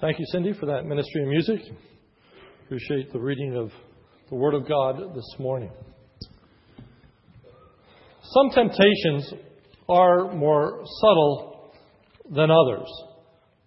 Thank 0.00 0.18
you, 0.18 0.26
Cindy, 0.32 0.52
for 0.58 0.66
that 0.66 0.86
ministry 0.86 1.22
of 1.22 1.28
music. 1.28 1.60
Appreciate 2.64 3.12
the 3.12 3.20
reading 3.20 3.54
of 3.56 3.70
the 4.28 4.34
Word 4.34 4.54
of 4.54 4.66
God 4.68 5.14
this 5.14 5.36
morning. 5.38 5.70
Some 8.22 8.50
temptations 8.50 9.32
are 9.88 10.34
more 10.34 10.82
subtle 11.00 11.72
than 12.28 12.50
others. 12.50 12.88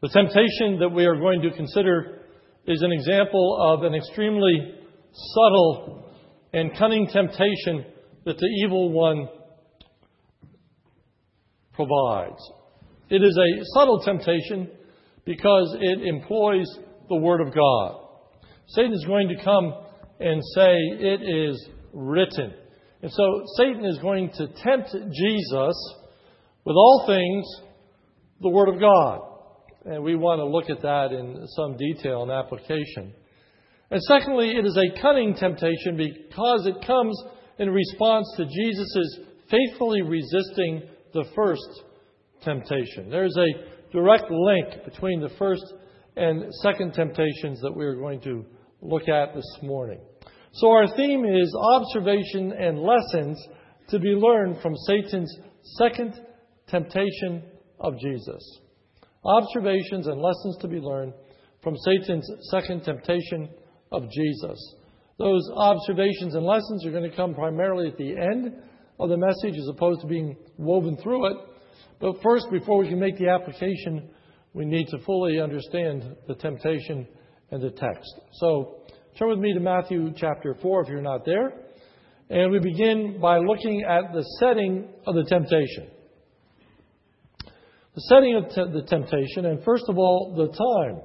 The 0.01 0.09
temptation 0.09 0.79
that 0.79 0.89
we 0.89 1.05
are 1.05 1.15
going 1.15 1.41
to 1.43 1.51
consider 1.51 2.23
is 2.65 2.81
an 2.81 2.91
example 2.91 3.57
of 3.61 3.83
an 3.83 3.95
extremely 3.95 4.75
subtle 5.13 6.11
and 6.51 6.77
cunning 6.77 7.07
temptation 7.07 7.85
that 8.25 8.37
the 8.37 8.49
evil 8.65 8.91
one 8.91 9.29
provides. 11.73 12.41
It 13.09 13.23
is 13.23 13.37
a 13.37 13.63
subtle 13.75 14.01
temptation 14.01 14.71
because 15.27 15.75
it 15.81 16.07
employs 16.07 16.65
the 17.09 17.17
Word 17.17 17.41
of 17.41 17.53
God. 17.53 18.01
Satan 18.67 18.93
is 18.93 19.05
going 19.05 19.27
to 19.27 19.43
come 19.43 19.73
and 20.19 20.41
say, 20.55 20.73
It 20.73 21.21
is 21.21 21.67
written. 21.93 22.53
And 23.01 23.11
so 23.11 23.43
Satan 23.57 23.85
is 23.85 23.99
going 23.99 24.31
to 24.37 24.47
tempt 24.63 24.91
Jesus 24.91 25.95
with 26.63 26.75
all 26.75 27.03
things 27.05 27.45
the 28.41 28.49
Word 28.49 28.69
of 28.69 28.79
God. 28.79 29.19
And 29.85 30.01
we 30.01 30.15
want 30.15 30.39
to 30.39 30.45
look 30.45 30.69
at 30.69 30.81
that 30.81 31.11
in 31.11 31.45
some 31.55 31.77
detail 31.77 32.23
and 32.23 32.31
application. 32.31 33.13
And 33.91 34.01
secondly, 34.03 34.51
it 34.51 34.65
is 34.65 34.77
a 34.77 35.01
cunning 35.01 35.35
temptation 35.35 35.97
because 35.97 36.67
it 36.67 36.85
comes 36.87 37.21
in 37.59 37.69
response 37.69 38.27
to 38.37 38.45
Jesus' 38.45 39.19
faithfully 39.49 40.01
resisting 40.01 40.83
the 41.13 41.25
first 41.35 41.83
temptation. 42.43 43.09
There's 43.09 43.35
a 43.37 43.76
direct 43.91 44.29
link 44.29 44.85
between 44.85 45.21
the 45.21 45.31
first 45.37 45.63
and 46.15 46.45
second 46.61 46.93
temptations 46.93 47.61
that 47.61 47.75
we 47.75 47.85
are 47.85 47.95
going 47.95 48.19
to 48.21 48.45
look 48.81 49.07
at 49.07 49.33
this 49.33 49.57
morning. 49.61 49.99
So, 50.53 50.71
our 50.71 50.87
theme 50.95 51.25
is 51.25 51.55
observation 51.55 52.51
and 52.53 52.79
lessons 52.79 53.39
to 53.89 53.99
be 53.99 54.09
learned 54.09 54.61
from 54.61 54.75
Satan's 54.87 55.33
second 55.77 56.19
temptation 56.67 57.43
of 57.79 57.93
Jesus. 57.99 58.59
Observations 59.23 60.07
and 60.07 60.21
lessons 60.21 60.57
to 60.61 60.67
be 60.67 60.79
learned 60.79 61.13
from 61.61 61.75
Satan's 61.77 62.29
second 62.51 62.83
temptation 62.83 63.49
of 63.91 64.03
Jesus. 64.09 64.75
Those 65.17 65.49
observations 65.55 66.35
and 66.35 66.45
lessons 66.45 66.85
are 66.85 66.91
going 66.91 67.09
to 67.09 67.15
come 67.15 67.33
primarily 67.33 67.87
at 67.89 67.97
the 67.97 68.15
end 68.15 68.53
of 68.99 69.09
the 69.09 69.17
message 69.17 69.57
as 69.57 69.67
opposed 69.67 70.01
to 70.01 70.07
being 70.07 70.37
woven 70.57 70.97
through 70.97 71.27
it. 71.27 71.37
But 71.99 72.21
first, 72.23 72.47
before 72.51 72.77
we 72.79 72.89
can 72.89 72.99
make 72.99 73.17
the 73.17 73.29
application, 73.29 74.09
we 74.53 74.65
need 74.65 74.87
to 74.89 74.99
fully 74.99 75.39
understand 75.39 76.15
the 76.27 76.35
temptation 76.35 77.07
and 77.51 77.61
the 77.61 77.71
text. 77.71 78.13
So, 78.33 78.81
turn 79.17 79.29
with 79.29 79.39
me 79.39 79.53
to 79.53 79.59
Matthew 79.59 80.11
chapter 80.15 80.55
4 80.61 80.81
if 80.83 80.89
you're 80.89 81.01
not 81.01 81.25
there. 81.25 81.53
And 82.29 82.51
we 82.51 82.59
begin 82.59 83.19
by 83.21 83.37
looking 83.37 83.83
at 83.83 84.13
the 84.13 84.23
setting 84.39 84.89
of 85.05 85.15
the 85.15 85.23
temptation. 85.23 85.87
The 87.95 88.01
setting 88.09 88.35
of 88.35 88.49
te- 88.49 88.79
the 88.79 88.85
temptation, 88.85 89.45
and 89.45 89.63
first 89.63 89.85
of 89.87 89.97
all, 89.97 90.35
the 90.35 90.47
time 90.47 91.01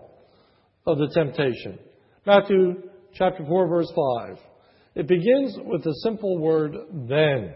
of 0.86 0.98
the 0.98 1.08
temptation. 1.14 1.78
Matthew 2.27 2.83
chapter 3.14 3.44
4, 3.46 3.69
verse 3.69 3.91
5. 4.20 4.39
It 4.96 5.06
begins 5.06 5.56
with 5.64 5.84
the 5.84 5.94
simple 6.02 6.39
word, 6.39 6.77
then. 7.08 7.55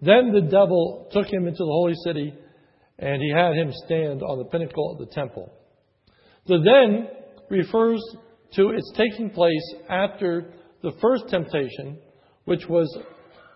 Then 0.00 0.32
the 0.32 0.48
devil 0.50 1.08
took 1.10 1.26
him 1.26 1.46
into 1.46 1.58
the 1.58 1.64
holy 1.64 1.94
city, 2.04 2.34
and 2.98 3.22
he 3.22 3.30
had 3.30 3.54
him 3.54 3.72
stand 3.84 4.22
on 4.22 4.38
the 4.38 4.44
pinnacle 4.44 4.92
of 4.92 4.98
the 4.98 5.14
temple. 5.14 5.50
The 6.46 6.58
then 6.58 7.08
refers 7.50 8.00
to 8.54 8.70
its 8.70 8.92
taking 8.96 9.30
place 9.30 9.74
after 9.88 10.52
the 10.82 10.92
first 11.00 11.28
temptation, 11.28 11.98
which 12.44 12.66
was 12.68 12.86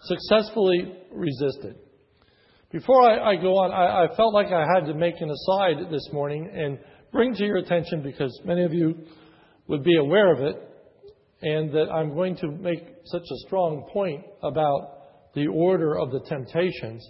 successfully 0.03 0.95
resisted. 1.13 1.77
Before 2.73 3.03
I, 3.03 3.33
I 3.33 3.37
go 3.37 3.55
on, 3.59 3.73
I, 3.73 4.05
I, 4.05 4.17
felt 4.17 4.33
like 4.33 4.49
I 4.49 4.65
had 4.75 4.87
to 4.87 4.95
make 4.95 5.21
an 5.21 5.31
aside 5.31 5.91
this 5.91 6.09
morning 6.13 6.51
and 6.53 6.79
bring 7.13 7.35
to 7.35 7.45
your 7.45 7.57
attention, 7.57 8.03
because 8.03 8.39
many 8.45 8.65
of 8.65 8.73
you 8.73 8.95
would 9.67 9.83
be 9.83 9.97
aware 9.97 10.33
of 10.33 10.41
it, 10.41 10.57
and 11.43 11.73
that 11.73 11.91
I'm 11.93 12.15
going 12.15 12.37
to 12.37 12.49
make 12.49 12.87
such 13.05 13.23
a 13.23 13.47
strong 13.47 13.89
point 13.93 14.25
about 14.43 15.00
the 15.35 15.47
order 15.47 15.99
of 15.99 16.11
the 16.11 16.21
temptations, 16.21 17.09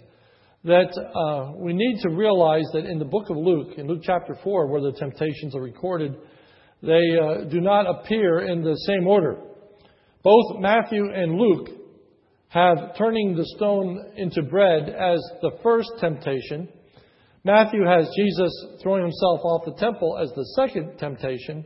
that 0.63 0.91
uh, 0.97 1.53
we 1.57 1.73
need 1.73 1.99
to 2.01 2.09
realize 2.09 2.65
that 2.73 2.85
in 2.85 2.99
the 2.99 3.05
book 3.05 3.29
of 3.29 3.37
Luke, 3.37 3.77
in 3.77 3.87
Luke 3.87 4.01
chapter 4.03 4.37
4, 4.43 4.67
where 4.67 4.81
the 4.81 4.91
temptations 4.91 5.55
are 5.55 5.61
recorded, 5.61 6.15
they 6.83 7.17
uh, 7.19 7.45
do 7.49 7.61
not 7.61 7.87
appear 7.87 8.39
in 8.39 8.61
the 8.61 8.75
same 8.87 9.07
order. 9.07 9.39
Both 10.23 10.59
Matthew 10.59 11.11
and 11.11 11.35
Luke 11.35 11.69
have 12.49 12.95
turning 12.97 13.35
the 13.35 13.45
stone 13.55 14.13
into 14.17 14.43
bread 14.43 14.89
as 14.89 15.19
the 15.41 15.51
first 15.63 15.89
temptation. 15.99 16.67
Matthew 17.43 17.83
has 17.85 18.07
Jesus 18.15 18.51
throwing 18.83 19.01
himself 19.01 19.39
off 19.43 19.65
the 19.65 19.79
temple 19.79 20.19
as 20.21 20.29
the 20.35 20.45
second 20.55 20.97
temptation, 20.99 21.65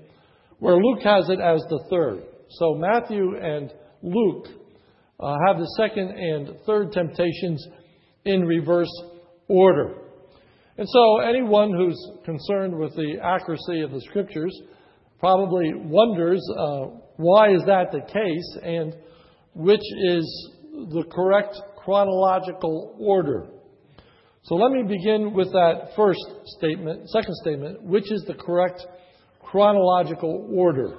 where 0.60 0.78
Luke 0.78 1.02
has 1.04 1.28
it 1.30 1.40
as 1.40 1.62
the 1.70 1.84
third. 1.90 2.24
So 2.50 2.76
Matthew 2.76 3.36
and 3.42 3.74
Luke 4.04 4.48
uh, 5.20 5.36
have 5.48 5.58
the 5.58 5.74
second 5.78 6.10
and 6.10 6.56
third 6.66 6.92
temptations 6.92 7.66
in 8.26 8.46
reverse 8.46 8.92
order. 9.48 9.96
And 10.78 10.88
so 10.90 11.20
anyone 11.20 11.72
who's 11.72 12.12
concerned 12.26 12.78
with 12.78 12.96
the 12.96 13.16
accuracy 13.24 13.82
of 13.82 13.92
the 13.92 14.02
scriptures 14.02 14.54
probably 15.20 15.72
wonders 15.74 16.42
uh, 16.58 16.86
why 17.18 17.54
is 17.54 17.62
that 17.66 17.92
the 17.92 18.02
case 18.02 18.58
and 18.62 18.96
which 19.54 19.80
is 19.80 20.52
the 20.74 21.06
correct 21.10 21.56
chronological 21.78 22.98
order. 23.00 23.48
So 24.44 24.56
let 24.56 24.72
me 24.72 24.84
begin 24.84 25.34
with 25.34 25.52
that 25.54 25.92
first 25.96 26.20
statement, 26.58 27.10
second 27.10 27.34
statement, 27.36 27.82
which 27.84 28.12
is 28.12 28.24
the 28.28 28.34
correct 28.34 28.86
chronological 29.40 30.50
order. 30.54 30.98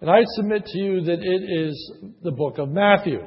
And 0.00 0.08
I 0.08 0.20
submit 0.36 0.64
to 0.64 0.78
you 0.78 1.00
that 1.02 1.18
it 1.20 1.66
is 1.66 1.92
the 2.22 2.30
book 2.30 2.58
of 2.58 2.68
Matthew. 2.68 3.18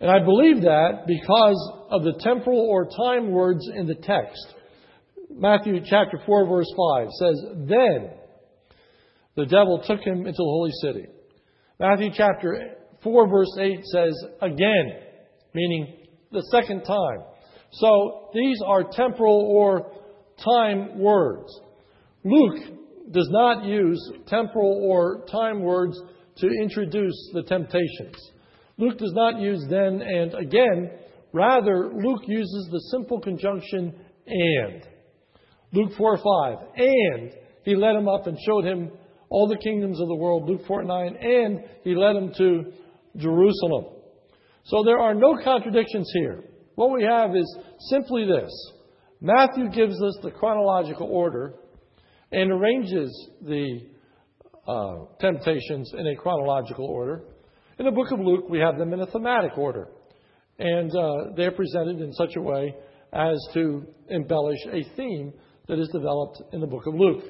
And 0.00 0.10
I 0.10 0.18
believe 0.24 0.62
that 0.62 1.06
because 1.06 1.72
of 1.90 2.02
the 2.02 2.14
temporal 2.20 2.60
or 2.60 2.86
time 2.86 3.30
words 3.30 3.66
in 3.74 3.86
the 3.86 3.94
text. 3.94 4.54
Matthew 5.30 5.80
chapter 5.84 6.20
4 6.24 6.46
verse 6.48 6.70
5 6.76 7.08
says, 7.18 7.44
Then 7.66 8.10
the 9.36 9.46
devil 9.46 9.82
took 9.86 10.00
him 10.00 10.18
into 10.26 10.36
the 10.36 10.44
holy 10.44 10.70
city. 10.82 11.06
Matthew 11.80 12.10
chapter 12.14 12.74
4 13.02 13.28
verse 13.28 13.56
8 13.58 13.84
says, 13.84 14.24
Again, 14.42 15.00
meaning 15.54 15.96
the 16.30 16.42
second 16.50 16.82
time. 16.82 17.24
So 17.72 18.30
these 18.34 18.58
are 18.66 18.84
temporal 18.92 19.40
or 19.50 19.92
time 20.44 20.98
words. 20.98 21.60
Luke 22.24 22.60
does 23.10 23.28
not 23.30 23.64
use 23.64 24.12
temporal 24.26 24.86
or 24.88 25.24
time 25.30 25.62
words 25.62 25.98
to 26.38 26.48
introduce 26.62 27.30
the 27.32 27.42
temptations. 27.42 28.16
Luke 28.78 28.98
does 28.98 29.12
not 29.14 29.40
use 29.40 29.64
then 29.70 30.02
and 30.02 30.34
again. 30.34 30.90
Rather, 31.32 31.90
Luke 31.92 32.22
uses 32.26 32.68
the 32.70 32.80
simple 32.90 33.20
conjunction 33.20 33.94
and. 34.26 34.86
Luke 35.72 35.92
4 35.96 36.18
5. 36.18 36.58
And 36.76 37.32
he 37.64 37.74
led 37.74 37.96
him 37.96 38.08
up 38.08 38.26
and 38.26 38.38
showed 38.46 38.64
him 38.64 38.90
all 39.28 39.48
the 39.48 39.58
kingdoms 39.58 40.00
of 40.00 40.08
the 40.08 40.14
world. 40.14 40.48
Luke 40.48 40.62
4 40.66 40.84
9. 40.84 41.16
And 41.16 41.60
he 41.84 41.94
led 41.94 42.16
him 42.16 42.32
to 42.36 42.72
Jerusalem. 43.16 43.86
So 44.64 44.82
there 44.84 44.98
are 44.98 45.14
no 45.14 45.36
contradictions 45.42 46.10
here. 46.14 46.44
What 46.74 46.92
we 46.92 47.02
have 47.04 47.34
is 47.34 47.58
simply 47.90 48.26
this 48.26 48.50
Matthew 49.20 49.70
gives 49.70 50.00
us 50.02 50.18
the 50.22 50.30
chronological 50.30 51.08
order 51.08 51.54
and 52.32 52.52
arranges 52.52 53.30
the 53.42 53.80
uh, 54.68 54.96
temptations 55.20 55.92
in 55.96 56.06
a 56.06 56.16
chronological 56.16 56.86
order. 56.86 57.24
In 57.78 57.84
the 57.84 57.90
book 57.90 58.10
of 58.10 58.20
Luke, 58.20 58.48
we 58.48 58.58
have 58.58 58.78
them 58.78 58.94
in 58.94 59.00
a 59.00 59.06
thematic 59.06 59.58
order. 59.58 59.88
And 60.58 60.90
uh, 60.96 61.34
they're 61.36 61.52
presented 61.52 62.00
in 62.00 62.12
such 62.14 62.34
a 62.36 62.40
way 62.40 62.74
as 63.12 63.36
to 63.52 63.86
embellish 64.08 64.60
a 64.72 64.82
theme 64.96 65.32
that 65.68 65.78
is 65.78 65.88
developed 65.88 66.40
in 66.52 66.60
the 66.60 66.66
book 66.66 66.86
of 66.86 66.94
Luke. 66.94 67.22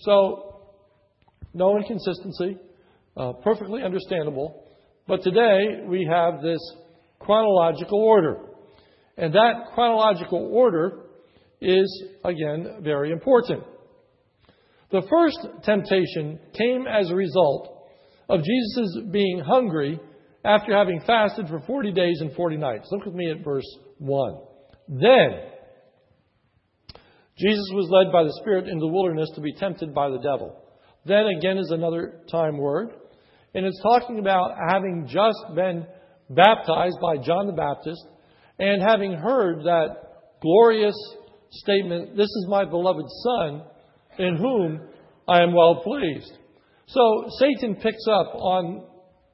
So, 0.00 0.60
no 1.54 1.78
inconsistency, 1.78 2.58
uh, 3.16 3.32
perfectly 3.42 3.82
understandable. 3.82 4.64
But 5.08 5.22
today, 5.22 5.84
we 5.86 6.06
have 6.10 6.42
this 6.42 6.60
chronological 7.18 7.98
order. 7.98 8.40
And 9.16 9.32
that 9.32 9.68
chronological 9.74 10.50
order 10.52 11.06
is, 11.62 12.04
again, 12.22 12.80
very 12.82 13.12
important. 13.12 13.64
The 14.90 15.02
first 15.08 15.38
temptation 15.64 16.38
came 16.52 16.86
as 16.86 17.10
a 17.10 17.14
result 17.14 17.75
of 18.28 18.40
Jesus 18.42 18.98
being 19.10 19.40
hungry 19.40 20.00
after 20.44 20.76
having 20.76 21.00
fasted 21.06 21.48
for 21.48 21.60
40 21.60 21.92
days 21.92 22.20
and 22.20 22.34
40 22.34 22.56
nights. 22.56 22.88
Look 22.90 23.04
with 23.04 23.14
me 23.14 23.30
at 23.30 23.44
verse 23.44 23.66
1. 23.98 24.34
Then 24.88 25.30
Jesus 27.38 27.66
was 27.72 27.90
led 27.90 28.12
by 28.12 28.24
the 28.24 28.38
Spirit 28.40 28.68
into 28.68 28.80
the 28.80 28.92
wilderness 28.92 29.30
to 29.34 29.40
be 29.40 29.52
tempted 29.52 29.92
by 29.92 30.08
the 30.08 30.18
devil. 30.18 30.56
Then 31.04 31.26
again 31.26 31.58
is 31.58 31.70
another 31.70 32.20
time 32.30 32.56
word. 32.58 32.90
And 33.54 33.66
it's 33.66 33.80
talking 33.82 34.18
about 34.18 34.52
having 34.70 35.06
just 35.08 35.54
been 35.54 35.86
baptized 36.30 36.98
by 37.00 37.16
John 37.18 37.46
the 37.46 37.52
Baptist 37.52 38.04
and 38.58 38.82
having 38.82 39.12
heard 39.12 39.64
that 39.64 39.96
glorious 40.40 40.96
statement, 41.50 42.16
This 42.16 42.26
is 42.26 42.46
my 42.48 42.64
beloved 42.64 43.06
Son, 43.24 43.62
in 44.18 44.36
whom 44.36 44.80
I 45.28 45.42
am 45.42 45.54
well 45.54 45.82
pleased. 45.82 46.32
So 46.86 47.26
Satan 47.38 47.76
picks 47.76 48.06
up 48.08 48.34
on 48.34 48.86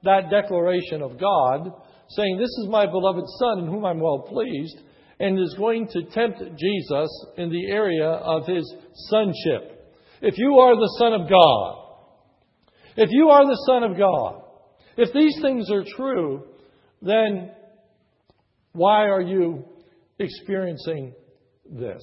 that 0.05 0.31
declaration 0.31 1.03
of 1.03 1.21
God, 1.21 1.71
saying, 2.09 2.39
This 2.39 2.51
is 2.63 2.69
my 2.69 2.87
beloved 2.87 3.25
Son, 3.39 3.61
in 3.61 3.67
whom 3.67 3.85
I'm 3.85 4.01
well 4.01 4.21
pleased, 4.21 4.81
and 5.21 5.39
is 5.39 5.55
going 5.59 5.87
to 5.89 6.03
tempt 6.05 6.41
Jesus 6.59 7.27
in 7.37 7.51
the 7.51 7.71
area 7.71 8.09
of 8.09 8.47
his 8.47 8.75
sonship. 9.11 9.93
If 10.23 10.39
you 10.39 10.59
are 10.59 10.75
the 10.75 10.97
Son 10.99 11.13
of 11.13 11.29
God, 11.29 11.79
if 12.97 13.11
you 13.11 13.29
are 13.29 13.45
the 13.45 13.63
Son 13.67 13.83
of 13.85 13.97
God, 13.97 14.43
if 14.97 15.13
these 15.13 15.39
things 15.43 15.71
are 15.71 15.85
true, 15.97 16.45
then 17.01 17.53
why 18.73 19.07
are 19.09 19.21
you 19.21 19.65
experiencing 20.19 21.15
this? 21.71 22.03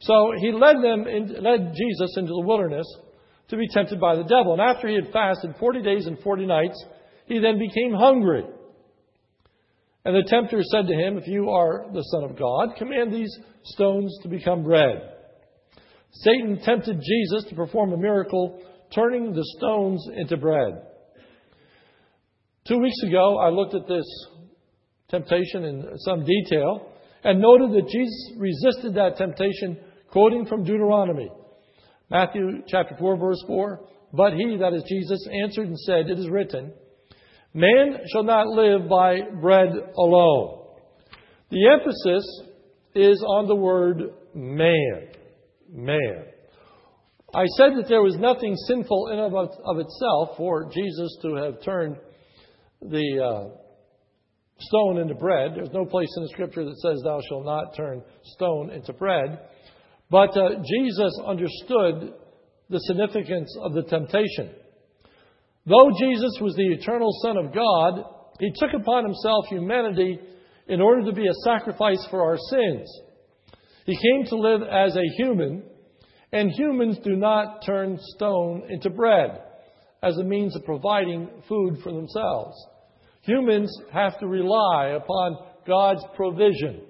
So 0.00 0.32
he 0.38 0.52
led 0.52 0.76
them, 0.76 1.06
in, 1.06 1.42
led 1.42 1.74
Jesus 1.74 2.16
into 2.16 2.32
the 2.32 2.44
wilderness 2.46 2.86
to 3.48 3.56
be 3.56 3.68
tempted 3.68 4.00
by 4.00 4.16
the 4.16 4.24
devil. 4.24 4.52
And 4.52 4.60
after 4.60 4.88
he 4.88 4.94
had 4.94 5.12
fasted 5.12 5.54
40 5.58 5.82
days 5.82 6.06
and 6.06 6.18
40 6.20 6.46
nights, 6.46 6.84
he 7.26 7.38
then 7.38 7.58
became 7.58 7.92
hungry. 7.92 8.44
And 10.04 10.14
the 10.14 10.28
tempter 10.28 10.62
said 10.62 10.86
to 10.86 10.94
him, 10.94 11.18
If 11.18 11.26
you 11.26 11.50
are 11.50 11.86
the 11.92 12.02
Son 12.02 12.24
of 12.24 12.38
God, 12.38 12.76
command 12.78 13.12
these 13.12 13.36
stones 13.64 14.16
to 14.22 14.28
become 14.28 14.62
bread. 14.62 15.14
Satan 16.12 16.60
tempted 16.62 17.00
Jesus 17.00 17.48
to 17.48 17.56
perform 17.56 17.92
a 17.92 17.96
miracle, 17.96 18.62
turning 18.94 19.32
the 19.32 19.44
stones 19.58 20.06
into 20.16 20.36
bread. 20.36 20.80
Two 22.68 22.78
weeks 22.78 23.02
ago, 23.06 23.38
I 23.38 23.50
looked 23.50 23.74
at 23.74 23.86
this 23.86 24.06
temptation 25.08 25.64
in 25.64 25.98
some 25.98 26.24
detail 26.24 26.92
and 27.24 27.40
noted 27.40 27.72
that 27.72 27.88
Jesus 27.90 28.32
resisted 28.38 28.94
that 28.94 29.16
temptation, 29.16 29.78
quoting 30.10 30.46
from 30.46 30.64
Deuteronomy. 30.64 31.28
Matthew 32.10 32.62
chapter 32.68 32.96
4, 32.98 33.16
verse 33.16 33.42
4. 33.46 33.80
But 34.12 34.34
he, 34.34 34.56
that 34.58 34.72
is 34.72 34.84
Jesus, 34.88 35.26
answered 35.42 35.68
and 35.68 35.78
said, 35.78 36.08
It 36.08 36.18
is 36.18 36.30
written, 36.30 36.72
Man 37.52 37.98
shall 38.12 38.22
not 38.22 38.46
live 38.46 38.88
by 38.88 39.20
bread 39.40 39.70
alone. 39.96 40.66
The 41.50 41.68
emphasis 41.68 42.24
is 42.94 43.22
on 43.26 43.46
the 43.46 43.56
word 43.56 44.02
man. 44.34 45.08
Man. 45.70 46.24
I 47.34 47.44
said 47.56 47.76
that 47.76 47.86
there 47.88 48.02
was 48.02 48.16
nothing 48.16 48.54
sinful 48.68 49.08
in 49.12 49.18
of, 49.18 49.34
of 49.34 49.78
itself 49.78 50.36
for 50.36 50.70
Jesus 50.72 51.18
to 51.22 51.34
have 51.34 51.62
turned 51.62 51.96
the 52.80 53.22
uh, 53.22 53.56
stone 54.58 54.98
into 54.98 55.14
bread. 55.14 55.52
There's 55.54 55.72
no 55.72 55.84
place 55.84 56.08
in 56.16 56.22
the 56.22 56.28
scripture 56.30 56.64
that 56.64 56.78
says, 56.78 57.02
Thou 57.02 57.20
shalt 57.28 57.44
not 57.44 57.76
turn 57.76 58.02
stone 58.22 58.70
into 58.70 58.92
bread. 58.92 59.38
But 60.10 60.36
uh, 60.36 60.62
Jesus 60.64 61.20
understood 61.26 62.14
the 62.68 62.80
significance 62.80 63.56
of 63.60 63.74
the 63.74 63.82
temptation. 63.82 64.50
Though 65.66 65.90
Jesus 65.98 66.38
was 66.40 66.54
the 66.54 66.72
eternal 66.72 67.10
Son 67.22 67.36
of 67.36 67.52
God, 67.52 68.04
he 68.38 68.52
took 68.56 68.70
upon 68.72 69.04
himself 69.04 69.46
humanity 69.48 70.18
in 70.68 70.80
order 70.80 71.04
to 71.04 71.12
be 71.12 71.26
a 71.26 71.44
sacrifice 71.44 72.04
for 72.10 72.22
our 72.22 72.36
sins. 72.50 72.88
He 73.84 73.96
came 73.96 74.26
to 74.26 74.36
live 74.36 74.62
as 74.62 74.96
a 74.96 75.16
human, 75.16 75.62
and 76.32 76.50
humans 76.50 76.98
do 77.02 77.16
not 77.16 77.64
turn 77.64 77.98
stone 78.14 78.64
into 78.68 78.90
bread 78.90 79.42
as 80.02 80.16
a 80.18 80.24
means 80.24 80.54
of 80.56 80.64
providing 80.64 81.28
food 81.48 81.78
for 81.82 81.92
themselves. 81.92 82.56
Humans 83.22 83.76
have 83.92 84.18
to 84.20 84.26
rely 84.26 84.96
upon 84.96 85.36
God's 85.66 86.04
provision. 86.14 86.82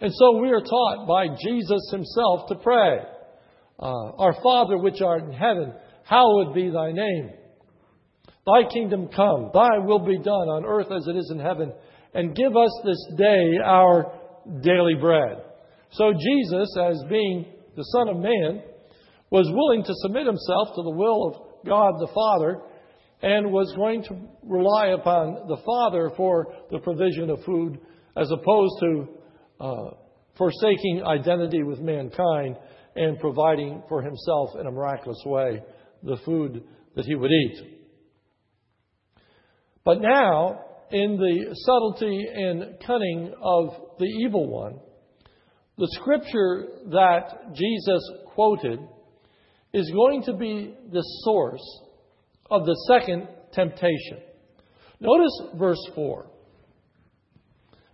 And 0.00 0.12
so 0.14 0.38
we 0.38 0.50
are 0.50 0.60
taught 0.60 1.06
by 1.06 1.26
Jesus 1.28 1.90
himself 1.90 2.48
to 2.48 2.54
pray. 2.56 2.98
Uh, 3.78 4.12
Our 4.18 4.34
Father 4.42 4.78
which 4.78 5.00
art 5.02 5.24
in 5.24 5.32
heaven, 5.32 5.74
hallowed 6.04 6.54
be 6.54 6.70
thy 6.70 6.92
name. 6.92 7.30
Thy 8.46 8.68
kingdom 8.72 9.08
come, 9.14 9.50
thy 9.52 9.78
will 9.78 9.98
be 9.98 10.18
done 10.18 10.48
on 10.48 10.64
earth 10.64 10.90
as 10.90 11.06
it 11.06 11.16
is 11.16 11.30
in 11.30 11.38
heaven. 11.38 11.72
And 12.14 12.34
give 12.34 12.56
us 12.56 12.80
this 12.84 13.06
day 13.16 13.58
our 13.62 14.12
daily 14.62 14.94
bread. 14.94 15.42
So 15.92 16.12
Jesus, 16.12 16.76
as 16.80 17.02
being 17.08 17.46
the 17.76 17.82
Son 17.82 18.08
of 18.08 18.16
Man, 18.16 18.62
was 19.30 19.48
willing 19.52 19.84
to 19.84 19.94
submit 19.96 20.26
himself 20.26 20.68
to 20.74 20.82
the 20.82 20.90
will 20.90 21.28
of 21.28 21.66
God 21.66 21.92
the 22.00 22.10
Father 22.14 22.62
and 23.22 23.52
was 23.52 23.72
going 23.76 24.02
to 24.04 24.16
rely 24.42 24.88
upon 24.88 25.46
the 25.46 25.58
Father 25.64 26.10
for 26.16 26.54
the 26.70 26.78
provision 26.78 27.28
of 27.30 27.44
food 27.44 27.78
as 28.16 28.30
opposed 28.30 28.74
to 28.80 29.08
uh, 29.60 29.90
forsaking 30.36 31.02
identity 31.06 31.62
with 31.62 31.80
mankind 31.80 32.56
and 32.96 33.18
providing 33.18 33.82
for 33.88 34.02
himself 34.02 34.50
in 34.58 34.66
a 34.66 34.70
miraculous 34.70 35.22
way 35.26 35.62
the 36.02 36.16
food 36.24 36.64
that 36.96 37.04
he 37.04 37.14
would 37.14 37.30
eat. 37.30 37.80
But 39.84 40.00
now, 40.00 40.60
in 40.90 41.16
the 41.16 41.54
subtlety 41.54 42.26
and 42.34 42.78
cunning 42.84 43.32
of 43.42 43.68
the 43.98 44.06
evil 44.06 44.48
one, 44.48 44.80
the 45.78 45.88
scripture 45.92 46.68
that 46.90 47.54
Jesus 47.54 48.02
quoted 48.34 48.80
is 49.72 49.90
going 49.90 50.22
to 50.24 50.34
be 50.34 50.74
the 50.90 51.02
source 51.24 51.80
of 52.50 52.66
the 52.66 52.76
second 52.88 53.28
temptation. 53.52 54.18
Notice 55.00 55.42
verse 55.58 55.90
4. 55.94 56.26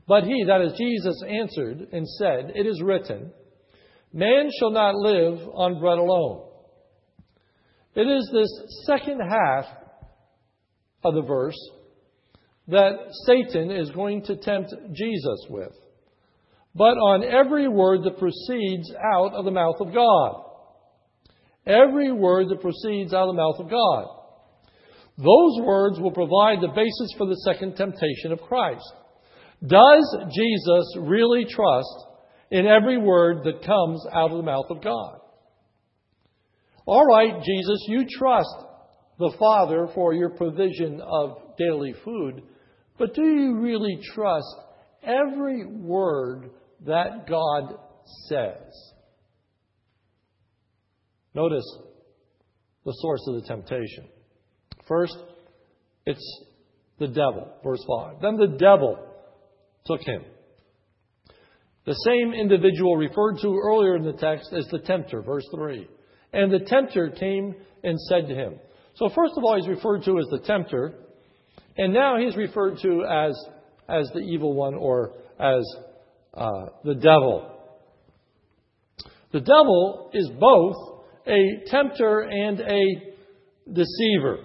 But 0.08 0.24
he, 0.24 0.44
that 0.46 0.60
is 0.60 0.72
Jesus, 0.78 1.22
answered 1.28 1.88
and 1.92 2.06
said, 2.06 2.52
It 2.54 2.66
is 2.66 2.80
written, 2.82 3.32
Man 4.12 4.50
shall 4.58 4.70
not 4.70 4.94
live 4.94 5.40
on 5.52 5.80
bread 5.80 5.98
alone. 5.98 6.48
It 7.94 8.06
is 8.06 8.30
this 8.32 8.84
second 8.86 9.20
half 9.20 9.64
of 11.04 11.14
the 11.14 11.22
verse 11.22 11.58
that 12.68 12.92
Satan 13.26 13.70
is 13.70 13.90
going 13.90 14.22
to 14.24 14.36
tempt 14.36 14.74
Jesus 14.92 15.46
with. 15.48 15.72
But 16.74 16.98
on 16.98 17.24
every 17.24 17.68
word 17.68 18.04
that 18.04 18.18
proceeds 18.18 18.92
out 18.92 19.32
of 19.32 19.44
the 19.44 19.50
mouth 19.50 19.76
of 19.80 19.94
God. 19.94 20.42
Every 21.66 22.12
word 22.12 22.48
that 22.50 22.60
proceeds 22.60 23.14
out 23.14 23.28
of 23.28 23.34
the 23.34 23.42
mouth 23.42 23.58
of 23.58 23.70
God. 23.70 24.06
Those 25.16 25.64
words 25.64 25.98
will 25.98 26.12
provide 26.12 26.60
the 26.60 26.68
basis 26.68 27.14
for 27.16 27.26
the 27.26 27.40
second 27.46 27.76
temptation 27.76 28.30
of 28.30 28.40
Christ. 28.42 28.84
Does 29.64 30.16
Jesus 30.34 30.96
really 30.98 31.44
trust 31.44 32.06
in 32.50 32.66
every 32.66 32.98
word 32.98 33.44
that 33.44 33.64
comes 33.64 34.04
out 34.12 34.30
of 34.30 34.36
the 34.36 34.42
mouth 34.42 34.66
of 34.70 34.82
God? 34.82 35.18
All 36.84 37.04
right, 37.04 37.42
Jesus, 37.42 37.84
you 37.88 38.06
trust 38.08 38.54
the 39.18 39.34
Father 39.38 39.88
for 39.94 40.12
your 40.14 40.30
provision 40.30 41.00
of 41.00 41.38
daily 41.58 41.94
food, 42.04 42.42
but 42.98 43.14
do 43.14 43.22
you 43.22 43.56
really 43.56 43.98
trust 44.14 44.54
every 45.02 45.66
word 45.66 46.50
that 46.86 47.26
God 47.28 47.74
says? 48.28 48.92
Notice 51.34 51.66
the 52.84 52.92
source 52.92 53.26
of 53.28 53.34
the 53.34 53.48
temptation. 53.48 54.08
First, 54.86 55.16
it's 56.06 56.44
the 56.98 57.08
devil, 57.08 57.52
verse 57.64 57.84
5. 57.86 58.20
Then 58.22 58.36
the 58.36 58.56
devil 58.58 59.05
took 59.86 60.00
him. 60.02 60.22
The 61.86 61.94
same 62.04 62.34
individual 62.34 62.96
referred 62.96 63.38
to 63.42 63.56
earlier 63.56 63.96
in 63.96 64.02
the 64.02 64.12
text 64.12 64.52
as 64.52 64.66
the 64.66 64.80
tempter, 64.80 65.22
verse 65.22 65.46
3. 65.54 65.88
And 66.32 66.52
the 66.52 66.66
tempter 66.66 67.10
came 67.10 67.54
and 67.84 67.98
said 68.08 68.26
to 68.28 68.34
him. 68.34 68.58
So, 68.96 69.08
first 69.14 69.34
of 69.36 69.44
all, 69.44 69.56
he's 69.56 69.68
referred 69.68 70.02
to 70.04 70.18
as 70.18 70.26
the 70.30 70.40
tempter, 70.40 70.94
and 71.76 71.92
now 71.92 72.18
he's 72.18 72.36
referred 72.36 72.78
to 72.82 73.04
as, 73.04 73.38
as 73.88 74.10
the 74.14 74.20
evil 74.20 74.54
one 74.54 74.74
or 74.74 75.12
as 75.38 75.64
uh, 76.34 76.66
the 76.82 76.94
devil. 76.94 77.52
The 79.32 79.40
devil 79.40 80.10
is 80.12 80.30
both 80.40 80.76
a 81.26 81.68
tempter 81.70 82.20
and 82.20 82.60
a 82.60 82.82
deceiver. 83.72 84.38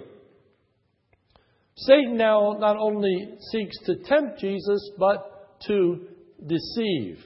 Satan 1.76 2.16
now 2.16 2.56
not 2.58 2.76
only 2.76 3.38
seeks 3.50 3.76
to 3.86 3.96
tempt 4.04 4.38
Jesus, 4.38 4.90
but 4.98 5.31
to 5.66 6.06
deceive 6.46 7.18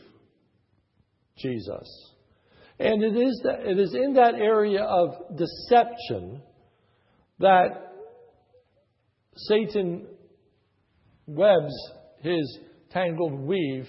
Jesus. 1.36 2.12
And 2.78 3.02
it 3.02 3.16
is, 3.16 3.40
that, 3.44 3.60
it 3.60 3.78
is 3.78 3.94
in 3.94 4.14
that 4.14 4.34
area 4.34 4.82
of 4.82 5.36
deception 5.36 6.42
that 7.38 7.92
Satan 9.34 10.06
webs 11.26 11.72
his 12.20 12.58
tangled 12.90 13.40
weave 13.40 13.88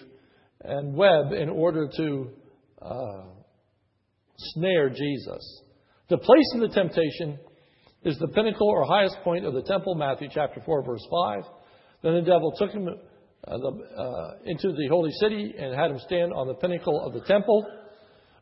and 0.61 0.95
web 0.95 1.31
in 1.33 1.49
order 1.49 1.89
to 1.97 2.29
uh, 2.81 3.23
snare 4.37 4.89
Jesus. 4.89 5.61
The 6.09 6.17
place 6.17 6.53
of 6.55 6.61
the 6.61 6.69
temptation 6.69 7.39
is 8.03 8.17
the 8.19 8.27
pinnacle 8.29 8.67
or 8.67 8.85
highest 8.85 9.17
point 9.23 9.45
of 9.45 9.53
the 9.53 9.63
temple, 9.63 9.95
Matthew 9.95 10.29
chapter 10.31 10.61
4, 10.65 10.83
verse 10.83 11.05
5. 11.11 11.43
Then 12.03 12.13
the 12.13 12.21
devil 12.21 12.53
took 12.57 12.71
him 12.71 12.87
uh, 13.47 13.57
the, 13.57 14.01
uh, 14.01 14.31
into 14.45 14.73
the 14.73 14.87
holy 14.89 15.11
city 15.19 15.53
and 15.57 15.73
had 15.73 15.91
him 15.91 15.99
stand 15.99 16.33
on 16.33 16.47
the 16.47 16.53
pinnacle 16.55 17.01
of 17.05 17.13
the 17.13 17.21
temple. 17.21 17.65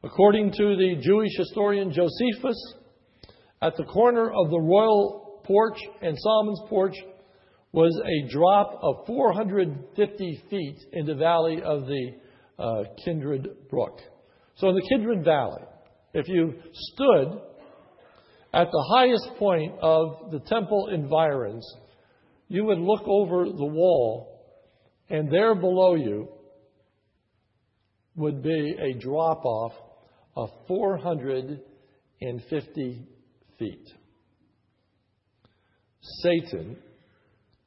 According 0.04 0.52
to 0.52 0.76
the 0.76 0.96
Jewish 1.02 1.32
historian 1.38 1.92
Josephus, 1.92 2.74
at 3.62 3.76
the 3.78 3.84
corner 3.86 4.32
of 4.32 4.50
the 4.50 4.60
royal 4.60 5.42
porch 5.44 5.78
and 6.02 6.16
Solomon's 6.18 6.62
porch 6.70 6.96
was 7.72 8.00
a 8.06 8.32
drop 8.32 8.80
of 8.82 9.06
450 9.06 10.44
feet 10.50 10.78
in 10.94 11.06
the 11.06 11.16
valley 11.16 11.62
of 11.64 11.86
the 11.86 12.12
uh, 12.58 12.84
Kidron 13.04 13.46
Brook. 13.70 14.00
So 14.56 14.70
in 14.70 14.76
the 14.76 14.88
Kidron 14.90 15.24
Valley, 15.24 15.62
if 16.14 16.28
you 16.28 16.54
stood 16.72 17.42
at 18.54 18.72
the 18.72 18.86
highest 18.96 19.38
point 19.38 19.74
of 19.82 20.32
the 20.32 20.40
temple 20.40 20.88
environs, 20.94 21.66
you 22.48 22.64
would 22.64 22.80
look 22.80 23.02
over 23.06 23.46
the 23.46 23.66
wall, 23.66 24.35
and 25.10 25.32
there 25.32 25.56
below 25.56 25.96
you 25.96 26.28
would 28.16 28.42
be 28.42 28.76
a 28.80 28.94
drop 29.00 29.46
off 29.46 29.74
of 30.36 30.50
450 30.68 33.08
feet. 33.60 33.88
Satan 36.22 36.78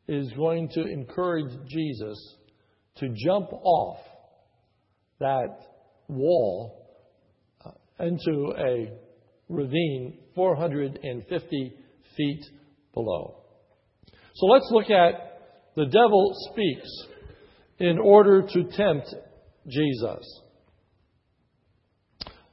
is 0.06 0.30
going 0.32 0.68
to 0.70 0.82
encourage 0.82 1.52
Jesus 1.68 2.36
to 2.96 3.08
jump 3.24 3.52
off 3.52 3.98
that 5.20 5.60
wall 6.08 6.86
uh, 7.64 7.70
into 8.04 8.52
a 8.56 8.90
ravine 9.48 10.18
450 10.34 11.72
feet 12.16 12.44
below. 12.94 13.36
So 14.34 14.46
let's 14.46 14.68
look 14.70 14.90
at 14.90 15.14
the 15.74 15.86
devil 15.86 16.32
speaks 16.50 16.88
in 17.78 17.98
order 17.98 18.42
to 18.42 18.64
tempt 18.64 19.14
Jesus. 19.66 20.42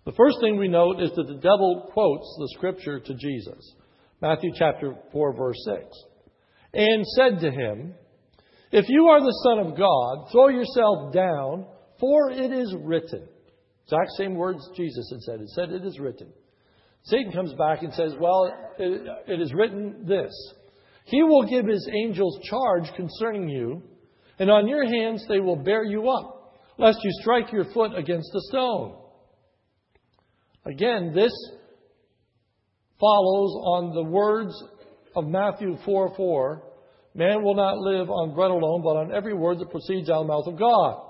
The 0.05 0.11
first 0.11 0.37
thing 0.39 0.57
we 0.57 0.67
note 0.67 1.01
is 1.01 1.11
that 1.15 1.27
the 1.27 1.41
devil 1.41 1.89
quotes 1.91 2.35
the 2.37 2.49
scripture 2.55 2.99
to 2.99 3.13
Jesus. 3.15 3.75
Matthew 4.21 4.51
chapter 4.55 4.95
4 5.11 5.35
verse 5.35 5.57
6. 5.65 5.83
And 6.73 7.05
said 7.05 7.39
to 7.39 7.51
him, 7.51 7.95
If 8.71 8.85
you 8.87 9.07
are 9.07 9.21
the 9.21 9.41
Son 9.43 9.59
of 9.59 9.77
God, 9.77 10.31
throw 10.31 10.49
yourself 10.49 11.13
down, 11.13 11.65
for 11.99 12.31
it 12.31 12.51
is 12.51 12.75
written. 12.83 13.27
Exact 13.85 14.11
same 14.17 14.35
words 14.35 14.59
Jesus 14.75 15.09
had 15.11 15.21
said. 15.21 15.41
It 15.41 15.49
said, 15.49 15.69
It 15.71 15.85
is 15.85 15.99
written. 15.99 16.27
Satan 17.03 17.31
comes 17.31 17.53
back 17.53 17.83
and 17.83 17.93
says, 17.93 18.13
Well, 18.19 18.51
it, 18.77 19.07
it 19.27 19.41
is 19.41 19.53
written 19.53 20.05
this 20.05 20.33
He 21.05 21.23
will 21.23 21.47
give 21.47 21.65
his 21.65 21.87
angels 21.91 22.39
charge 22.43 22.91
concerning 22.95 23.47
you, 23.47 23.81
and 24.39 24.49
on 24.49 24.67
your 24.67 24.85
hands 24.85 25.25
they 25.27 25.39
will 25.39 25.55
bear 25.55 25.83
you 25.83 26.09
up, 26.09 26.53
lest 26.77 26.99
you 27.03 27.11
strike 27.21 27.51
your 27.51 27.65
foot 27.73 27.97
against 27.97 28.29
a 28.35 28.41
stone. 28.49 28.97
Again, 30.65 31.13
this 31.13 31.31
follows 32.99 33.51
on 33.65 33.93
the 33.93 34.03
words 34.03 34.53
of 35.15 35.25
Matthew 35.27 35.77
4 35.85 36.15
4. 36.15 36.63
Man 37.13 37.43
will 37.43 37.55
not 37.55 37.77
live 37.77 38.09
on 38.09 38.35
bread 38.35 38.51
alone, 38.51 38.81
but 38.83 38.97
on 38.97 39.15
every 39.15 39.33
word 39.33 39.59
that 39.59 39.71
proceeds 39.71 40.09
out 40.09 40.21
of 40.21 40.27
the 40.27 40.33
mouth 40.33 40.47
of 40.47 40.59
God. 40.59 41.01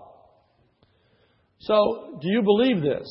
So, 1.60 2.20
do 2.22 2.27
you 2.27 2.44
believe 2.44 2.82
this? 2.82 3.08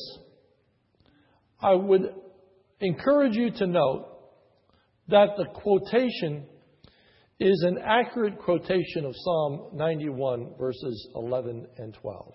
I 1.59 1.73
would 1.73 2.13
encourage 2.79 3.35
you 3.35 3.51
to 3.51 3.67
note 3.67 4.07
that 5.09 5.29
the 5.37 5.45
quotation 5.45 6.45
is 7.39 7.65
an 7.67 7.77
accurate 7.83 8.39
quotation 8.39 9.05
of 9.05 9.13
Psalm 9.15 9.71
91, 9.73 10.55
verses 10.57 11.09
11 11.15 11.67
and 11.77 11.93
12. 11.93 12.33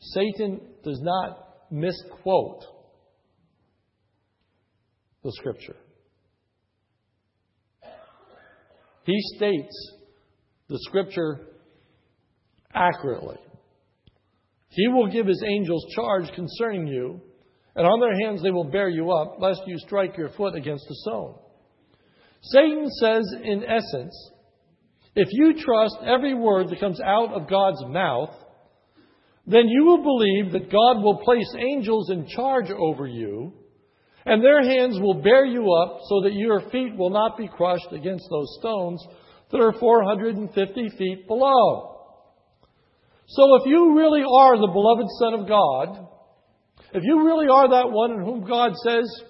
Satan 0.00 0.60
does 0.84 1.00
not 1.02 1.70
misquote 1.70 2.64
the 5.22 5.32
scripture. 5.32 5.76
He 9.04 9.18
states 9.36 9.92
the 10.68 10.78
scripture 10.82 11.40
accurately. 12.74 13.36
He 14.70 14.88
will 14.88 15.10
give 15.10 15.26
his 15.26 15.42
angels 15.46 15.84
charge 15.94 16.30
concerning 16.34 16.88
you, 16.88 17.20
and 17.74 17.86
on 17.86 18.00
their 18.00 18.26
hands 18.26 18.42
they 18.42 18.50
will 18.50 18.70
bear 18.70 18.88
you 18.88 19.10
up, 19.12 19.36
lest 19.40 19.62
you 19.66 19.78
strike 19.78 20.16
your 20.16 20.30
foot 20.30 20.54
against 20.54 20.84
a 20.90 20.94
stone. 20.96 21.36
Satan 22.42 22.88
says, 23.00 23.34
in 23.42 23.64
essence, 23.64 24.14
if 25.14 25.28
you 25.32 25.54
trust 25.54 25.96
every 26.04 26.34
word 26.34 26.68
that 26.68 26.80
comes 26.80 27.00
out 27.00 27.32
of 27.32 27.48
God's 27.48 27.84
mouth, 27.86 28.34
then 29.46 29.66
you 29.66 29.84
will 29.84 30.02
believe 30.02 30.52
that 30.52 30.70
God 30.70 31.02
will 31.02 31.18
place 31.24 31.52
angels 31.58 32.10
in 32.10 32.26
charge 32.28 32.70
over 32.70 33.06
you 33.06 33.52
and 34.28 34.44
their 34.44 34.62
hands 34.62 35.00
will 35.00 35.22
bear 35.22 35.46
you 35.46 35.72
up 35.72 36.00
so 36.06 36.20
that 36.22 36.34
your 36.34 36.60
feet 36.70 36.94
will 36.96 37.08
not 37.08 37.38
be 37.38 37.48
crushed 37.48 37.92
against 37.92 38.26
those 38.30 38.56
stones 38.60 39.02
that 39.50 39.58
are 39.58 39.72
450 39.72 40.88
feet 40.98 41.26
below. 41.26 41.96
So 43.26 43.56
if 43.56 43.66
you 43.66 43.96
really 43.96 44.20
are 44.22 44.58
the 44.58 44.70
beloved 44.72 45.06
Son 45.18 45.34
of 45.34 45.48
God, 45.48 46.08
if 46.92 47.02
you 47.04 47.24
really 47.24 47.48
are 47.48 47.70
that 47.70 47.90
one 47.90 48.12
in 48.12 48.20
whom 48.20 48.46
God 48.46 48.72
says, 48.84 49.22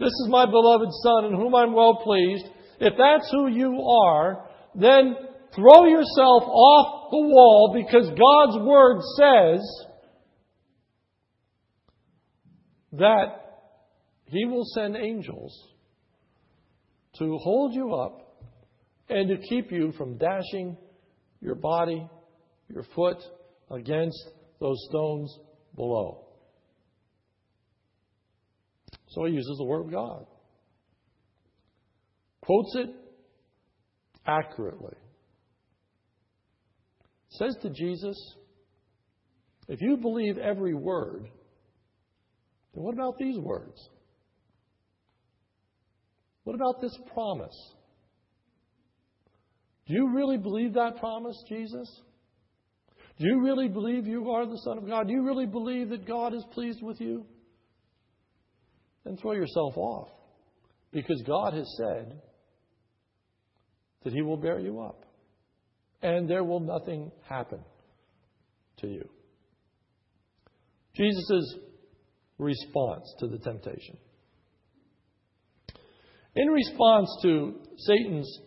This 0.00 0.08
is 0.08 0.28
my 0.30 0.46
beloved 0.46 0.88
Son 1.02 1.26
in 1.26 1.34
whom 1.34 1.54
I'm 1.54 1.74
well 1.74 1.96
pleased, 2.02 2.46
if 2.80 2.94
that's 2.96 3.30
who 3.30 3.48
you 3.48 3.82
are, 3.82 4.48
then 4.74 5.14
throw 5.54 5.84
yourself 5.84 6.42
off 6.44 7.10
the 7.10 7.18
wall 7.18 7.74
because 7.74 8.08
God's 8.08 8.66
Word 8.66 9.02
says 9.18 9.60
that 12.92 13.40
he 14.24 14.46
will 14.46 14.64
send 14.74 14.96
angels 14.96 15.68
to 17.18 17.36
hold 17.36 17.74
you 17.74 17.94
up 17.94 18.42
and 19.10 19.28
to 19.28 19.36
keep 19.36 19.70
you 19.70 19.92
from 19.98 20.16
dashing 20.16 20.78
your 21.42 21.56
body, 21.56 22.08
your 22.72 22.84
foot 22.94 23.18
against 23.70 24.30
those 24.60 24.78
stones 24.88 25.36
below. 25.74 26.29
So 29.10 29.24
he 29.24 29.32
uses 29.32 29.56
the 29.58 29.64
Word 29.64 29.86
of 29.86 29.90
God, 29.90 30.26
quotes 32.42 32.74
it 32.76 32.90
accurately. 34.26 34.94
Says 37.30 37.56
to 37.62 37.70
Jesus, 37.70 38.16
if 39.68 39.80
you 39.80 39.96
believe 39.96 40.36
every 40.36 40.74
word, 40.74 41.28
then 42.74 42.82
what 42.82 42.94
about 42.94 43.18
these 43.18 43.38
words? 43.38 43.80
What 46.44 46.54
about 46.54 46.80
this 46.80 46.96
promise? 47.12 47.72
Do 49.86 49.94
you 49.94 50.12
really 50.12 50.38
believe 50.38 50.74
that 50.74 50.98
promise, 50.98 51.36
Jesus? 51.48 51.88
Do 53.18 53.26
you 53.26 53.42
really 53.42 53.68
believe 53.68 54.06
you 54.06 54.30
are 54.30 54.46
the 54.46 54.60
Son 54.64 54.78
of 54.78 54.88
God? 54.88 55.06
Do 55.06 55.12
you 55.12 55.22
really 55.24 55.46
believe 55.46 55.90
that 55.90 56.06
God 56.06 56.34
is 56.34 56.44
pleased 56.52 56.82
with 56.82 57.00
you? 57.00 57.26
Then 59.10 59.16
throw 59.16 59.32
yourself 59.32 59.76
off. 59.76 60.08
Because 60.92 61.20
God 61.26 61.52
has 61.54 61.66
said 61.76 62.20
that 64.04 64.12
He 64.12 64.22
will 64.22 64.36
bear 64.36 64.60
you 64.60 64.80
up. 64.80 65.04
And 66.00 66.30
there 66.30 66.44
will 66.44 66.60
nothing 66.60 67.10
happen 67.28 67.58
to 68.78 68.86
you. 68.86 69.08
Jesus' 70.94 71.56
response 72.38 73.12
to 73.18 73.26
the 73.26 73.38
temptation. 73.38 73.96
In 76.36 76.46
response 76.46 77.08
to 77.22 77.56
Satan's 77.78 78.40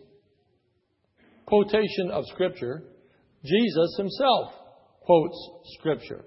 quotation 1.44 2.10
of 2.10 2.24
Scripture, 2.32 2.84
Jesus 3.44 3.96
himself 3.98 4.50
quotes 5.02 5.36
Scripture. 5.78 6.24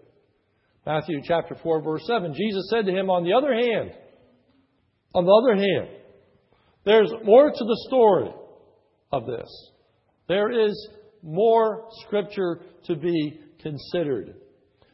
Matthew 0.86 1.22
chapter 1.24 1.56
4, 1.56 1.82
verse 1.82 2.04
7. 2.06 2.36
Jesus 2.36 2.70
said 2.70 2.86
to 2.86 2.92
him, 2.92 3.10
On 3.10 3.24
the 3.24 3.34
other 3.34 3.52
hand, 3.52 3.94
on 5.14 5.26
the 5.26 5.32
other 5.32 5.56
hand, 5.56 5.98
there's 6.86 7.12
more 7.24 7.50
to 7.50 7.64
the 7.64 7.86
story 7.88 8.32
of 9.12 9.26
this. 9.26 9.50
There 10.28 10.68
is 10.68 10.90
more 11.24 11.88
Scripture 12.06 12.62
to 12.86 12.96
be 12.96 13.40
considered. 13.62 14.36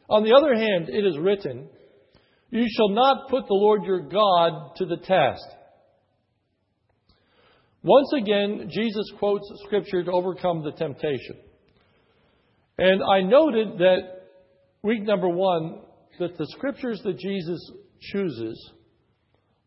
On 0.08 0.24
the 0.24 0.34
other 0.34 0.54
hand, 0.54 0.88
it 0.88 1.04
is 1.06 1.18
written, 1.18 1.68
You 2.50 2.66
shall 2.76 2.90
not 2.90 3.28
put 3.28 3.46
the 3.46 3.54
Lord 3.54 3.84
your 3.84 4.00
God 4.00 4.76
to 4.76 4.86
the 4.86 4.96
test. 4.96 5.46
Once 7.82 8.12
again, 8.16 8.70
Jesus 8.70 9.12
quotes 9.18 9.46
Scripture 9.66 10.02
to 10.04 10.10
overcome 10.10 10.62
the 10.62 10.72
temptation. 10.72 11.36
And 12.78 13.02
I 13.02 13.20
noted 13.20 13.78
that 13.78 13.98
week 14.82 15.02
number 15.02 15.28
one, 15.28 15.80
that 16.18 16.36
the 16.38 16.46
Scriptures 16.50 17.00
that 17.04 17.18
Jesus 17.18 17.60
chooses 18.00 18.72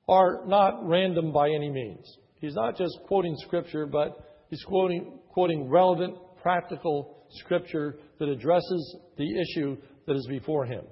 are 0.07 0.45
not 0.45 0.87
random 0.87 1.31
by 1.31 1.49
any 1.49 1.69
means. 1.69 2.05
He's 2.39 2.55
not 2.55 2.77
just 2.77 2.97
quoting 3.07 3.35
Scripture, 3.39 3.85
but 3.85 4.17
he's 4.49 4.63
quoting, 4.63 5.19
quoting 5.29 5.69
relevant, 5.69 6.17
practical 6.41 7.25
Scripture 7.31 7.97
that 8.19 8.29
addresses 8.29 8.97
the 9.17 9.39
issue 9.39 9.77
that 10.05 10.15
is 10.15 10.27
before 10.29 10.65
him. 10.65 10.83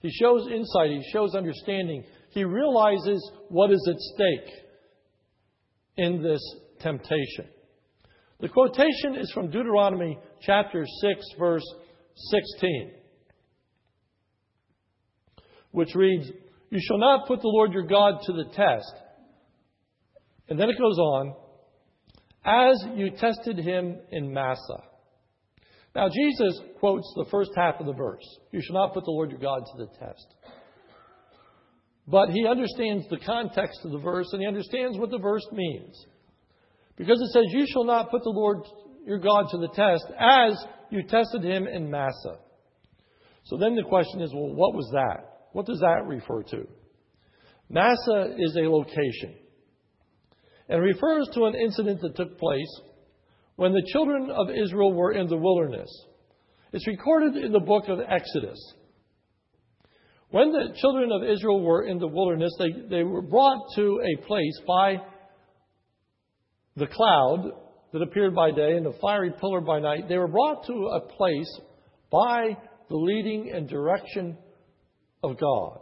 He 0.00 0.10
shows 0.10 0.48
insight, 0.50 0.90
he 0.90 1.02
shows 1.12 1.34
understanding, 1.34 2.04
he 2.30 2.44
realizes 2.44 3.30
what 3.48 3.70
is 3.70 3.88
at 3.88 4.00
stake 4.00 4.54
in 5.96 6.22
this 6.22 6.40
temptation. 6.80 7.46
The 8.40 8.48
quotation 8.48 9.16
is 9.16 9.30
from 9.32 9.50
Deuteronomy 9.50 10.18
chapter 10.40 10.84
6, 11.02 11.20
verse 11.38 11.64
16, 12.30 12.92
which 15.72 15.94
reads, 15.94 16.30
You 16.70 16.80
shall 16.80 16.98
not 16.98 17.26
put 17.26 17.40
the 17.40 17.48
Lord 17.48 17.72
your 17.72 17.86
God 17.86 18.20
to 18.24 18.32
the 18.32 18.44
test. 18.44 18.94
And 20.48 20.58
then 20.58 20.70
it 20.70 20.78
goes 20.78 20.98
on, 20.98 21.34
as 22.44 22.84
you 22.96 23.10
tested 23.10 23.58
him 23.58 23.98
in 24.10 24.32
Massah. 24.32 24.84
Now, 25.94 26.08
Jesus 26.08 26.60
quotes 26.78 27.12
the 27.16 27.26
first 27.30 27.50
half 27.56 27.80
of 27.80 27.86
the 27.86 27.92
verse 27.92 28.24
You 28.52 28.60
shall 28.62 28.76
not 28.76 28.94
put 28.94 29.04
the 29.04 29.10
Lord 29.10 29.30
your 29.30 29.40
God 29.40 29.64
to 29.66 29.78
the 29.78 29.88
test. 29.98 30.26
But 32.06 32.30
he 32.30 32.46
understands 32.46 33.06
the 33.08 33.18
context 33.18 33.80
of 33.84 33.92
the 33.92 33.98
verse 33.98 34.28
and 34.32 34.40
he 34.40 34.48
understands 34.48 34.98
what 34.98 35.10
the 35.10 35.18
verse 35.18 35.46
means. 35.52 36.06
Because 36.96 37.20
it 37.20 37.32
says, 37.32 37.44
You 37.48 37.66
shall 37.72 37.84
not 37.84 38.10
put 38.10 38.22
the 38.22 38.30
Lord 38.30 38.64
your 39.04 39.18
God 39.18 39.46
to 39.50 39.58
the 39.58 39.68
test 39.68 40.04
as 40.18 40.64
you 40.90 41.02
tested 41.02 41.44
him 41.44 41.66
in 41.66 41.90
Massah. 41.90 42.38
So 43.44 43.56
then 43.56 43.74
the 43.74 43.82
question 43.82 44.20
is, 44.20 44.32
well, 44.34 44.54
what 44.54 44.74
was 44.74 44.88
that? 44.92 45.29
What 45.52 45.66
does 45.66 45.80
that 45.80 46.06
refer 46.06 46.42
to? 46.42 46.66
Massah 47.68 48.34
is 48.38 48.56
a 48.56 48.68
location 48.68 49.34
and 50.68 50.82
refers 50.82 51.28
to 51.34 51.44
an 51.44 51.54
incident 51.54 52.00
that 52.00 52.16
took 52.16 52.38
place 52.38 52.80
when 53.56 53.72
the 53.72 53.86
children 53.92 54.30
of 54.30 54.48
Israel 54.50 54.92
were 54.92 55.12
in 55.12 55.26
the 55.28 55.36
wilderness. 55.36 55.90
It's 56.72 56.86
recorded 56.86 57.36
in 57.36 57.52
the 57.52 57.60
book 57.60 57.88
of 57.88 57.98
Exodus. 58.00 58.58
When 60.30 60.52
the 60.52 60.72
children 60.80 61.10
of 61.10 61.28
Israel 61.28 61.60
were 61.60 61.86
in 61.86 61.98
the 61.98 62.06
wilderness, 62.06 62.52
they, 62.58 62.70
they 62.88 63.02
were 63.02 63.22
brought 63.22 63.66
to 63.74 64.00
a 64.00 64.26
place 64.26 64.60
by 64.66 64.96
the 66.76 66.86
cloud 66.86 67.50
that 67.92 68.02
appeared 68.02 68.34
by 68.34 68.52
day 68.52 68.76
and 68.76 68.86
the 68.86 68.96
fiery 69.00 69.32
pillar 69.40 69.60
by 69.60 69.80
night. 69.80 70.08
They 70.08 70.18
were 70.18 70.28
brought 70.28 70.64
to 70.66 70.72
a 70.72 71.00
place 71.00 71.60
by 72.12 72.56
the 72.88 72.96
leading 72.96 73.50
and 73.52 73.68
direction 73.68 74.38
of 75.22 75.38
God. 75.38 75.80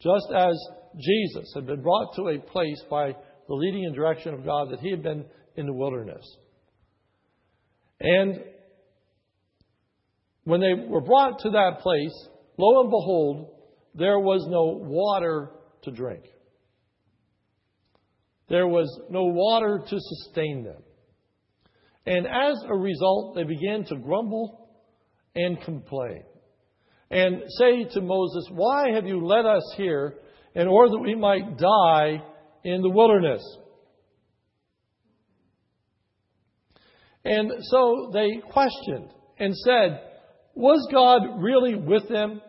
Just 0.00 0.26
as 0.34 0.56
Jesus 0.98 1.52
had 1.54 1.66
been 1.66 1.82
brought 1.82 2.14
to 2.16 2.28
a 2.28 2.38
place 2.38 2.82
by 2.90 3.12
the 3.48 3.54
leading 3.54 3.84
and 3.84 3.94
direction 3.94 4.34
of 4.34 4.44
God 4.44 4.70
that 4.70 4.80
he 4.80 4.90
had 4.90 5.02
been 5.02 5.24
in 5.56 5.66
the 5.66 5.72
wilderness. 5.72 6.24
And 8.00 8.42
when 10.44 10.60
they 10.60 10.72
were 10.74 11.02
brought 11.02 11.40
to 11.40 11.50
that 11.50 11.80
place, 11.80 12.28
lo 12.56 12.80
and 12.80 12.90
behold, 12.90 13.54
there 13.94 14.18
was 14.18 14.46
no 14.48 14.78
water 14.82 15.50
to 15.82 15.90
drink. 15.90 16.24
There 18.48 18.66
was 18.66 18.88
no 19.10 19.24
water 19.24 19.80
to 19.86 19.96
sustain 19.98 20.64
them. 20.64 20.82
And 22.06 22.26
as 22.26 22.56
a 22.66 22.74
result, 22.74 23.36
they 23.36 23.44
began 23.44 23.84
to 23.84 23.96
grumble 23.96 24.68
and 25.36 25.60
complain 25.60 26.24
and 27.10 27.42
say 27.58 27.84
to 27.92 28.00
Moses, 28.00 28.48
Why 28.50 28.92
have 28.92 29.06
you 29.06 29.24
led 29.26 29.44
us 29.46 29.74
here 29.76 30.14
in 30.54 30.68
order 30.68 30.92
that 30.92 31.02
we 31.02 31.14
might 31.14 31.58
die 31.58 32.22
in 32.64 32.82
the 32.82 32.90
wilderness? 32.90 33.42
And 37.24 37.52
so 37.62 38.10
they 38.12 38.40
questioned 38.50 39.10
and 39.38 39.54
said, 39.56 40.00
Was 40.54 40.88
God 40.92 41.42
really 41.42 41.74
with 41.74 42.08
them? 42.08 42.40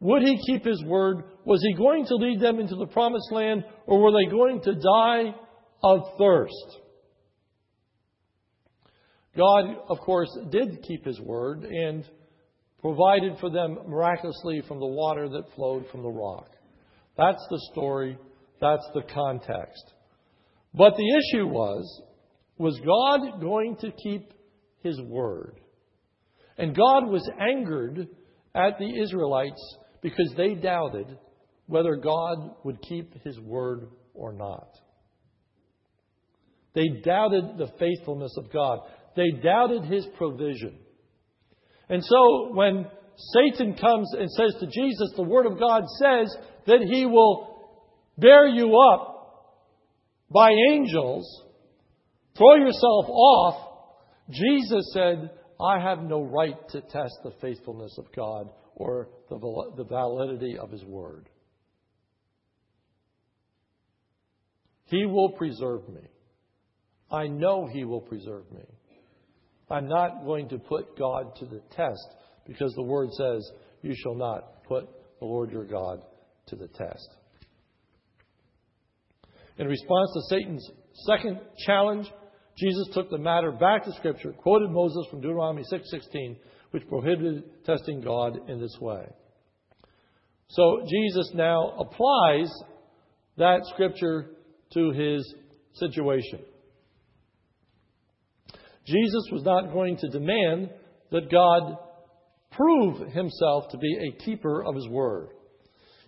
Would 0.00 0.22
he 0.22 0.38
keep 0.46 0.64
his 0.64 0.82
word? 0.84 1.24
Was 1.44 1.62
he 1.62 1.74
going 1.74 2.04
to 2.06 2.16
lead 2.16 2.40
them 2.40 2.58
into 2.58 2.76
the 2.76 2.86
promised 2.86 3.30
land, 3.30 3.64
or 3.86 4.02
were 4.02 4.12
they 4.12 4.30
going 4.30 4.60
to 4.62 4.74
die 4.74 5.34
of 5.82 6.00
thirst? 6.18 6.80
God, 9.36 9.76
of 9.88 9.98
course, 10.00 10.28
did 10.50 10.82
keep 10.82 11.04
his 11.04 11.20
word 11.20 11.64
and 11.64 12.08
provided 12.86 13.36
for 13.40 13.50
them 13.50 13.76
miraculously 13.88 14.62
from 14.68 14.78
the 14.78 14.86
water 14.86 15.28
that 15.28 15.52
flowed 15.56 15.84
from 15.90 16.02
the 16.02 16.08
rock. 16.08 16.48
That's 17.16 17.44
the 17.50 17.60
story. 17.72 18.16
That's 18.60 18.88
the 18.94 19.02
context. 19.12 19.92
But 20.72 20.94
the 20.96 21.18
issue 21.18 21.48
was 21.48 22.02
was 22.58 22.78
God 22.78 23.40
going 23.40 23.76
to 23.80 23.90
keep 23.90 24.32
his 24.84 25.00
word? 25.00 25.58
And 26.58 26.76
God 26.76 27.08
was 27.08 27.28
angered 27.40 28.06
at 28.54 28.78
the 28.78 29.02
Israelites 29.02 29.76
because 30.00 30.32
they 30.36 30.54
doubted 30.54 31.18
whether 31.66 31.96
God 31.96 32.54
would 32.62 32.80
keep 32.82 33.20
his 33.24 33.38
word 33.40 33.88
or 34.14 34.32
not. 34.32 34.68
They 36.74 36.86
doubted 37.04 37.58
the 37.58 37.72
faithfulness 37.80 38.34
of 38.38 38.52
God. 38.52 38.78
They 39.16 39.30
doubted 39.42 39.86
his 39.86 40.06
provision. 40.16 40.78
And 41.88 42.04
so 42.04 42.52
when 42.52 42.86
Satan 43.16 43.74
comes 43.74 44.12
and 44.18 44.30
says 44.30 44.54
to 44.60 44.66
Jesus, 44.66 45.12
the 45.16 45.22
Word 45.22 45.46
of 45.46 45.58
God 45.58 45.84
says 45.98 46.36
that 46.66 46.86
he 46.90 47.06
will 47.06 47.56
bear 48.18 48.46
you 48.46 48.76
up 48.92 49.16
by 50.30 50.50
angels, 50.70 51.44
throw 52.36 52.56
yourself 52.56 53.06
off, 53.08 53.66
Jesus 54.30 54.90
said, 54.92 55.30
I 55.60 55.80
have 55.80 56.02
no 56.02 56.22
right 56.22 56.56
to 56.70 56.80
test 56.80 57.14
the 57.22 57.32
faithfulness 57.40 57.96
of 57.98 58.12
God 58.14 58.50
or 58.74 59.08
the 59.30 59.84
validity 59.88 60.58
of 60.58 60.70
His 60.70 60.84
Word. 60.84 61.28
He 64.86 65.06
will 65.06 65.30
preserve 65.30 65.88
me. 65.88 66.02
I 67.10 67.28
know 67.28 67.66
He 67.66 67.84
will 67.84 68.00
preserve 68.00 68.50
me. 68.52 68.64
I'm 69.68 69.88
not 69.88 70.24
going 70.24 70.48
to 70.50 70.58
put 70.58 70.98
God 70.98 71.34
to 71.36 71.46
the 71.46 71.60
test 71.72 72.06
because 72.46 72.72
the 72.74 72.82
Word 72.82 73.10
says, 73.12 73.50
You 73.82 73.94
shall 73.96 74.14
not 74.14 74.64
put 74.64 74.88
the 75.18 75.24
Lord 75.24 75.50
your 75.50 75.64
God 75.64 76.02
to 76.48 76.56
the 76.56 76.68
test. 76.68 77.08
In 79.58 79.66
response 79.66 80.10
to 80.14 80.34
Satan's 80.34 80.70
second 81.06 81.40
challenge, 81.66 82.06
Jesus 82.58 82.88
took 82.92 83.10
the 83.10 83.18
matter 83.18 83.52
back 83.52 83.84
to 83.84 83.92
Scripture, 83.94 84.32
quoted 84.32 84.70
Moses 84.70 85.06
from 85.10 85.20
Deuteronomy 85.20 85.64
6:16, 85.64 86.36
which 86.70 86.86
prohibited 86.88 87.64
testing 87.64 88.00
God 88.00 88.48
in 88.48 88.60
this 88.60 88.76
way. 88.80 89.06
So 90.48 90.86
Jesus 90.86 91.32
now 91.34 91.70
applies 91.78 92.50
that 93.36 93.64
Scripture 93.66 94.30
to 94.74 94.90
his 94.92 95.34
situation. 95.74 96.40
Jesus 98.86 99.24
was 99.32 99.42
not 99.44 99.72
going 99.72 99.96
to 99.98 100.08
demand 100.08 100.70
that 101.10 101.30
God 101.30 101.78
prove 102.52 103.12
himself 103.12 103.68
to 103.70 103.78
be 103.78 103.96
a 103.96 104.24
keeper 104.24 104.64
of 104.64 104.74
his 104.74 104.88
word. 104.88 105.30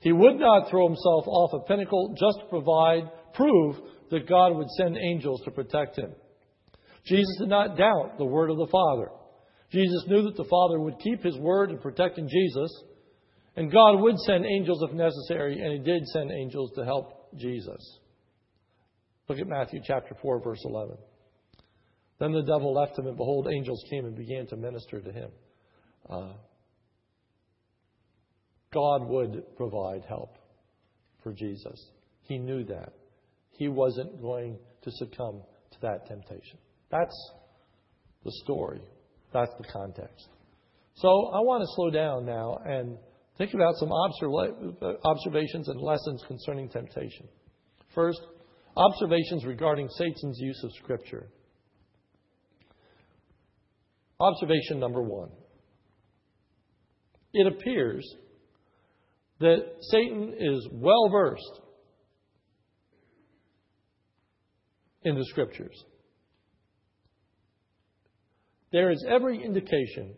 He 0.01 0.13
would 0.13 0.39
not 0.39 0.71
throw 0.71 0.87
himself 0.87 1.27
off 1.27 1.53
a 1.55 1.67
pinnacle 1.67 2.15
just 2.19 2.39
to 2.41 2.47
provide 2.49 3.11
proof 3.35 3.77
that 4.11 4.29
God 4.29 4.57
would 4.57 4.71
send 4.71 4.97
angels 4.97 5.43
to 5.45 5.51
protect 5.51 5.99
him. 5.99 6.13
Jesus 7.05 7.37
did 7.41 7.49
not 7.49 7.77
doubt 7.77 8.17
the 8.17 8.25
word 8.25 8.51
of 8.51 8.59
the 8.59 8.69
Father. 8.71 9.11
Jesus 9.71 10.05
knew 10.07 10.23
that 10.23 10.37
the 10.37 10.49
Father 10.49 10.81
would 10.81 10.99
keep 11.01 11.23
his 11.23 11.37
word 11.37 11.71
in 11.71 11.79
protecting 11.79 12.29
Jesus, 12.29 12.71
and 13.57 13.73
God 13.73 14.01
would 14.01 14.19
send 14.21 14.47
angels 14.47 14.83
if 14.83 14.95
necessary, 14.95 15.61
and 15.61 15.73
he 15.73 15.79
did 15.79 16.07
send 16.07 16.31
angels 16.31 16.71
to 16.77 16.85
help 16.85 17.35
Jesus. 17.37 17.99
Look 19.29 19.39
at 19.39 19.47
Matthew 19.47 19.81
chapter 19.85 20.17
4, 20.23 20.43
verse 20.43 20.63
11. 20.65 20.97
Then 22.19 22.33
the 22.33 22.43
devil 22.43 22.75
left 22.75 22.99
him, 22.99 23.07
and 23.07 23.17
behold, 23.17 23.49
angels 23.49 23.85
came 23.91 24.05
and 24.05 24.17
began 24.17 24.47
to 24.49 24.57
minister 24.57 25.01
to 25.01 25.13
him. 25.13 25.31
Uh, 26.09 26.33
God 28.73 29.09
would 29.09 29.57
provide 29.57 30.05
help 30.09 30.37
for 31.23 31.33
Jesus. 31.33 31.91
He 32.23 32.39
knew 32.39 32.65
that. 32.65 32.93
He 33.53 33.69
wasn't 33.69 34.21
going 34.21 34.59
to 34.83 34.91
succumb 34.93 35.43
to 35.73 35.79
that 35.83 36.07
temptation. 36.07 36.59
That's 36.91 37.33
the 38.25 38.33
story. 38.45 38.81
That's 39.33 39.53
the 39.59 39.67
context. 39.73 40.29
So 40.95 41.09
I 41.09 41.41
want 41.41 41.63
to 41.63 41.69
slow 41.77 41.91
down 41.91 42.27
now 42.27 42.59
and 42.65 42.99
think 43.37 43.55
about 43.55 43.75
some 43.77 43.91
observations 43.93 45.69
and 45.69 45.81
lessons 45.81 46.25
concerning 46.27 46.69
temptation. 46.69 47.29
First, 47.95 48.21
observations 48.77 49.45
regarding 49.45 49.89
Satan's 49.91 50.39
use 50.41 50.61
of 50.65 50.71
Scripture. 50.83 51.29
Observation 54.21 54.81
number 54.81 55.03
one. 55.03 55.31
It 57.33 57.47
appears 57.47 58.05
that 59.41 59.77
Satan 59.93 60.35
is 60.39 60.69
well 60.73 61.09
versed 61.11 61.61
in 65.03 65.15
the 65.15 65.25
scriptures. 65.27 65.85
There 68.73 68.91
is 68.91 69.05
every 69.09 69.43
indication 69.43 70.15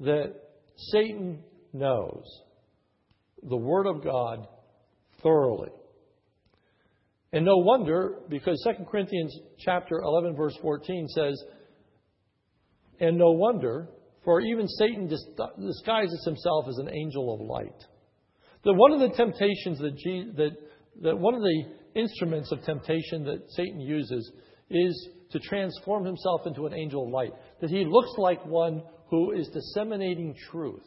that 0.00 0.34
Satan 0.76 1.42
knows 1.72 2.24
the 3.42 3.56
Word 3.56 3.86
of 3.86 4.04
God 4.04 4.46
thoroughly. 5.22 5.70
And 7.32 7.44
no 7.44 7.56
wonder, 7.56 8.16
because 8.28 8.62
2 8.64 8.84
Corinthians 8.84 9.36
chapter 9.58 9.98
11 9.98 10.36
verse 10.36 10.56
14 10.62 11.08
says, 11.08 11.42
and 13.00 13.18
no 13.18 13.32
wonder, 13.32 13.88
for 14.24 14.40
even 14.40 14.66
Satan 14.66 15.08
disguises 15.08 16.24
himself 16.24 16.66
as 16.68 16.78
an 16.78 16.90
angel 16.92 17.34
of 17.34 17.40
light. 17.40 17.84
That 18.64 18.74
one 18.74 18.92
of 18.92 19.00
the 19.00 19.16
temptations 19.16 19.78
that, 19.78 19.96
Jesus, 19.96 20.34
that, 20.36 20.50
that 21.02 21.18
one 21.18 21.34
of 21.34 21.42
the 21.42 21.62
instruments 21.94 22.50
of 22.52 22.62
temptation 22.64 23.24
that 23.24 23.44
Satan 23.50 23.80
uses 23.80 24.30
is 24.70 25.08
to 25.30 25.38
transform 25.38 26.04
himself 26.04 26.42
into 26.46 26.66
an 26.66 26.74
angel 26.74 27.04
of 27.04 27.10
light. 27.10 27.32
That 27.60 27.70
he 27.70 27.84
looks 27.84 28.10
like 28.18 28.44
one 28.44 28.82
who 29.10 29.32
is 29.32 29.48
disseminating 29.48 30.34
truth. 30.50 30.84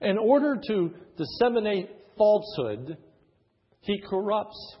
In 0.00 0.18
order 0.18 0.60
to 0.68 0.90
disseminate 1.16 1.88
falsehood, 2.16 2.96
he 3.80 4.00
corrupts 4.08 4.76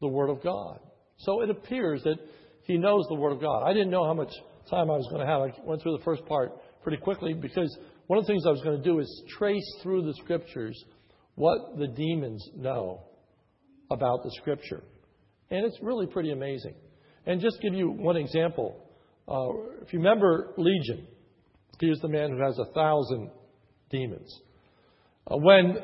the 0.00 0.08
Word 0.08 0.30
of 0.30 0.42
God. 0.42 0.80
So 1.18 1.42
it 1.42 1.50
appears 1.50 2.02
that 2.04 2.18
he 2.64 2.76
knows 2.76 3.06
the 3.08 3.14
Word 3.14 3.32
of 3.32 3.40
God. 3.40 3.62
I 3.62 3.72
didn't 3.72 3.90
know 3.90 4.04
how 4.04 4.14
much 4.14 4.32
time 4.70 4.90
I 4.90 4.96
was 4.96 5.06
going 5.10 5.20
to 5.20 5.26
have. 5.26 5.40
I 5.42 5.52
went 5.68 5.82
through 5.82 5.96
the 5.98 6.04
first 6.04 6.24
part 6.26 6.52
pretty 6.82 6.98
quickly 6.98 7.34
because 7.34 7.76
one 8.06 8.18
of 8.18 8.26
the 8.26 8.32
things 8.32 8.44
I 8.46 8.50
was 8.50 8.62
going 8.62 8.76
to 8.76 8.84
do 8.84 8.98
is 8.98 9.22
trace 9.38 9.76
through 9.82 10.02
the 10.02 10.14
Scriptures 10.22 10.82
what 11.34 11.78
the 11.78 11.88
demons 11.88 12.46
know 12.56 13.02
about 13.90 14.22
the 14.22 14.30
Scripture. 14.40 14.82
And 15.50 15.64
it's 15.64 15.78
really 15.82 16.06
pretty 16.06 16.32
amazing. 16.32 16.74
And 17.26 17.40
just 17.40 17.60
give 17.62 17.74
you 17.74 17.90
one 17.90 18.16
example. 18.16 18.76
Uh, 19.26 19.48
if 19.82 19.92
you 19.92 19.98
remember 19.98 20.52
Legion, 20.56 21.06
he 21.80 21.86
is 21.88 21.98
the 22.00 22.08
man 22.08 22.30
who 22.30 22.42
has 22.42 22.58
a 22.58 22.72
thousand 22.72 23.30
demons. 23.90 24.40
Uh, 25.30 25.36
when 25.38 25.76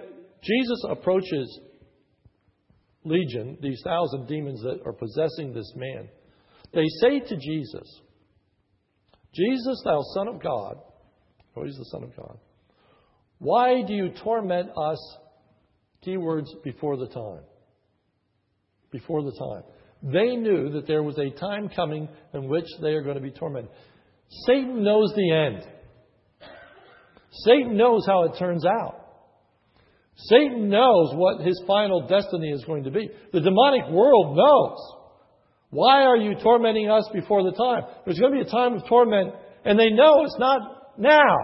Jesus 0.43 0.85
approaches 0.88 1.61
Legion, 3.05 3.59
these 3.62 3.81
thousand 3.83 4.27
demons 4.27 4.61
that 4.62 4.81
are 4.85 4.93
possessing 4.93 5.53
this 5.55 5.73
man, 5.77 6.09
they 6.72 6.87
say 7.00 7.20
to 7.20 7.37
Jesus, 7.37 8.00
Jesus, 9.35 9.83
thou 9.85 10.00
Son 10.14 10.28
of 10.28 10.42
God, 10.42 10.76
oh, 11.56 11.64
he's 11.64 11.76
the 11.76 11.85
Son 11.87 12.02
of 12.02 12.16
God, 12.16 12.38
why 13.38 13.83
do 13.83 13.94
you 13.94 14.11
torment 14.22 14.70
us, 14.76 15.16
keywords, 16.06 16.48
before 16.62 16.96
the 16.96 17.09
time? 17.09 17.42
Before 18.90 19.22
the 19.22 19.33
time. 19.33 19.62
They 20.02 20.37
knew 20.37 20.70
that 20.72 20.87
there 20.87 21.02
was 21.02 21.18
a 21.18 21.30
time 21.30 21.68
coming 21.74 22.09
in 22.35 22.48
which 22.48 22.66
they 22.83 22.90
are 22.90 23.02
going 23.02 23.16
to 23.16 23.22
be 23.22 23.30
tormented. 23.30 23.70
Satan 24.46 24.83
knows 24.83 25.12
the 25.14 25.33
end. 25.33 25.66
Satan 27.44 27.76
knows 27.76 28.04
how 28.06 28.24
it 28.24 28.38
turns 28.38 28.64
out. 28.66 28.96
Satan 30.16 30.68
knows 30.68 31.14
what 31.14 31.40
his 31.46 31.62
final 31.66 32.06
destiny 32.06 32.50
is 32.50 32.64
going 32.64 32.85
to 32.85 32.90
be. 32.90 33.09
The 33.33 33.40
demonic 33.40 33.88
world 33.90 34.37
knows. 34.37 34.78
Why 35.70 36.02
are 36.02 36.16
you 36.16 36.35
tormenting 36.35 36.90
us 36.90 37.09
before 37.12 37.44
the 37.44 37.52
time? 37.52 37.85
There's 38.04 38.18
going 38.18 38.33
to 38.33 38.44
be 38.44 38.48
a 38.48 38.50
time 38.50 38.74
of 38.74 38.87
torment, 38.88 39.35
and 39.64 39.78
they 39.78 39.90
know 39.90 40.24
it's 40.24 40.38
not 40.38 40.98
now. 40.98 41.37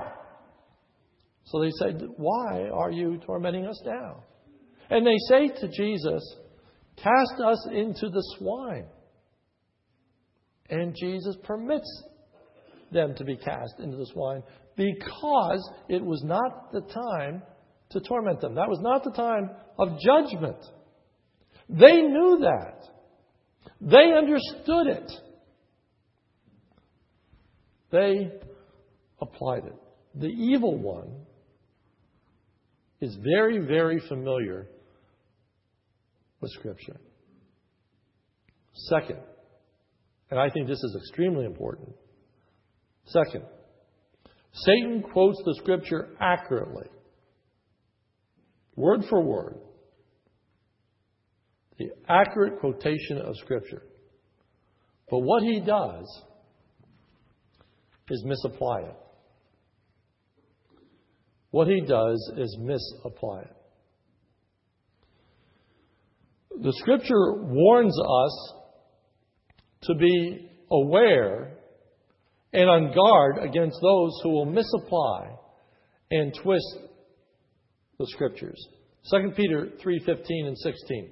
So 1.45 1.61
they 1.61 1.71
said, 1.79 2.03
Why 2.17 2.69
are 2.73 2.91
you 2.91 3.19
tormenting 3.25 3.67
us 3.67 3.81
now? 3.85 4.25
And 4.91 5.07
they 5.07 5.17
say 5.29 5.49
to 5.61 5.69
Jesus, 5.69 6.37
Cast 6.97 7.41
us 7.45 7.69
into 7.73 8.09
the 8.09 8.23
swine. 8.39 8.87
And 10.69 10.97
Jesus 11.01 11.37
permits 11.45 12.03
them 12.91 13.15
to 13.17 13.25
be 13.25 13.37
cast 13.37 13.75
into 13.79 13.97
the 13.97 14.07
swine 14.07 14.43
because 14.77 15.71
it 15.89 16.05
was 16.05 16.23
not 16.25 16.73
the 16.73 16.81
time 16.81 17.43
to 17.91 18.01
torment 18.01 18.41
them. 18.41 18.55
That 18.57 18.69
was 18.69 18.81
not 18.81 19.05
the 19.05 19.13
time 19.13 19.51
of 19.79 20.01
judgment. 20.01 20.59
They 21.69 22.03
knew 22.03 22.39
that. 22.43 22.89
They 23.87 24.13
understood 24.13 24.89
it. 24.89 25.13
They 27.93 28.33
applied 29.21 29.65
it. 29.67 29.77
The 30.17 30.27
evil 30.27 30.77
one 30.77 31.25
is 33.01 33.17
very, 33.23 33.65
very 33.65 34.01
familiar 34.09 34.67
with 36.41 36.51
Scripture. 36.51 36.97
Second, 38.89 39.21
and 40.33 40.41
I 40.41 40.51
think 40.51 40.67
this 40.67 40.83
is 40.83 40.97
extremely 40.99 41.45
important. 41.45 41.95
Second, 43.05 43.45
Satan 44.53 45.05
quotes 45.13 45.41
the 45.45 45.55
Scripture 45.63 46.09
accurately, 46.21 46.89
word 48.75 49.05
for 49.09 49.23
word. 49.23 49.59
The 51.79 51.91
accurate 52.09 52.61
quotation 52.61 53.19
of 53.19 53.37
Scripture. 53.37 53.83
But 55.11 55.19
what 55.21 55.43
he 55.43 55.61
does 55.61 56.23
is 58.11 58.25
misapply 58.25 58.81
it. 58.81 58.97
What 61.51 61.69
he 61.69 61.81
does 61.81 62.33
is 62.37 62.57
misapply 62.61 63.43
it. 63.43 63.57
The 66.63 66.73
Scripture 66.79 67.35
warns 67.43 67.97
us 67.99 68.55
to 69.83 69.95
be 69.95 70.51
aware 70.71 71.59
and 72.53 72.71
on 72.71 72.95
guard 72.95 73.39
against 73.49 73.79
those 73.83 74.19
who 74.23 74.31
will 74.31 74.47
misapply 74.47 75.37
and 76.11 76.35
twist 76.43 76.79
the 77.99 78.07
Scriptures. 78.09 78.59
2 79.11 79.33
Peter 79.37 79.73
3:15 79.85 80.47
and 80.47 80.59
16 80.59 81.11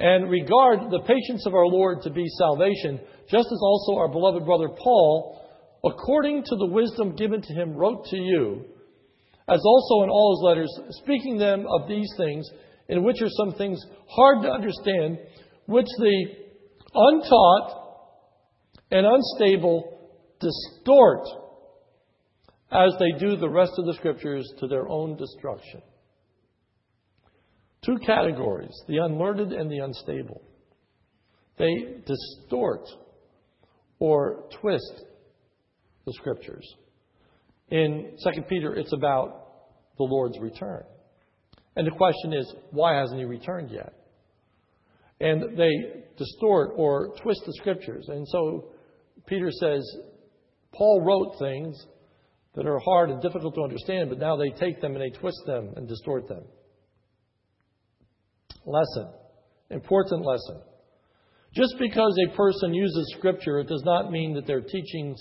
and 0.00 0.30
regard 0.30 0.90
the 0.90 1.02
patience 1.06 1.46
of 1.46 1.54
our 1.54 1.66
Lord 1.66 2.00
to 2.02 2.10
be 2.10 2.24
salvation, 2.38 2.98
just 3.30 3.46
as 3.52 3.60
also 3.62 3.96
our 3.96 4.08
beloved 4.08 4.46
brother 4.46 4.70
Paul, 4.70 5.46
according 5.84 6.42
to 6.44 6.56
the 6.56 6.66
wisdom 6.66 7.14
given 7.16 7.42
to 7.42 7.52
him, 7.52 7.74
wrote 7.74 8.06
to 8.06 8.16
you, 8.16 8.64
as 9.46 9.60
also 9.62 10.02
in 10.02 10.08
all 10.08 10.36
his 10.36 10.46
letters, 10.46 10.80
speaking 11.02 11.36
them 11.36 11.66
of 11.68 11.86
these 11.86 12.10
things, 12.16 12.48
in 12.88 13.04
which 13.04 13.20
are 13.20 13.28
some 13.28 13.52
things 13.58 13.78
hard 14.08 14.42
to 14.42 14.50
understand, 14.50 15.18
which 15.66 15.86
the 15.98 16.26
untaught 16.94 18.08
and 18.90 19.06
unstable 19.06 19.98
distort 20.40 21.26
as 22.72 22.92
they 22.98 23.18
do 23.18 23.36
the 23.36 23.48
rest 23.48 23.72
of 23.76 23.84
the 23.84 23.94
scriptures 23.94 24.50
to 24.60 24.66
their 24.66 24.88
own 24.88 25.16
destruction. 25.16 25.82
Two 27.84 27.98
categories 28.04 28.74
the 28.88 28.98
unlearned 28.98 29.52
and 29.52 29.70
the 29.70 29.78
unstable. 29.78 30.42
They 31.58 32.02
distort 32.06 32.88
or 33.98 34.44
twist 34.60 35.04
the 36.06 36.12
scriptures. 36.14 36.66
In 37.70 38.16
2 38.34 38.42
Peter, 38.42 38.74
it's 38.74 38.92
about 38.92 39.46
the 39.96 40.04
Lord's 40.04 40.38
return. 40.40 40.82
And 41.76 41.86
the 41.86 41.92
question 41.92 42.32
is, 42.32 42.52
why 42.70 42.96
hasn't 42.96 43.18
he 43.20 43.24
returned 43.24 43.70
yet? 43.70 43.92
And 45.20 45.56
they 45.56 45.70
distort 46.16 46.72
or 46.76 47.14
twist 47.22 47.42
the 47.46 47.52
scriptures. 47.58 48.06
And 48.08 48.26
so 48.28 48.70
Peter 49.26 49.50
says, 49.50 49.82
Paul 50.72 51.02
wrote 51.02 51.38
things 51.38 51.76
that 52.54 52.66
are 52.66 52.78
hard 52.78 53.10
and 53.10 53.22
difficult 53.22 53.54
to 53.54 53.62
understand, 53.62 54.08
but 54.08 54.18
now 54.18 54.36
they 54.36 54.50
take 54.50 54.80
them 54.80 54.96
and 54.96 55.02
they 55.02 55.16
twist 55.18 55.40
them 55.46 55.72
and 55.76 55.86
distort 55.86 56.26
them. 56.26 56.42
Lesson. 58.64 59.08
Important 59.70 60.24
lesson. 60.24 60.60
Just 61.54 61.74
because 61.78 62.16
a 62.26 62.36
person 62.36 62.74
uses 62.74 63.14
Scripture, 63.18 63.58
it 63.60 63.68
does 63.68 63.82
not 63.84 64.10
mean 64.10 64.34
that 64.34 64.46
their 64.46 64.60
teachings 64.60 65.20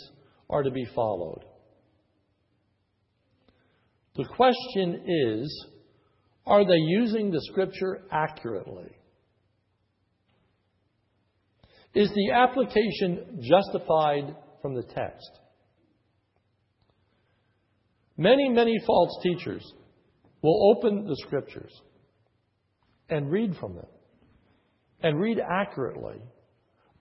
are 0.49 0.63
to 0.63 0.71
be 0.71 0.86
followed. 0.95 1.43
The 4.15 4.25
question 4.25 5.04
is 5.08 5.65
are 6.45 6.65
they 6.65 6.78
using 6.78 7.32
the 7.32 7.41
Scripture 7.52 8.02
accurately? 8.12 8.89
Is 11.93 12.10
the 12.10 12.32
application 12.32 13.39
justified 13.41 14.36
from 14.62 14.75
the 14.75 14.84
text? 14.84 15.30
Many, 18.17 18.49
many 18.49 18.78
false 18.86 19.17
teachers 19.23 19.63
will 20.41 20.75
open 20.75 21.06
the 21.06 21.15
Scriptures 21.25 21.71
and 23.10 23.32
read 23.32 23.56
from 23.60 23.76
them 23.76 23.88
and 25.02 25.19
read 25.19 25.39
accurately. 25.39 26.22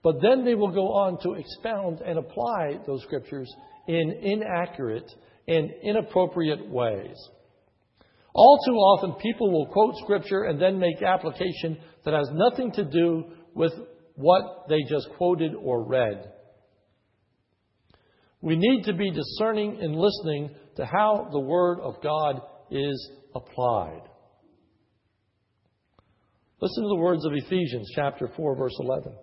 But 0.01 0.21
then 0.21 0.45
they 0.45 0.55
will 0.55 0.71
go 0.71 0.93
on 0.93 1.19
to 1.23 1.33
expound 1.33 1.99
and 1.99 2.17
apply 2.17 2.79
those 2.87 3.03
scriptures 3.03 3.53
in 3.87 4.11
inaccurate 4.21 5.11
and 5.47 5.71
inappropriate 5.83 6.69
ways. 6.69 7.17
All 8.33 8.59
too 8.65 8.75
often, 8.75 9.13
people 9.21 9.51
will 9.51 9.65
quote 9.65 9.95
Scripture 9.97 10.43
and 10.43 10.61
then 10.61 10.79
make 10.79 11.01
application 11.01 11.77
that 12.05 12.13
has 12.13 12.29
nothing 12.31 12.71
to 12.73 12.85
do 12.85 13.25
with 13.55 13.73
what 14.15 14.67
they 14.69 14.83
just 14.87 15.09
quoted 15.17 15.53
or 15.55 15.83
read. 15.83 16.31
We 18.41 18.55
need 18.55 18.83
to 18.83 18.93
be 18.93 19.11
discerning 19.11 19.79
in 19.81 19.93
listening 19.93 20.51
to 20.77 20.85
how 20.85 21.27
the 21.31 21.39
Word 21.39 21.79
of 21.79 22.01
God 22.01 22.41
is 22.71 23.11
applied. 23.35 24.03
Listen 26.61 26.83
to 26.83 26.89
the 26.89 26.95
words 26.95 27.25
of 27.25 27.31
Ephesians 27.33 27.89
chapter 27.95 28.29
4, 28.35 28.55
verse 28.57 28.75
11. 28.81 29.13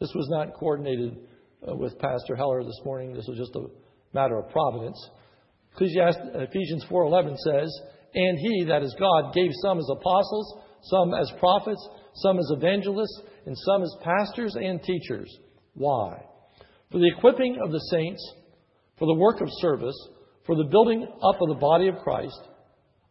This 0.00 0.10
was 0.14 0.26
not 0.30 0.54
coordinated 0.54 1.18
uh, 1.68 1.74
with 1.76 1.98
Pastor 1.98 2.34
Heller 2.34 2.64
this 2.64 2.80
morning. 2.82 3.12
This 3.12 3.26
was 3.28 3.36
just 3.36 3.54
a 3.56 3.66
matter 4.14 4.38
of 4.38 4.50
providence. 4.50 4.96
Ephesians 5.78 6.84
4:11 6.90 7.36
says, 7.36 7.80
"And 8.14 8.38
he, 8.38 8.64
that 8.68 8.82
is 8.82 8.96
God, 8.98 9.34
gave 9.34 9.50
some 9.60 9.78
as 9.78 9.88
apostles, 9.92 10.56
some 10.84 11.12
as 11.12 11.30
prophets, 11.38 11.86
some 12.14 12.38
as 12.38 12.50
evangelists, 12.56 13.22
and 13.44 13.54
some 13.58 13.82
as 13.82 13.94
pastors 14.02 14.56
and 14.56 14.82
teachers." 14.82 15.28
Why? 15.74 16.24
For 16.90 16.98
the 16.98 17.12
equipping 17.18 17.58
of 17.62 17.70
the 17.70 17.80
saints, 17.90 18.34
for 18.96 19.06
the 19.06 19.20
work 19.20 19.42
of 19.42 19.48
service, 19.60 20.08
for 20.46 20.56
the 20.56 20.64
building 20.70 21.02
up 21.02 21.42
of 21.42 21.48
the 21.48 21.60
body 21.60 21.88
of 21.88 21.98
Christ, 21.98 22.48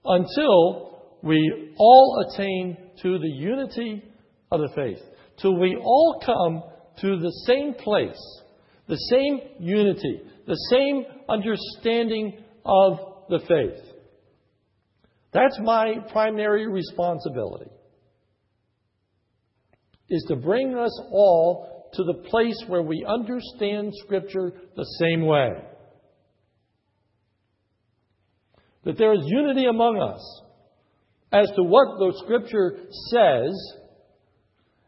until 0.03 0.99
we 1.21 1.75
all 1.77 2.25
attain 2.27 2.86
to 3.01 3.19
the 3.19 3.29
unity 3.29 4.03
of 4.51 4.61
the 4.61 4.69
faith, 4.75 4.99
till 5.41 5.57
we 5.59 5.75
all 5.75 6.21
come 6.25 6.63
to 7.01 7.19
the 7.19 7.31
same 7.45 7.73
place, 7.75 8.41
the 8.87 8.95
same 8.95 9.39
unity, 9.59 10.21
the 10.47 10.59
same 10.71 11.05
understanding 11.29 12.43
of 12.65 12.97
the 13.29 13.39
faith. 13.39 13.83
That's 15.33 15.59
my 15.61 15.95
primary 16.11 16.67
responsibility. 16.67 17.69
Is 20.09 20.25
to 20.29 20.37
bring 20.37 20.73
us 20.75 21.01
all 21.11 21.89
to 21.93 22.03
the 22.03 22.23
place 22.29 22.63
where 22.67 22.81
we 22.81 23.05
understand 23.07 23.93
Scripture 23.97 24.53
the 24.75 24.85
same 24.99 25.25
way. 25.25 25.49
That 28.85 28.97
there 28.97 29.13
is 29.13 29.21
unity 29.25 29.65
among 29.65 29.99
us 29.99 30.41
as 31.31 31.47
to 31.55 31.63
what 31.63 31.97
the 31.99 32.13
Scripture 32.23 32.77
says 33.09 33.73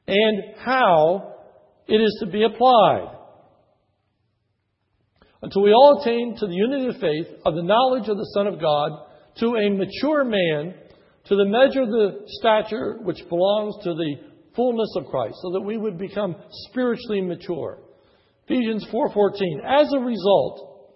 and 0.07 0.55
how 0.57 1.35
it 1.87 1.97
is 1.97 2.17
to 2.23 2.31
be 2.31 2.43
applied. 2.43 3.15
Until 5.41 5.63
we 5.63 5.71
all 5.71 6.01
attain 6.01 6.35
to 6.37 6.47
the 6.47 6.53
unity 6.53 6.87
of 6.87 7.01
faith, 7.01 7.27
of 7.45 7.55
the 7.55 7.63
knowledge 7.63 8.09
of 8.09 8.17
the 8.17 8.29
Son 8.33 8.47
of 8.47 8.59
God, 8.59 8.91
to 9.39 9.55
a 9.55 9.69
mature 9.69 10.25
man, 10.25 10.73
to 11.25 11.35
the 11.35 11.45
measure 11.45 11.83
of 11.83 11.89
the 11.89 12.23
stature 12.27 12.99
which 13.03 13.19
belongs 13.29 13.75
to 13.83 13.93
the 13.93 14.15
fullness 14.55 14.93
of 14.97 15.05
Christ, 15.05 15.35
so 15.41 15.51
that 15.53 15.61
we 15.61 15.77
would 15.77 15.97
become 15.97 16.35
spiritually 16.69 17.21
mature. 17.21 17.79
Ephesians 18.47 18.85
4:14. 18.91 19.61
As 19.63 19.93
a 19.93 19.99
result, 19.99 20.87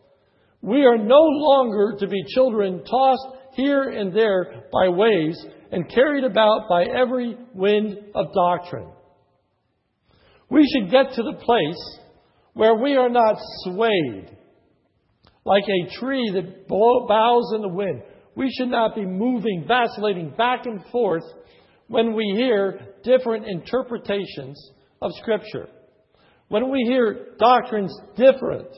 we 0.62 0.86
are 0.86 0.98
no 0.98 1.22
longer 1.22 1.98
to 2.00 2.08
be 2.08 2.24
children 2.34 2.84
tossed 2.84 3.28
here 3.56 3.84
and 3.84 4.16
there 4.16 4.64
by 4.72 4.90
waves 4.90 5.44
and 5.72 5.90
carried 5.94 6.24
about 6.24 6.70
by 6.70 6.84
every 6.84 7.38
wind 7.54 7.98
of 8.16 8.28
doctrine. 8.34 8.90
We 10.50 10.68
should 10.68 10.92
get 10.92 11.14
to 11.16 11.24
the 11.24 11.40
place 11.44 12.00
where 12.54 12.76
we 12.76 12.96
are 12.96 13.10
not 13.10 13.38
swayed 13.64 14.38
like 15.46 15.64
a 15.64 16.00
tree 16.00 16.32
that 16.34 16.68
bows 16.68 17.54
in 17.56 17.62
the 17.62 17.70
wind. 17.70 18.04
We 18.36 18.52
should 18.58 18.70
not 18.70 18.96
be 18.96 19.06
moving, 19.06 19.66
vacillating 19.68 20.34
back 20.38 20.66
and 20.66 20.84
forth 20.92 21.24
when 21.88 22.14
we 22.14 22.34
hear 22.36 22.80
different 23.04 23.48
interpretations 23.48 24.72
of 25.02 25.12
Scripture. 25.22 25.68
When 26.48 26.72
we 26.72 26.86
hear 26.88 27.36
doctrines 27.38 27.96
different 28.16 28.70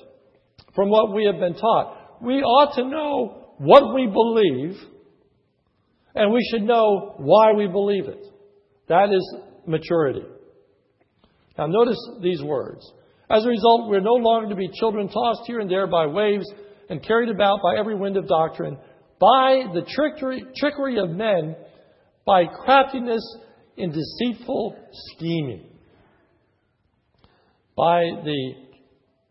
from 0.73 0.89
what 0.89 1.13
we 1.13 1.25
have 1.25 1.39
been 1.39 1.55
taught, 1.55 2.21
we 2.21 2.35
ought 2.41 2.75
to 2.75 2.89
know 2.89 3.44
what 3.57 3.93
we 3.93 4.07
believe 4.07 4.75
and 6.15 6.31
we 6.31 6.47
should 6.49 6.63
know 6.63 7.15
why 7.17 7.53
we 7.53 7.67
believe 7.67 8.07
it. 8.07 8.25
That 8.87 9.09
is 9.11 9.35
maturity. 9.67 10.23
Now, 11.57 11.67
notice 11.67 11.99
these 12.21 12.41
words. 12.41 12.89
As 13.29 13.45
a 13.45 13.49
result, 13.49 13.89
we're 13.89 13.99
no 13.99 14.13
longer 14.13 14.49
to 14.49 14.55
be 14.55 14.69
children 14.79 15.07
tossed 15.07 15.41
here 15.47 15.59
and 15.59 15.69
there 15.69 15.87
by 15.87 16.05
waves 16.05 16.45
and 16.89 17.03
carried 17.03 17.29
about 17.29 17.61
by 17.61 17.77
every 17.77 17.95
wind 17.95 18.17
of 18.17 18.27
doctrine, 18.27 18.77
by 19.19 19.63
the 19.73 19.85
trickery, 19.95 20.43
trickery 20.57 20.99
of 20.99 21.09
men, 21.09 21.55
by 22.25 22.45
craftiness 22.45 23.23
in 23.77 23.91
deceitful 23.91 24.75
scheming. 24.91 25.69
By 27.75 28.03
the 28.23 28.53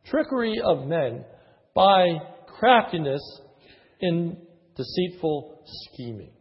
trickery 0.06 0.54
of 0.62 0.86
men, 0.86 1.24
by 1.74 2.18
craftiness 2.58 3.22
in 4.00 4.36
deceitful 4.76 5.62
scheming. 5.66 6.32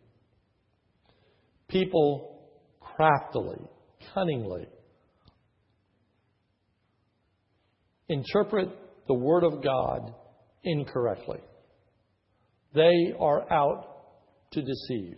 People 1.67 2.41
craftily, 2.79 3.59
cunningly 4.13 4.67
interpret 8.09 8.69
the 9.07 9.13
Word 9.13 9.43
of 9.43 9.63
God 9.63 10.13
incorrectly. 10.63 11.39
They 12.73 13.13
are 13.19 13.51
out 13.51 13.87
to 14.51 14.61
deceive. 14.61 15.17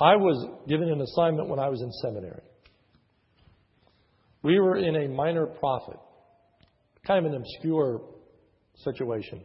I 0.00 0.16
was 0.16 0.64
given 0.68 0.88
an 0.88 1.00
assignment 1.00 1.48
when 1.48 1.58
I 1.58 1.68
was 1.68 1.80
in 1.80 1.90
seminary. 2.02 2.42
We 4.42 4.58
were 4.58 4.76
in 4.76 4.96
a 4.96 5.08
minor 5.08 5.46
prophet, 5.46 5.98
kind 7.06 7.24
of 7.24 7.32
an 7.32 7.38
obscure 7.38 8.00
situation. 8.76 9.42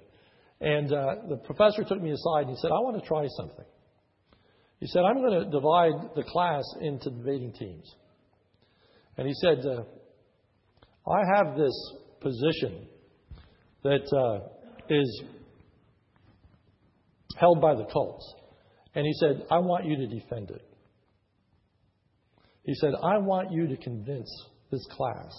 And 0.60 0.92
uh, 0.92 1.16
the 1.30 1.38
professor 1.38 1.84
took 1.84 2.02
me 2.02 2.12
aside 2.12 2.48
and 2.48 2.50
he 2.50 2.56
said, 2.58 2.72
I 2.72 2.80
want 2.80 3.02
to 3.02 3.08
try 3.08 3.28
something. 3.38 3.66
He 4.80 4.88
said, 4.88 5.04
I'm 5.04 5.22
going 5.22 5.44
to 5.44 5.50
divide 5.50 6.16
the 6.16 6.24
class 6.24 6.64
into 6.82 7.10
debating 7.10 7.54
teams. 7.54 7.94
And 9.18 9.28
he 9.28 9.34
said, 9.36 9.60
uh, 9.66 9.84
I 11.10 11.22
have 11.36 11.58
this 11.58 11.94
position 12.22 12.88
that 13.84 14.06
uh, 14.16 14.48
is 14.90 15.24
held 17.36 17.62
by 17.62 17.76
the 17.76 17.86
cults. 17.86 18.36
And 18.94 19.06
he 19.06 19.14
said, 19.14 19.46
I 19.52 19.60
want 19.60 19.86
you 19.86 19.96
to 19.98 20.08
defend 20.08 20.52
it. 20.52 20.62
He 22.64 22.74
said, 22.76 22.94
I 23.02 23.18
want 23.20 23.52
you 23.52 23.68
to 23.68 23.78
convince 23.78 24.30
this 24.72 24.86
class 24.92 25.32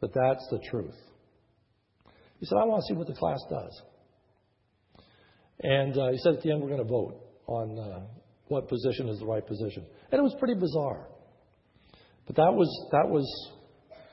that 0.00 0.12
that's 0.12 0.46
the 0.50 0.58
truth. 0.70 0.96
He 2.42 2.46
said, 2.46 2.58
I 2.58 2.64
want 2.64 2.82
to 2.82 2.92
see 2.92 2.98
what 2.98 3.06
the 3.06 3.14
class 3.14 3.38
does. 3.48 3.82
And 5.60 5.96
uh, 5.96 6.10
he 6.10 6.18
said, 6.18 6.34
at 6.34 6.42
the 6.42 6.50
end, 6.50 6.60
we're 6.60 6.70
going 6.70 6.82
to 6.82 6.84
vote 6.84 7.20
on 7.46 7.78
uh, 7.78 8.00
what 8.48 8.68
position 8.68 9.08
is 9.08 9.20
the 9.20 9.26
right 9.26 9.46
position. 9.46 9.86
And 10.10 10.18
it 10.18 10.22
was 10.22 10.34
pretty 10.40 10.58
bizarre. 10.58 11.06
But 12.26 12.34
that 12.34 12.52
was, 12.52 12.68
that 12.90 13.08
was 13.08 13.24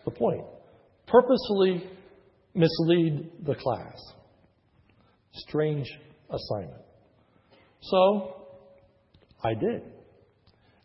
the 0.06 0.12
point 0.12 0.44
purposefully 1.08 1.90
mislead 2.54 3.32
the 3.48 3.56
class. 3.56 3.98
Strange 5.32 5.88
assignment. 6.30 6.84
So, 7.82 8.46
I 9.44 9.56
did. 9.56 9.82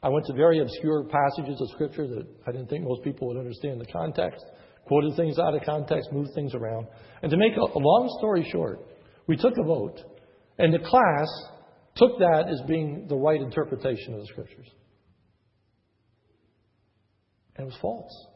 I 0.02 0.08
went 0.08 0.24
to 0.28 0.32
very 0.32 0.60
obscure 0.60 1.04
passages 1.04 1.60
of 1.60 1.68
Scripture 1.72 2.06
that 2.06 2.26
I 2.46 2.52
didn't 2.52 2.70
think 2.70 2.84
most 2.84 3.04
people 3.04 3.28
would 3.28 3.36
understand 3.36 3.82
the 3.82 3.92
context, 3.92 4.42
quoted 4.86 5.16
things 5.16 5.38
out 5.38 5.54
of 5.54 5.62
context, 5.62 6.12
moved 6.12 6.34
things 6.34 6.54
around. 6.54 6.86
And 7.22 7.30
to 7.30 7.36
make 7.36 7.56
a 7.56 7.78
long 7.78 8.14
story 8.18 8.46
short, 8.50 8.80
we 9.26 9.36
took 9.36 9.54
a 9.58 9.62
vote, 9.62 10.00
and 10.58 10.72
the 10.72 10.78
class 10.78 11.28
took 11.96 12.18
that 12.18 12.46
as 12.50 12.60
being 12.68 13.06
the 13.08 13.16
right 13.16 13.40
interpretation 13.40 14.14
of 14.14 14.20
the 14.20 14.26
Scriptures. 14.26 14.68
And 17.56 17.66
it 17.66 17.70
was 17.70 17.78
false. 17.80 18.26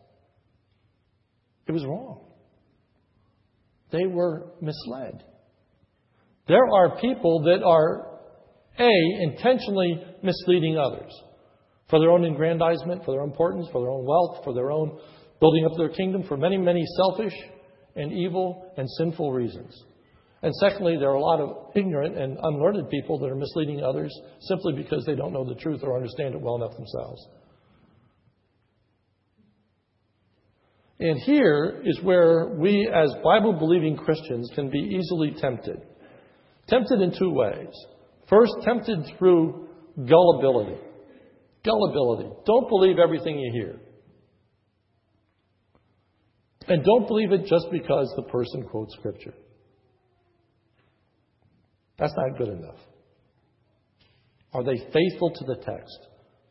It 1.66 1.72
was 1.72 1.84
wrong. 1.84 2.24
They 3.90 4.06
were 4.06 4.52
misled. 4.60 5.24
There 6.46 6.66
are 6.72 6.98
people 7.00 7.42
that 7.42 7.62
are, 7.62 8.20
A, 8.78 9.22
intentionally 9.22 10.02
misleading 10.22 10.78
others 10.78 11.12
for 11.90 11.98
their 11.98 12.10
own 12.10 12.24
aggrandizement, 12.24 13.04
for 13.04 13.12
their 13.12 13.22
own 13.22 13.30
importance, 13.30 13.66
for 13.72 13.82
their 13.82 13.90
own 13.90 14.06
wealth, 14.06 14.44
for 14.44 14.54
their 14.54 14.70
own 14.70 14.98
building 15.40 15.64
up 15.64 15.72
their 15.76 15.88
kingdom, 15.88 16.22
for 16.24 16.36
many, 16.36 16.56
many 16.56 16.84
selfish 16.96 17.34
and 17.96 18.12
evil 18.12 18.72
and 18.76 18.88
sinful 18.98 19.32
reasons. 19.32 19.84
And 20.42 20.54
secondly, 20.60 20.96
there 20.96 21.10
are 21.10 21.14
a 21.14 21.20
lot 21.20 21.40
of 21.40 21.72
ignorant 21.74 22.16
and 22.16 22.38
unlearned 22.40 22.88
people 22.90 23.18
that 23.18 23.26
are 23.26 23.34
misleading 23.34 23.82
others 23.82 24.12
simply 24.42 24.74
because 24.74 25.04
they 25.04 25.16
don't 25.16 25.32
know 25.32 25.44
the 25.44 25.56
truth 25.56 25.80
or 25.82 25.96
understand 25.96 26.34
it 26.34 26.40
well 26.40 26.56
enough 26.56 26.76
themselves. 26.76 27.26
And 31.00 31.18
here 31.20 31.82
is 31.84 32.00
where 32.02 32.54
we, 32.56 32.88
as 32.92 33.12
Bible 33.22 33.52
believing 33.52 33.96
Christians, 33.96 34.50
can 34.54 34.70
be 34.70 34.78
easily 34.78 35.34
tempted 35.40 35.80
Tempted 36.68 37.00
in 37.00 37.18
two 37.18 37.30
ways. 37.30 37.72
First, 38.28 38.52
tempted 38.62 38.98
through 39.18 39.68
gullibility. 39.96 40.78
Gullibility. 41.64 42.28
Don't 42.44 42.68
believe 42.68 42.98
everything 42.98 43.38
you 43.38 43.50
hear. 43.52 43.80
And 46.68 46.84
don't 46.84 47.06
believe 47.06 47.32
it 47.32 47.46
just 47.46 47.66
because 47.72 48.12
the 48.16 48.24
person 48.30 48.64
quotes 48.64 48.94
Scripture. 48.94 49.34
That's 51.98 52.12
not 52.16 52.38
good 52.38 52.48
enough. 52.48 52.78
Are 54.52 54.62
they 54.62 54.76
faithful 54.76 55.30
to 55.34 55.44
the 55.46 55.56
text? 55.56 55.98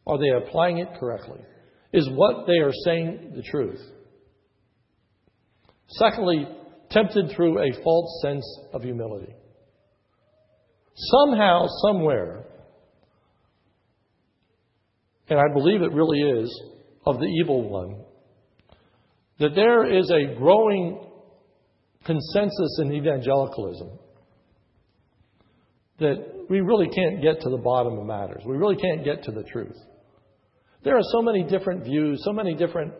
Are 0.05 0.17
they 0.17 0.29
applying 0.29 0.79
it 0.79 0.89
correctly? 0.99 1.39
Is 1.93 2.09
what 2.11 2.47
they 2.47 2.57
are 2.57 2.73
saying 2.85 3.33
the 3.35 3.43
truth? 3.43 3.81
Secondly, 5.89 6.47
tempted 6.91 7.31
through 7.35 7.59
a 7.59 7.83
false 7.83 8.21
sense 8.21 8.45
of 8.73 8.83
humility. 8.83 9.33
Somehow, 10.95 11.65
somewhere, 11.85 12.45
and 15.29 15.39
I 15.39 15.53
believe 15.53 15.81
it 15.81 15.93
really 15.93 16.21
is, 16.21 16.61
of 17.05 17.19
the 17.19 17.27
evil 17.41 17.69
one, 17.69 18.03
that 19.39 19.55
there 19.55 19.85
is 19.85 20.09
a 20.09 20.35
growing 20.35 20.99
consensus 22.05 22.79
in 22.81 22.93
evangelicalism 22.93 23.89
that 25.99 26.45
we 26.49 26.61
really 26.61 26.87
can't 26.87 27.21
get 27.21 27.41
to 27.41 27.49
the 27.49 27.57
bottom 27.57 27.97
of 27.97 28.05
matters. 28.05 28.43
We 28.45 28.55
really 28.55 28.75
can't 28.75 29.03
get 29.03 29.23
to 29.23 29.31
the 29.31 29.43
truth. 29.43 29.77
There 30.83 30.95
are 30.95 31.03
so 31.11 31.21
many 31.21 31.43
different 31.43 31.83
views, 31.83 32.21
so 32.23 32.31
many 32.31 32.55
different 32.55 32.93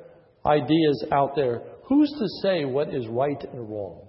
ideas 0.46 1.06
out 1.12 1.36
there. 1.36 1.62
Who's 1.88 2.10
to 2.10 2.28
say 2.42 2.66
what 2.66 2.94
is 2.94 3.08
right 3.08 3.42
and 3.44 3.70
wrong? 3.70 4.08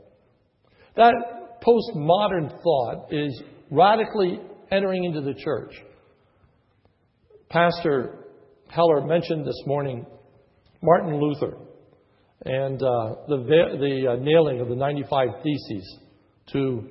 That 0.97 1.12
postmodern 1.62 2.51
thought 2.62 3.12
is 3.12 3.43
radically 3.71 4.41
entering 4.71 5.05
into 5.05 5.21
the 5.21 5.35
church. 5.35 5.75
Pastor 7.51 8.25
Heller 8.69 9.07
mentioned 9.07 9.47
this 9.47 9.62
morning 9.67 10.07
Martin 10.83 11.21
Luther 11.21 11.57
and 12.44 12.83
uh, 12.83 13.14
the, 13.27 13.37
the 13.81 14.12
uh, 14.12 14.16
nailing 14.16 14.61
of 14.61 14.68
the 14.68 14.77
95 14.77 15.29
Theses 15.42 15.98
to 16.53 16.88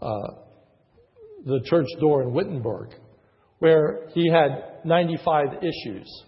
uh, 0.00 0.28
the 1.44 1.60
church 1.64 1.86
door 2.00 2.22
in 2.22 2.32
Wittenberg, 2.32 2.90
where 3.58 4.08
he 4.14 4.28
had 4.28 4.80
95 4.84 5.62
issues 5.62 6.24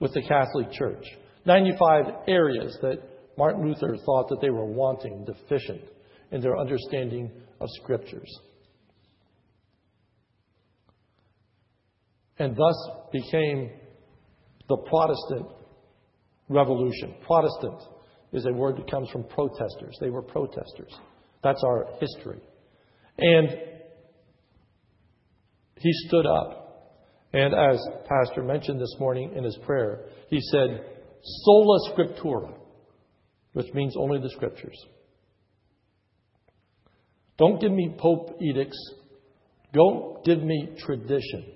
with 0.00 0.12
the 0.14 0.22
Catholic 0.22 0.72
Church, 0.72 1.04
95 1.44 2.04
areas 2.28 2.76
that 2.82 2.98
Martin 3.38 3.66
Luther 3.66 3.96
thought 4.04 4.28
that 4.30 4.40
they 4.40 4.50
were 4.50 4.64
wanting, 4.64 5.24
deficient 5.24 5.82
in 6.32 6.40
their 6.40 6.58
understanding 6.58 7.30
of 7.60 7.68
scriptures. 7.82 8.30
And 12.38 12.56
thus 12.56 12.90
became 13.12 13.70
the 14.68 14.76
Protestant 14.76 15.55
revolution. 16.48 17.14
Protestant 17.26 17.82
is 18.32 18.46
a 18.46 18.52
word 18.52 18.76
that 18.76 18.90
comes 18.90 19.08
from 19.10 19.24
protesters. 19.24 19.96
They 20.00 20.10
were 20.10 20.22
protesters. 20.22 20.94
That's 21.42 21.62
our 21.64 21.86
history. 22.00 22.40
And 23.18 23.48
he 25.78 25.92
stood 26.06 26.26
up. 26.26 26.62
And 27.32 27.54
as 27.54 27.78
Pastor 28.08 28.42
mentioned 28.42 28.80
this 28.80 28.94
morning 28.98 29.32
in 29.36 29.44
his 29.44 29.58
prayer, 29.64 30.06
he 30.28 30.40
said, 30.40 30.84
Sola 31.22 31.92
Scriptura, 31.92 32.54
which 33.52 33.72
means 33.74 33.94
only 33.96 34.20
the 34.20 34.30
Scriptures. 34.30 34.76
Don't 37.38 37.60
give 37.60 37.72
me 37.72 37.94
Pope 37.98 38.38
edicts. 38.40 38.78
Don't 39.72 40.24
give 40.24 40.42
me 40.42 40.76
tradition. 40.78 41.52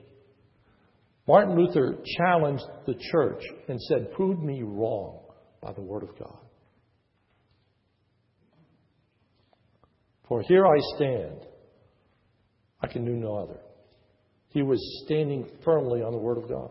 Martin 1.26 1.56
Luther 1.56 1.98
challenged 2.16 2.64
the 2.86 2.94
church 3.12 3.42
and 3.68 3.80
said, 3.82 4.12
Prove 4.12 4.40
me 4.40 4.62
wrong 4.62 5.20
by 5.60 5.72
the 5.72 5.82
Word 5.82 6.02
of 6.02 6.18
God. 6.18 6.38
For 10.28 10.42
here 10.42 10.66
I 10.66 10.78
stand, 10.96 11.46
I 12.80 12.86
can 12.86 13.04
do 13.04 13.12
no 13.12 13.36
other. 13.36 13.60
He 14.48 14.62
was 14.62 14.80
standing 15.04 15.46
firmly 15.64 16.02
on 16.02 16.12
the 16.12 16.18
Word 16.18 16.38
of 16.38 16.48
God. 16.48 16.70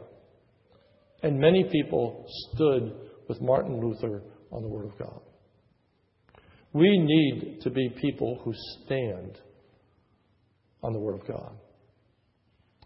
And 1.24 1.40
many 1.40 1.66
people 1.70 2.26
stood 2.54 2.94
with 3.28 3.42
Martin 3.42 3.80
Luther 3.80 4.24
on 4.52 4.62
the 4.62 4.68
Word 4.68 4.86
of 4.86 4.98
God. 4.98 5.22
We 6.74 6.98
need 6.98 7.62
to 7.62 7.70
be 7.70 7.90
people 8.02 8.40
who 8.44 8.54
stand 8.84 9.40
on 10.84 10.94
the 10.94 11.00
Word 11.00 11.22
of 11.22 11.28
God. 11.28 11.56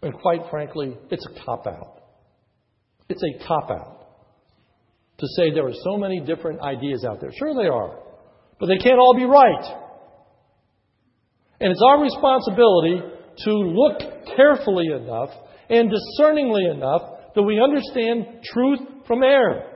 And 0.04 0.12
quite 0.20 0.42
frankly, 0.50 0.94
it's 1.10 1.26
a 1.26 1.44
cop 1.46 1.66
out. 1.66 2.02
It's 3.08 3.22
a 3.22 3.46
cop 3.46 3.70
out 3.70 4.06
to 5.16 5.26
say 5.36 5.50
there 5.50 5.66
are 5.66 5.80
so 5.82 5.96
many 5.96 6.20
different 6.20 6.60
ideas 6.60 7.06
out 7.08 7.22
there. 7.22 7.30
Sure, 7.38 7.54
they 7.54 7.68
are, 7.68 7.98
but 8.60 8.66
they 8.66 8.76
can't 8.76 8.98
all 8.98 9.14
be 9.16 9.24
right. 9.24 9.80
And 11.58 11.72
it's 11.72 11.80
our 11.88 12.02
responsibility 12.02 13.00
to 13.46 13.50
look 13.50 14.36
carefully 14.36 14.88
enough 14.88 15.30
and 15.70 15.90
discerningly 15.90 16.66
enough 16.66 17.00
that 17.34 17.42
we 17.42 17.58
understand 17.58 18.44
truth 18.44 18.80
from 19.06 19.22
error. 19.22 19.70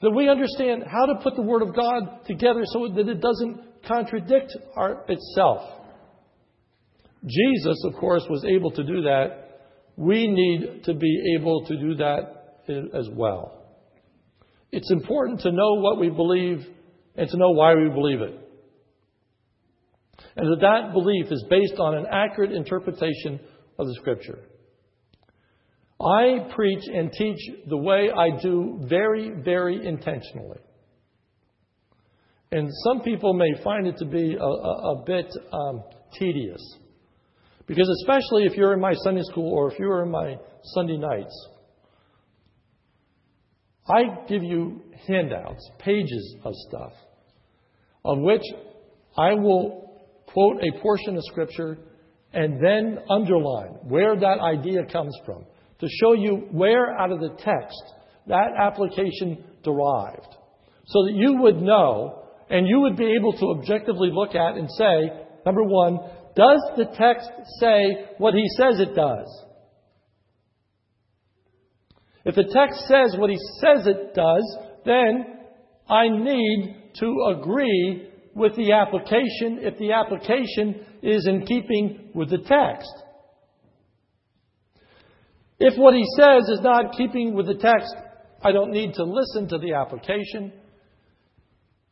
That 0.00 0.12
we 0.12 0.30
understand 0.30 0.84
how 0.90 1.12
to 1.12 1.20
put 1.22 1.36
the 1.36 1.42
Word 1.42 1.60
of 1.60 1.76
God 1.76 2.24
together 2.26 2.62
so 2.72 2.88
that 2.88 3.06
it 3.06 3.20
doesn't 3.20 3.73
contradict 3.86 4.56
our, 4.76 5.04
itself. 5.08 5.62
Jesus, 7.26 7.82
of 7.84 7.94
course, 7.94 8.24
was 8.28 8.44
able 8.44 8.70
to 8.72 8.84
do 8.84 9.02
that. 9.02 9.60
We 9.96 10.26
need 10.26 10.84
to 10.84 10.94
be 10.94 11.36
able 11.38 11.64
to 11.66 11.76
do 11.76 11.94
that 11.96 12.44
as 12.68 13.08
well. 13.12 13.64
It's 14.72 14.90
important 14.90 15.40
to 15.40 15.52
know 15.52 15.74
what 15.74 16.00
we 16.00 16.10
believe 16.10 16.66
and 17.16 17.28
to 17.28 17.36
know 17.36 17.50
why 17.50 17.74
we 17.74 17.88
believe 17.88 18.20
it. 18.20 18.40
And 20.36 20.48
that 20.50 20.60
that 20.60 20.92
belief 20.92 21.26
is 21.30 21.44
based 21.48 21.78
on 21.78 21.94
an 21.94 22.06
accurate 22.10 22.52
interpretation 22.52 23.38
of 23.78 23.86
the 23.86 23.94
Scripture. 23.94 24.38
I 26.00 26.50
preach 26.54 26.82
and 26.92 27.12
teach 27.12 27.38
the 27.68 27.76
way 27.76 28.10
I 28.10 28.40
do 28.42 28.80
very, 28.88 29.30
very 29.44 29.86
intentionally. 29.86 30.58
And 32.54 32.70
some 32.84 33.00
people 33.00 33.34
may 33.34 33.52
find 33.64 33.84
it 33.88 33.96
to 33.96 34.04
be 34.04 34.36
a, 34.40 34.44
a, 34.44 34.46
a 34.46 35.02
bit 35.04 35.26
um, 35.52 35.82
tedious. 36.16 36.62
Because, 37.66 37.88
especially 38.02 38.44
if 38.44 38.56
you're 38.56 38.72
in 38.74 38.80
my 38.80 38.92
Sunday 39.02 39.22
school 39.24 39.52
or 39.52 39.72
if 39.72 39.78
you're 39.80 40.04
in 40.04 40.10
my 40.12 40.36
Sunday 40.62 40.96
nights, 40.96 41.48
I 43.88 44.02
give 44.28 44.44
you 44.44 44.82
handouts, 45.08 45.68
pages 45.80 46.36
of 46.44 46.52
stuff, 46.68 46.92
of 48.04 48.18
which 48.20 48.44
I 49.18 49.34
will 49.34 50.04
quote 50.28 50.62
a 50.62 50.80
portion 50.80 51.16
of 51.16 51.24
Scripture 51.24 51.76
and 52.32 52.64
then 52.64 53.00
underline 53.10 53.78
where 53.82 54.14
that 54.14 54.38
idea 54.38 54.84
comes 54.92 55.18
from 55.26 55.44
to 55.80 55.88
show 56.00 56.12
you 56.12 56.46
where 56.52 56.96
out 57.00 57.10
of 57.10 57.18
the 57.18 57.30
text 57.30 57.82
that 58.28 58.50
application 58.56 59.42
derived. 59.64 60.36
So 60.86 61.06
that 61.06 61.14
you 61.14 61.42
would 61.42 61.56
know 61.56 62.20
and 62.54 62.68
you 62.68 62.82
would 62.82 62.96
be 62.96 63.16
able 63.18 63.32
to 63.32 63.46
objectively 63.58 64.10
look 64.12 64.36
at 64.36 64.56
and 64.56 64.70
say, 64.78 65.10
number 65.44 65.64
one, 65.64 65.98
does 66.36 66.62
the 66.76 66.84
text 66.96 67.28
say 67.58 68.06
what 68.18 68.32
he 68.32 68.46
says 68.56 68.78
it 68.78 68.94
does? 68.94 69.44
If 72.24 72.36
the 72.36 72.44
text 72.44 72.86
says 72.86 73.16
what 73.18 73.30
he 73.30 73.38
says 73.60 73.88
it 73.88 74.14
does, 74.14 74.58
then 74.84 75.24
I 75.90 76.06
need 76.06 76.92
to 77.00 77.34
agree 77.36 78.08
with 78.36 78.54
the 78.54 78.70
application 78.70 79.58
if 79.60 79.76
the 79.80 79.90
application 79.90 80.86
is 81.02 81.26
in 81.26 81.46
keeping 81.46 82.10
with 82.14 82.30
the 82.30 82.38
text. 82.38 82.92
If 85.58 85.76
what 85.76 85.94
he 85.94 86.04
says 86.16 86.48
is 86.50 86.60
not 86.62 86.96
keeping 86.96 87.34
with 87.34 87.46
the 87.46 87.56
text, 87.56 87.96
I 88.44 88.52
don't 88.52 88.70
need 88.70 88.94
to 88.94 89.02
listen 89.02 89.48
to 89.48 89.58
the 89.58 89.74
application. 89.74 90.52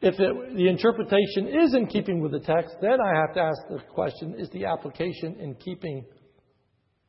If 0.03 0.19
it, 0.19 0.57
the 0.57 0.69
interpretation 0.69 1.47
is 1.47 1.75
in 1.75 1.87
keeping 1.87 2.21
with 2.21 2.33
the 2.33 2.41
text, 2.41 2.75
then 2.81 2.99
I 3.01 3.21
have 3.21 3.35
to 3.35 3.41
ask 3.41 3.57
the 3.69 3.79
question 3.95 4.35
is 4.37 4.51
the 4.51 4.65
application 4.65 5.37
in 5.39 5.55
keeping 5.55 6.05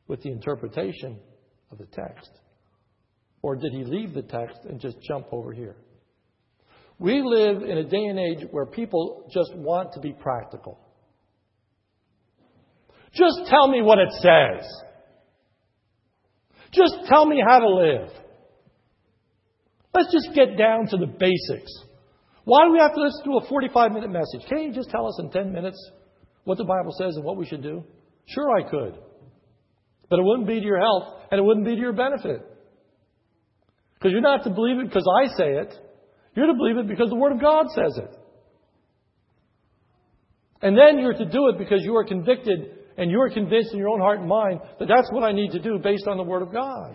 with 0.06 0.22
the 0.22 0.30
interpretation 0.30 1.18
of 1.72 1.78
the 1.78 1.86
text? 1.86 2.30
Or 3.42 3.56
did 3.56 3.72
he 3.72 3.82
leave 3.82 4.14
the 4.14 4.22
text 4.22 4.58
and 4.68 4.80
just 4.80 4.96
jump 5.02 5.26
over 5.32 5.52
here? 5.52 5.76
We 7.00 7.20
live 7.20 7.62
in 7.62 7.78
a 7.78 7.84
day 7.84 8.04
and 8.04 8.18
age 8.18 8.46
where 8.52 8.64
people 8.64 9.28
just 9.32 9.52
want 9.56 9.92
to 9.94 10.00
be 10.00 10.12
practical. 10.12 10.78
Just 13.12 13.50
tell 13.50 13.66
me 13.66 13.82
what 13.82 13.98
it 13.98 14.12
says. 14.12 14.66
Just 16.72 17.08
tell 17.08 17.26
me 17.26 17.42
how 17.44 17.58
to 17.58 17.68
live. 17.68 18.08
Let's 19.92 20.12
just 20.12 20.34
get 20.34 20.56
down 20.56 20.86
to 20.88 20.96
the 20.96 21.06
basics. 21.06 21.72
Why 22.44 22.66
do 22.66 22.72
we 22.72 22.78
have 22.78 22.94
to 22.94 23.00
listen 23.00 23.24
to 23.24 23.38
a 23.38 23.48
45 23.48 23.92
minute 23.92 24.10
message? 24.10 24.48
Can't 24.48 24.64
you 24.64 24.72
just 24.72 24.90
tell 24.90 25.06
us 25.06 25.18
in 25.18 25.30
10 25.30 25.52
minutes 25.52 25.78
what 26.44 26.58
the 26.58 26.64
Bible 26.64 26.92
says 26.98 27.16
and 27.16 27.24
what 27.24 27.36
we 27.36 27.46
should 27.46 27.62
do? 27.62 27.84
Sure, 28.26 28.56
I 28.56 28.68
could. 28.68 28.98
But 30.10 30.18
it 30.18 30.22
wouldn't 30.22 30.46
be 30.46 30.60
to 30.60 30.66
your 30.66 30.80
health 30.80 31.20
and 31.30 31.38
it 31.38 31.42
wouldn't 31.42 31.66
be 31.66 31.74
to 31.74 31.80
your 31.80 31.92
benefit. 31.92 32.42
Because 33.94 34.12
you're 34.12 34.20
not 34.20 34.44
to 34.44 34.50
believe 34.50 34.78
it 34.78 34.88
because 34.88 35.08
I 35.24 35.28
say 35.36 35.50
it. 35.56 35.74
You're 36.34 36.48
to 36.48 36.54
believe 36.54 36.76
it 36.76 36.88
because 36.88 37.08
the 37.08 37.16
Word 37.16 37.32
of 37.32 37.40
God 37.40 37.66
says 37.74 37.96
it. 37.96 38.18
And 40.60 40.76
then 40.76 40.98
you're 40.98 41.14
to 41.14 41.24
do 41.24 41.48
it 41.48 41.58
because 41.58 41.80
you 41.82 41.96
are 41.96 42.04
convicted 42.04 42.78
and 42.96 43.10
you 43.10 43.20
are 43.20 43.30
convinced 43.30 43.72
in 43.72 43.78
your 43.78 43.88
own 43.88 44.00
heart 44.00 44.20
and 44.20 44.28
mind 44.28 44.60
that 44.78 44.88
that's 44.88 45.10
what 45.10 45.22
I 45.22 45.32
need 45.32 45.52
to 45.52 45.58
do 45.58 45.78
based 45.82 46.06
on 46.06 46.16
the 46.16 46.22
Word 46.22 46.42
of 46.42 46.52
God. 46.52 46.94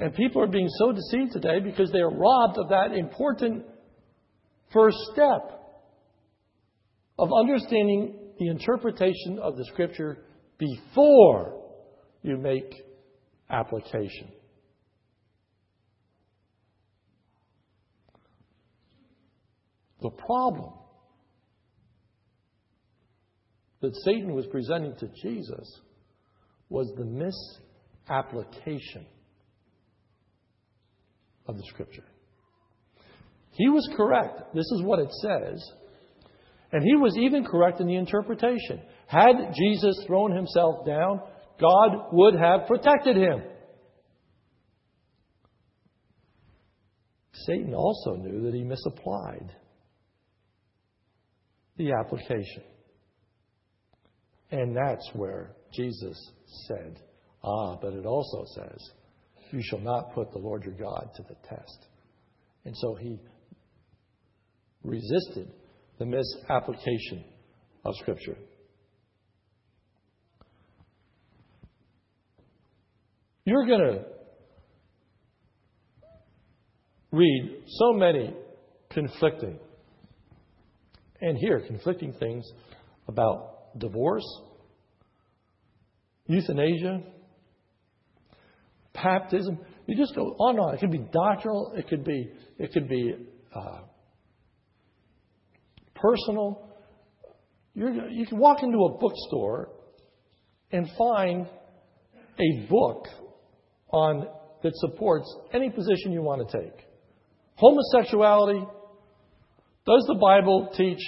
And 0.00 0.12
people 0.14 0.42
are 0.42 0.46
being 0.46 0.68
so 0.78 0.92
deceived 0.92 1.32
today 1.32 1.60
because 1.62 1.92
they 1.92 1.98
are 1.98 2.10
robbed 2.10 2.56
of 2.56 2.70
that 2.70 2.92
important 2.96 3.66
first 4.72 4.96
step 5.12 5.60
of 7.18 7.28
understanding 7.38 8.14
the 8.38 8.48
interpretation 8.48 9.38
of 9.42 9.58
the 9.58 9.66
Scripture 9.66 10.24
before 10.56 11.60
you 12.22 12.38
make 12.38 12.72
application. 13.50 14.32
The 20.00 20.08
problem 20.08 20.72
that 23.82 23.94
Satan 23.96 24.34
was 24.34 24.46
presenting 24.46 24.96
to 24.96 25.08
Jesus 25.22 25.78
was 26.70 26.90
the 26.96 27.04
misapplication 27.04 29.04
of 31.50 31.56
the 31.56 31.64
Scripture. 31.68 32.04
He 33.52 33.68
was 33.68 33.88
correct. 33.96 34.54
This 34.54 34.64
is 34.64 34.82
what 34.82 35.00
it 35.00 35.10
says. 35.20 35.62
And 36.72 36.82
he 36.82 36.96
was 36.96 37.16
even 37.18 37.44
correct 37.44 37.80
in 37.80 37.86
the 37.86 37.96
interpretation. 37.96 38.80
Had 39.06 39.52
Jesus 39.54 40.02
thrown 40.06 40.34
himself 40.34 40.86
down, 40.86 41.20
God 41.60 42.06
would 42.12 42.34
have 42.36 42.66
protected 42.66 43.16
him. 43.16 43.42
Satan 47.46 47.74
also 47.74 48.14
knew 48.14 48.42
that 48.44 48.54
he 48.54 48.62
misapplied 48.62 49.52
the 51.76 51.92
application. 51.92 52.62
And 54.50 54.76
that's 54.76 55.08
where 55.14 55.56
Jesus 55.72 56.16
said, 56.68 57.00
Ah, 57.42 57.76
but 57.80 57.94
it 57.94 58.04
also 58.04 58.44
says, 58.54 58.90
You 59.52 59.60
shall 59.62 59.80
not 59.80 60.14
put 60.14 60.32
the 60.32 60.38
Lord 60.38 60.64
your 60.64 60.74
God 60.74 61.10
to 61.16 61.22
the 61.22 61.34
test. 61.48 61.86
And 62.64 62.76
so 62.76 62.94
he 62.94 63.18
resisted 64.84 65.52
the 65.98 66.06
misapplication 66.06 67.24
of 67.84 67.94
Scripture. 67.96 68.36
You're 73.44 73.66
going 73.66 73.80
to 73.80 74.04
read 77.12 77.62
so 77.66 77.92
many 77.92 78.32
conflicting 78.90 79.58
and 81.20 81.36
hear 81.38 81.60
conflicting 81.66 82.12
things 82.12 82.44
about 83.08 83.78
divorce, 83.78 84.24
euthanasia, 86.26 87.02
baptism. 88.94 89.58
You 89.86 89.96
just 89.96 90.14
go 90.14 90.22
on 90.22 90.56
and 90.56 90.60
on. 90.60 90.74
It 90.74 90.80
could 90.80 90.90
be 90.90 91.06
doctrinal. 91.12 91.72
It 91.76 91.88
could 91.88 92.04
be 92.04 92.30
it 92.58 92.72
could 92.72 92.88
be 92.88 93.14
uh, 93.54 93.80
personal. 95.94 96.68
You're, 97.74 98.08
you 98.08 98.26
can 98.26 98.38
walk 98.38 98.62
into 98.62 98.78
a 98.78 98.98
bookstore 98.98 99.70
and 100.72 100.88
find 100.98 101.46
a 102.38 102.66
book 102.68 103.06
on 103.92 104.26
that 104.62 104.72
supports 104.76 105.34
any 105.52 105.70
position 105.70 106.12
you 106.12 106.22
want 106.22 106.48
to 106.48 106.58
take. 106.58 106.86
Homosexuality. 107.56 108.64
Does 109.86 110.04
the 110.06 110.18
Bible 110.20 110.70
teach 110.76 111.00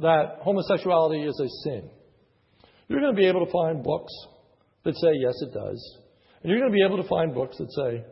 that 0.00 0.38
homosexuality 0.40 1.22
is 1.22 1.38
a 1.40 1.48
sin? 1.64 1.90
You're 2.88 3.00
going 3.00 3.14
to 3.14 3.16
be 3.16 3.26
able 3.26 3.44
to 3.44 3.52
find 3.52 3.82
books 3.82 4.12
that 4.84 4.94
say 4.94 5.10
yes, 5.20 5.34
it 5.42 5.52
does. 5.52 5.98
And 6.44 6.50
you're 6.50 6.60
going 6.60 6.70
to 6.70 6.76
be 6.76 6.84
able 6.84 7.02
to 7.02 7.08
find 7.08 7.34
books 7.34 7.56
that 7.56 7.72
say 7.72 8.04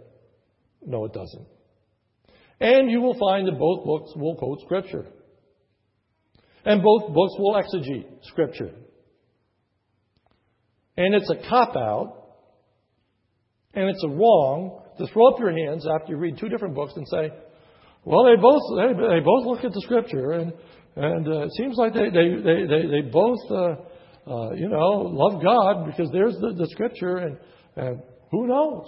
no, 0.85 1.05
it 1.05 1.12
doesn't. 1.12 1.47
And 2.59 2.91
you 2.91 3.01
will 3.01 3.18
find 3.18 3.47
that 3.47 3.59
both 3.59 3.85
books 3.85 4.12
will 4.16 4.37
quote 4.37 4.61
Scripture. 4.62 5.07
And 6.64 6.83
both 6.83 7.12
books 7.12 7.35
will 7.39 7.55
exegete 7.55 8.07
Scripture. 8.24 8.70
And 10.97 11.14
it's 11.14 11.30
a 11.30 11.49
cop 11.49 11.76
out, 11.76 12.22
and 13.74 13.89
it's 13.89 14.05
a 14.05 14.09
wrong 14.09 14.83
to 14.99 15.07
throw 15.07 15.28
up 15.28 15.41
your 15.41 15.51
hands 15.51 15.87
after 15.87 16.12
you 16.12 16.18
read 16.18 16.39
two 16.39 16.49
different 16.49 16.74
books 16.74 16.93
and 16.97 17.07
say, 17.09 17.30
well, 18.05 18.24
they 18.24 18.41
both 18.41 18.62
they, 18.76 18.93
they 18.93 19.20
both 19.20 19.47
look 19.47 19.64
at 19.64 19.72
the 19.72 19.80
Scripture, 19.83 20.33
and 20.33 20.53
and 20.97 21.26
uh, 21.26 21.43
it 21.43 21.53
seems 21.57 21.76
like 21.76 21.95
they 21.95 22.11
they 22.11 22.28
they 22.43 22.66
they, 22.66 22.87
they 22.89 23.11
both 23.11 23.39
uh, 23.51 23.74
uh, 24.30 24.51
you 24.53 24.68
know 24.68 25.09
love 25.11 25.43
God 25.43 25.87
because 25.87 26.11
there's 26.12 26.35
the, 26.35 26.53
the 26.57 26.68
Scripture, 26.70 27.16
and, 27.18 27.39
and 27.76 28.03
who 28.33 28.49
knows? 28.49 28.87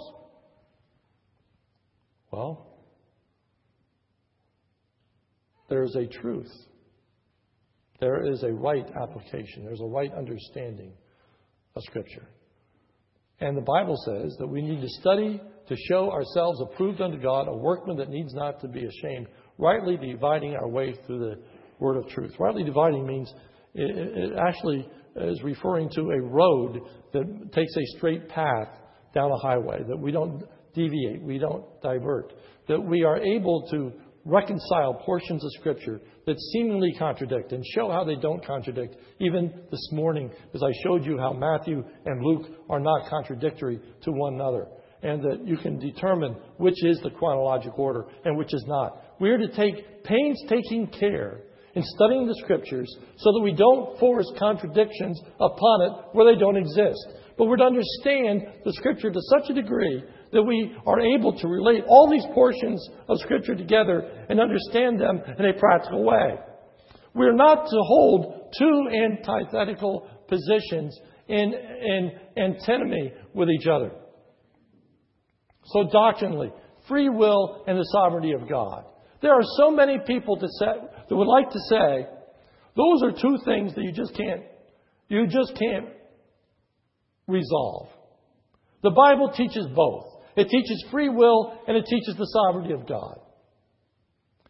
Well, 2.31 2.67
there's 5.69 5.95
a 5.95 6.05
truth 6.05 6.51
there 7.99 8.25
is 8.25 8.43
a 8.43 8.51
right 8.51 8.85
application, 9.01 9.63
there's 9.63 9.81
a 9.81 9.85
right 9.85 10.11
understanding 10.13 10.91
of 11.75 11.83
Scripture. 11.83 12.27
And 13.39 13.57
the 13.57 13.61
Bible 13.61 13.95
says 14.05 14.35
that 14.39 14.47
we 14.47 14.61
need 14.61 14.81
to 14.81 14.89
study 15.01 15.41
to 15.67 15.75
show 15.89 16.11
ourselves 16.11 16.61
approved 16.61 17.01
unto 17.01 17.21
God, 17.21 17.47
a 17.47 17.55
workman 17.55 17.97
that 17.97 18.09
needs 18.09 18.33
not 18.33 18.61
to 18.61 18.67
be 18.67 18.85
ashamed, 18.85 19.27
rightly 19.57 19.97
dividing 19.97 20.55
our 20.55 20.67
way 20.67 20.93
through 21.05 21.19
the 21.19 21.41
word 21.79 21.97
of 21.97 22.07
truth. 22.09 22.33
Rightly 22.39 22.63
dividing 22.63 23.05
means 23.05 23.33
it, 23.73 24.33
actually 24.37 24.87
is 25.17 25.41
referring 25.43 25.89
to 25.91 26.11
a 26.11 26.21
road 26.21 26.81
that 27.13 27.51
takes 27.53 27.75
a 27.75 27.97
straight 27.97 28.27
path 28.29 28.69
down 29.15 29.31
a 29.31 29.37
highway, 29.37 29.81
that 29.87 29.97
we 29.97 30.11
don't 30.11 30.43
deviate, 30.75 31.23
we 31.23 31.39
don't 31.39 31.65
divert, 31.81 32.33
that 32.67 32.79
we 32.79 33.03
are 33.03 33.17
able 33.17 33.67
to 33.71 33.91
reconcile 34.25 34.95
portions 35.05 35.43
of 35.43 35.51
Scripture 35.53 36.01
that 36.25 36.39
seemingly 36.51 36.93
contradict 36.97 37.51
and 37.51 37.63
show 37.73 37.91
how 37.91 38.03
they 38.03 38.15
don't 38.15 38.45
contradict. 38.45 38.95
Even 39.19 39.53
this 39.71 39.89
morning, 39.91 40.31
as 40.53 40.63
I 40.63 40.71
showed 40.83 41.05
you 41.05 41.17
how 41.17 41.31
Matthew 41.31 41.83
and 42.05 42.23
Luke 42.23 42.47
are 42.69 42.79
not 42.79 43.09
contradictory 43.09 43.79
to 44.03 44.11
one 44.11 44.33
another, 44.33 44.67
and 45.03 45.21
that 45.23 45.47
you 45.47 45.57
can 45.57 45.77
determine 45.77 46.35
which 46.57 46.83
is 46.83 46.99
the 47.01 47.11
chronological 47.11 47.83
order 47.83 48.05
and 48.25 48.35
which 48.35 48.53
is 48.53 48.63
not. 48.67 49.01
We 49.19 49.29
are 49.29 49.37
to 49.37 49.55
take 49.55 50.03
painstaking 50.03 50.87
care 50.87 51.41
in 51.75 51.83
studying 51.83 52.25
the 52.25 52.35
Scriptures 52.43 52.91
so 53.17 53.31
that 53.31 53.41
we 53.43 53.53
don't 53.53 53.99
force 53.99 54.31
contradictions 54.39 55.21
upon 55.39 55.81
it 55.83 55.91
where 56.13 56.33
they 56.33 56.39
don't 56.39 56.57
exist. 56.57 57.05
But 57.37 57.47
we're 57.47 57.57
to 57.57 57.63
understand 57.63 58.47
the 58.63 58.73
Scripture 58.73 59.11
to 59.11 59.19
such 59.29 59.49
a 59.49 59.53
degree 59.53 60.03
that 60.31 60.43
we 60.43 60.75
are 60.85 60.99
able 61.01 61.37
to 61.37 61.47
relate 61.47 61.83
all 61.87 62.09
these 62.09 62.25
portions 62.33 62.87
of 63.09 63.19
Scripture 63.19 63.55
together 63.55 64.09
and 64.29 64.39
understand 64.39 64.99
them 64.99 65.21
in 65.37 65.45
a 65.45 65.59
practical 65.59 66.03
way. 66.03 66.35
We're 67.13 67.35
not 67.35 67.65
to 67.65 67.77
hold 67.77 68.51
two 68.57 68.87
antithetical 69.03 70.09
positions 70.27 70.97
in, 71.27 71.53
in 71.53 72.11
antinomy 72.37 73.13
with 73.33 73.49
each 73.49 73.67
other. 73.67 73.91
So, 75.65 75.89
doctrinally, 75.91 76.51
free 76.87 77.09
will 77.09 77.63
and 77.67 77.77
the 77.77 77.87
sovereignty 77.91 78.33
of 78.33 78.47
God. 78.47 78.85
There 79.21 79.33
are 79.33 79.43
so 79.57 79.71
many 79.71 79.97
people 80.05 80.37
say, 80.39 80.67
that 81.09 81.15
would 81.15 81.27
like 81.27 81.49
to 81.49 81.59
say, 81.69 82.07
those 82.75 83.03
are 83.03 83.11
two 83.11 83.37
things 83.45 83.73
that 83.73 83.83
you 83.83 83.91
just 83.91 84.15
can't, 84.15 84.43
you 85.07 85.25
just 85.27 85.57
can't 85.57 85.87
resolve. 87.27 87.89
The 88.83 88.91
Bible 88.91 89.31
teaches 89.35 89.67
both. 89.75 90.05
It 90.35 90.49
teaches 90.49 90.85
free 90.91 91.09
will 91.09 91.57
and 91.67 91.77
it 91.77 91.85
teaches 91.85 92.15
the 92.17 92.25
sovereignty 92.25 92.73
of 92.73 92.87
God. 92.87 93.19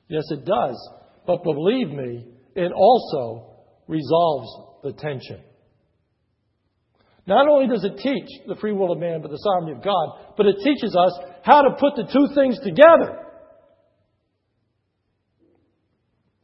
Yes, 0.07 0.23
it 0.31 0.45
does. 0.45 0.89
But 1.25 1.43
believe 1.43 1.89
me, 1.89 2.27
it 2.55 2.71
also 2.71 3.55
resolves 3.87 4.49
the 4.83 4.93
tension. 4.93 5.41
Not 7.27 7.47
only 7.47 7.67
does 7.67 7.83
it 7.83 7.97
teach 7.97 8.29
the 8.47 8.55
free 8.55 8.73
will 8.73 8.91
of 8.91 8.99
man, 8.99 9.21
but 9.21 9.31
the 9.31 9.37
sovereignty 9.37 9.77
of 9.77 9.83
God, 9.83 10.35
but 10.37 10.45
it 10.45 10.57
teaches 10.63 10.95
us 10.95 11.19
how 11.43 11.63
to 11.63 11.71
put 11.79 11.95
the 11.95 12.11
two 12.11 12.35
things 12.35 12.59
together. 12.59 13.21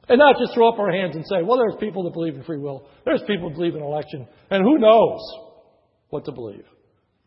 And 0.09 0.17
not 0.17 0.37
just 0.39 0.53
throw 0.53 0.69
up 0.73 0.79
our 0.79 0.91
hands 0.91 1.15
and 1.15 1.23
say, 1.25 1.43
well, 1.43 1.57
there's 1.57 1.79
people 1.79 2.03
that 2.03 2.13
believe 2.13 2.35
in 2.35 2.43
free 2.43 2.57
will. 2.57 2.87
There's 3.05 3.21
people 3.27 3.49
that 3.49 3.55
believe 3.55 3.75
in 3.75 3.83
election. 3.83 4.27
And 4.49 4.63
who 4.63 4.79
knows 4.79 5.19
what 6.11 6.25
to 6.25 6.31
believe. 6.31 6.65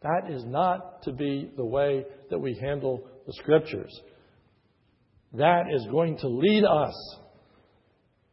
That 0.02 0.30
is 0.30 0.44
not 0.44 1.02
to 1.02 1.12
be 1.12 1.50
the 1.56 1.64
way 1.64 2.04
that 2.30 2.38
we 2.38 2.58
handle 2.62 3.08
the 3.26 3.32
Scriptures. 3.34 3.92
that 5.32 5.64
is 5.74 5.84
going 5.90 6.16
to 6.18 6.28
lead 6.28 6.62
us 6.64 7.18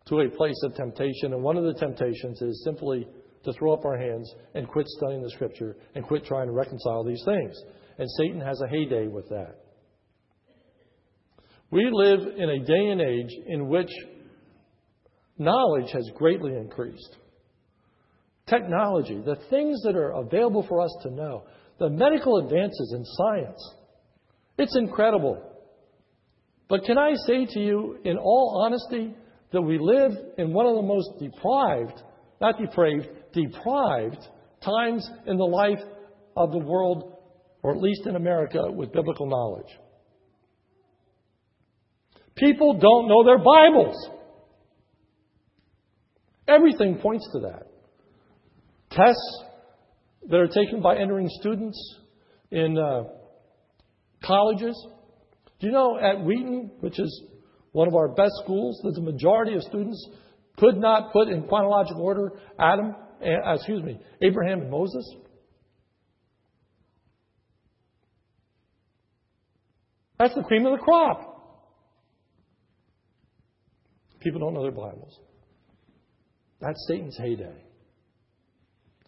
to 0.08 0.20
a 0.20 0.30
place 0.30 0.62
of 0.64 0.76
temptation. 0.76 1.34
And 1.34 1.42
one 1.42 1.58
of 1.58 1.64
the 1.64 1.74
temptations 1.74 2.42
is 2.42 2.64
simply 2.64 3.08
to 3.44 3.54
throw 3.54 3.74
up 3.74 3.86
our 3.86 3.98
hands 3.98 4.32
and 4.54 4.68
quit 4.68 4.86
studying 4.88 5.24
the 5.24 5.32
Scripture 5.32 5.78
and 5.96 6.06
quit 6.06 6.26
trying 6.26 6.48
to 6.48 6.54
reconcile 6.54 7.04
these 7.04 7.24
things. 7.26 7.56
And 7.98 8.08
Satan 8.18 8.42
has 8.42 8.62
a 8.62 8.68
heyday 8.68 9.08
with 9.08 9.30
that. 9.30 9.56
We 11.72 11.90
live 11.92 12.20
in 12.38 12.50
a 12.50 12.60
day 12.60 12.88
and 12.88 13.02
age 13.02 13.32
in 13.48 13.68
which 13.68 13.90
knowledge 15.38 15.92
has 15.94 16.08
greatly 16.16 16.54
increased. 16.54 17.18
Technology, 18.48 19.22
the 19.24 19.38
things 19.50 19.82
that 19.84 19.96
are 19.96 20.12
available 20.12 20.66
for 20.68 20.82
us 20.82 20.96
to 21.04 21.12
know, 21.12 21.44
the 21.80 21.90
medical 21.90 22.38
advances 22.38 22.94
in 22.96 23.06
science, 23.06 23.76
it's 24.58 24.76
incredible. 24.76 25.42
But 26.68 26.84
can 26.84 26.98
I 26.98 27.14
say 27.28 27.46
to 27.46 27.60
you, 27.60 27.98
in 28.04 28.18
all 28.18 28.64
honesty, 28.66 29.16
that 29.52 29.62
we 29.62 29.78
live 29.80 30.12
in 30.38 30.54
one 30.54 30.66
of 30.66 30.76
the 30.76 30.82
most 30.82 31.10
deprived, 31.20 32.02
not 32.40 32.58
depraved, 32.60 33.08
deprived 33.34 34.26
times 34.64 35.10
in 35.26 35.38
the 35.38 35.44
life 35.44 35.84
of 36.36 36.52
the 36.52 36.60
world, 36.60 37.18
or 37.64 37.72
at 37.74 37.82
least 37.82 38.06
in 38.06 38.16
America, 38.16 38.72
with 38.72 38.94
biblical 38.94 39.28
knowledge. 39.28 39.68
People 42.36 42.74
don't 42.80 43.08
know 43.08 43.24
their 43.24 43.38
Bibles. 43.38 44.10
Everything 46.48 46.98
points 46.98 47.28
to 47.34 47.40
that. 47.42 47.68
Tests 48.92 49.44
that 50.30 50.38
are 50.38 50.48
taken 50.48 50.82
by 50.82 50.98
entering 50.98 51.30
students 51.40 51.78
in 52.52 52.78
uh, 52.78 53.04
colleges. 54.24 54.76
Do 55.60 55.68
you 55.68 55.74
know 55.74 55.98
at 55.98 56.24
Wheaton, 56.24 56.72
which 56.82 57.00
is 57.00 57.24
one 57.72 57.88
of 57.88 57.96
our 57.96 58.10
best 58.10 58.34
schools, 58.44 58.80
that 58.84 58.94
the 58.94 59.02
majority 59.02 59.54
of 59.54 59.62
students 59.64 60.10
could 60.58 60.78
not 60.78 61.14
put 61.14 61.30
in 61.30 61.48
chronological 61.48 62.02
order 62.02 62.34
Adam, 62.60 62.96
uh, 63.26 63.54
excuse 63.54 63.82
me, 63.82 64.00
Abraham 64.22 64.62
and 64.62 64.70
Moses? 64.70 65.16
That's 70.20 70.36
the 70.36 70.44
cream 70.44 70.66
of 70.66 70.78
the 70.78 70.84
crop. 70.84 71.30
People 74.20 74.40
don't 74.40 74.54
know 74.54 74.62
their 74.62 74.72
Bibles. 74.72 75.18
That's 76.60 76.78
Satan's 76.88 77.18
heyday. 77.18 77.71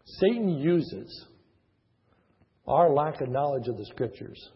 Satan 0.06 0.49
uses 0.58 1.26
our 2.68 2.93
lack 2.93 3.22
of 3.22 3.30
knowledge 3.30 3.68
of 3.68 3.78
the 3.78 3.86
Scriptures 3.86 4.49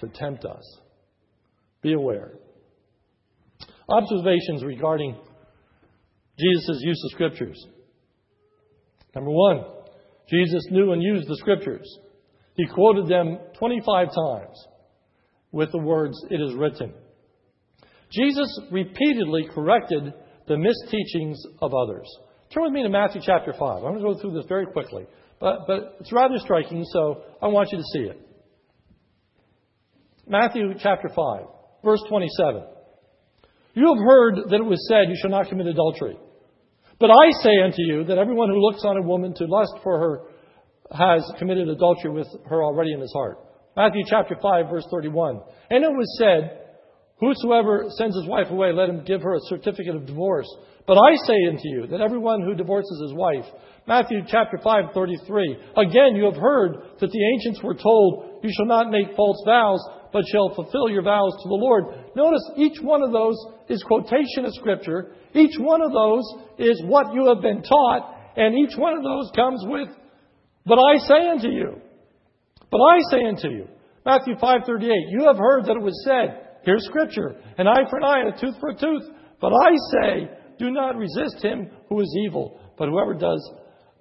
to 0.00 0.08
tempt 0.08 0.44
us. 0.44 0.78
Be 1.82 1.92
aware. 1.92 2.32
Observations 3.88 4.64
regarding 4.64 5.16
Jesus' 6.38 6.80
use 6.80 7.02
of 7.04 7.10
Scriptures. 7.12 7.66
Number 9.14 9.30
one, 9.30 9.64
Jesus 10.28 10.66
knew 10.70 10.92
and 10.92 11.02
used 11.02 11.28
the 11.28 11.36
Scriptures. 11.36 11.86
He 12.56 12.66
quoted 12.66 13.06
them 13.06 13.38
25 13.58 14.08
times 14.08 14.66
with 15.52 15.70
the 15.72 15.78
words, 15.78 16.16
It 16.30 16.40
is 16.40 16.54
written. 16.54 16.92
Jesus 18.10 18.60
repeatedly 18.70 19.48
corrected 19.54 20.12
the 20.46 20.54
misteachings 20.54 21.36
of 21.60 21.72
others. 21.74 22.06
Turn 22.52 22.64
with 22.64 22.72
me 22.72 22.82
to 22.82 22.88
Matthew 22.88 23.20
chapter 23.24 23.52
5. 23.52 23.60
I'm 23.60 23.80
going 23.82 23.94
to 23.96 24.00
go 24.00 24.20
through 24.20 24.34
this 24.34 24.46
very 24.48 24.66
quickly, 24.66 25.06
but, 25.40 25.66
but 25.66 25.96
it's 26.00 26.12
rather 26.12 26.38
striking, 26.38 26.84
so 26.92 27.22
I 27.42 27.48
want 27.48 27.72
you 27.72 27.78
to 27.78 27.84
see 27.92 28.10
it. 28.10 28.20
Matthew 30.28 30.74
chapter 30.78 31.08
5, 31.08 31.42
verse 31.84 32.02
27. 32.08 32.62
You 33.74 33.94
have 33.94 34.04
heard 34.04 34.50
that 34.50 34.56
it 34.56 34.64
was 34.64 34.86
said, 34.88 35.08
You 35.08 35.16
shall 35.20 35.30
not 35.30 35.48
commit 35.48 35.66
adultery. 35.66 36.16
But 36.98 37.10
I 37.10 37.30
say 37.42 37.62
unto 37.62 37.82
you 37.82 38.04
that 38.04 38.18
everyone 38.18 38.48
who 38.48 38.58
looks 38.58 38.82
on 38.84 38.96
a 38.96 39.02
woman 39.02 39.34
to 39.34 39.44
lust 39.44 39.74
for 39.82 39.98
her 39.98 40.20
has 40.96 41.30
committed 41.38 41.68
adultery 41.68 42.10
with 42.10 42.26
her 42.48 42.64
already 42.64 42.92
in 42.92 43.00
his 43.00 43.12
heart. 43.12 43.38
Matthew 43.76 44.02
chapter 44.08 44.36
5, 44.40 44.70
verse 44.70 44.86
31. 44.90 45.40
And 45.70 45.84
it 45.84 45.90
was 45.90 46.18
said, 46.18 46.65
Whosoever 47.18 47.86
sends 47.96 48.14
his 48.14 48.28
wife 48.28 48.50
away, 48.50 48.72
let 48.72 48.90
him 48.90 49.04
give 49.04 49.22
her 49.22 49.34
a 49.34 49.48
certificate 49.48 49.96
of 49.96 50.06
divorce. 50.06 50.46
But 50.86 50.98
I 50.98 51.16
say 51.26 51.48
unto 51.48 51.64
you 51.64 51.86
that 51.88 52.02
everyone 52.02 52.42
who 52.42 52.54
divorces 52.54 53.00
his 53.02 53.14
wife, 53.14 53.44
Matthew 53.86 54.20
chapter 54.28 54.58
5, 54.62 54.92
33. 54.92 55.56
Again, 55.76 56.14
you 56.14 56.24
have 56.24 56.36
heard 56.36 56.76
that 57.00 57.10
the 57.10 57.26
ancients 57.34 57.62
were 57.62 57.74
told, 57.74 58.40
You 58.42 58.50
shall 58.54 58.66
not 58.66 58.90
make 58.90 59.16
false 59.16 59.42
vows, 59.46 59.80
but 60.12 60.24
shall 60.30 60.54
fulfill 60.54 60.90
your 60.90 61.02
vows 61.02 61.32
to 61.42 61.48
the 61.48 61.54
Lord. 61.54 61.84
Notice 62.14 62.50
each 62.56 62.80
one 62.82 63.02
of 63.02 63.12
those 63.12 63.36
is 63.68 63.82
quotation 63.82 64.44
of 64.44 64.52
Scripture. 64.54 65.12
Each 65.34 65.56
one 65.58 65.80
of 65.82 65.92
those 65.92 66.24
is 66.58 66.82
what 66.84 67.14
you 67.14 67.28
have 67.28 67.40
been 67.40 67.62
taught, 67.62 68.14
and 68.36 68.58
each 68.58 68.76
one 68.76 68.94
of 68.96 69.02
those 69.02 69.30
comes 69.34 69.64
with, 69.66 69.88
But 70.66 70.78
I 70.78 70.98
say 70.98 71.28
unto 71.28 71.48
you. 71.48 71.80
But 72.70 72.78
I 72.78 72.98
say 73.10 73.24
unto 73.24 73.48
you. 73.48 73.68
Matthew 74.04 74.34
5:38. 74.36 75.10
You 75.10 75.24
have 75.26 75.38
heard 75.38 75.64
that 75.66 75.76
it 75.76 75.82
was 75.82 76.04
said, 76.04 76.45
Here's 76.66 76.84
scripture 76.84 77.36
an 77.58 77.68
eye 77.68 77.88
for 77.88 77.98
an 77.98 78.04
eye 78.04 78.20
and 78.20 78.34
a 78.34 78.40
tooth 78.40 78.56
for 78.60 78.70
a 78.70 78.74
tooth. 78.76 79.08
But 79.40 79.52
I 79.52 79.70
say, 79.92 80.30
do 80.58 80.70
not 80.70 80.96
resist 80.96 81.42
him 81.42 81.70
who 81.88 82.00
is 82.00 82.18
evil. 82.26 82.60
But 82.76 82.88
whoever 82.88 83.14
does 83.14 83.50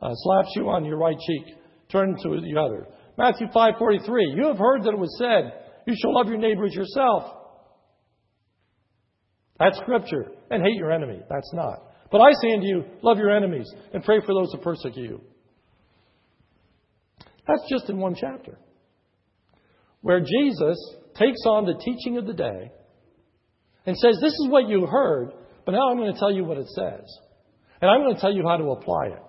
uh, 0.01 0.09
slaps 0.11 0.49
you 0.55 0.67
on 0.69 0.83
your 0.83 0.97
right 0.97 1.17
cheek, 1.27 1.55
turn 1.91 2.17
to 2.23 2.41
the 2.41 2.59
other. 2.59 2.87
Matthew 3.17 3.47
5:43. 3.55 4.35
You 4.35 4.47
have 4.47 4.57
heard 4.57 4.83
that 4.83 4.93
it 4.93 4.99
was 4.99 5.15
said, 5.17 5.53
"You 5.85 5.95
shall 5.95 6.15
love 6.15 6.27
your 6.27 6.39
neighbor 6.39 6.65
as 6.65 6.73
yourself." 6.73 7.23
That's 9.59 9.77
scripture. 9.77 10.31
And 10.49 10.63
hate 10.63 10.75
your 10.75 10.91
enemy. 10.91 11.21
That's 11.29 11.53
not. 11.53 11.79
But 12.11 12.21
I 12.21 12.31
say 12.41 12.53
unto 12.53 12.65
you, 12.65 12.83
love 13.01 13.17
your 13.17 13.31
enemies 13.31 13.71
and 13.93 14.03
pray 14.03 14.19
for 14.19 14.33
those 14.33 14.51
who 14.51 14.57
persecute 14.59 15.09
you. 15.09 15.21
That's 17.47 17.63
just 17.69 17.89
in 17.89 17.97
one 17.99 18.15
chapter. 18.15 18.59
Where 20.01 20.19
Jesus 20.19 20.77
takes 21.15 21.41
on 21.45 21.65
the 21.65 21.79
teaching 21.83 22.17
of 22.17 22.25
the 22.25 22.33
day 22.33 22.71
and 23.85 23.97
says, 23.97 24.17
This 24.21 24.33
is 24.33 24.47
what 24.49 24.67
you 24.67 24.85
heard, 24.85 25.31
but 25.65 25.71
now 25.71 25.89
I'm 25.89 25.97
going 25.97 26.13
to 26.13 26.19
tell 26.19 26.31
you 26.31 26.43
what 26.43 26.57
it 26.57 26.67
says. 26.69 27.03
And 27.81 27.89
I'm 27.89 28.01
going 28.01 28.15
to 28.15 28.21
tell 28.21 28.33
you 28.33 28.43
how 28.47 28.57
to 28.57 28.71
apply 28.71 29.07
it. 29.07 29.21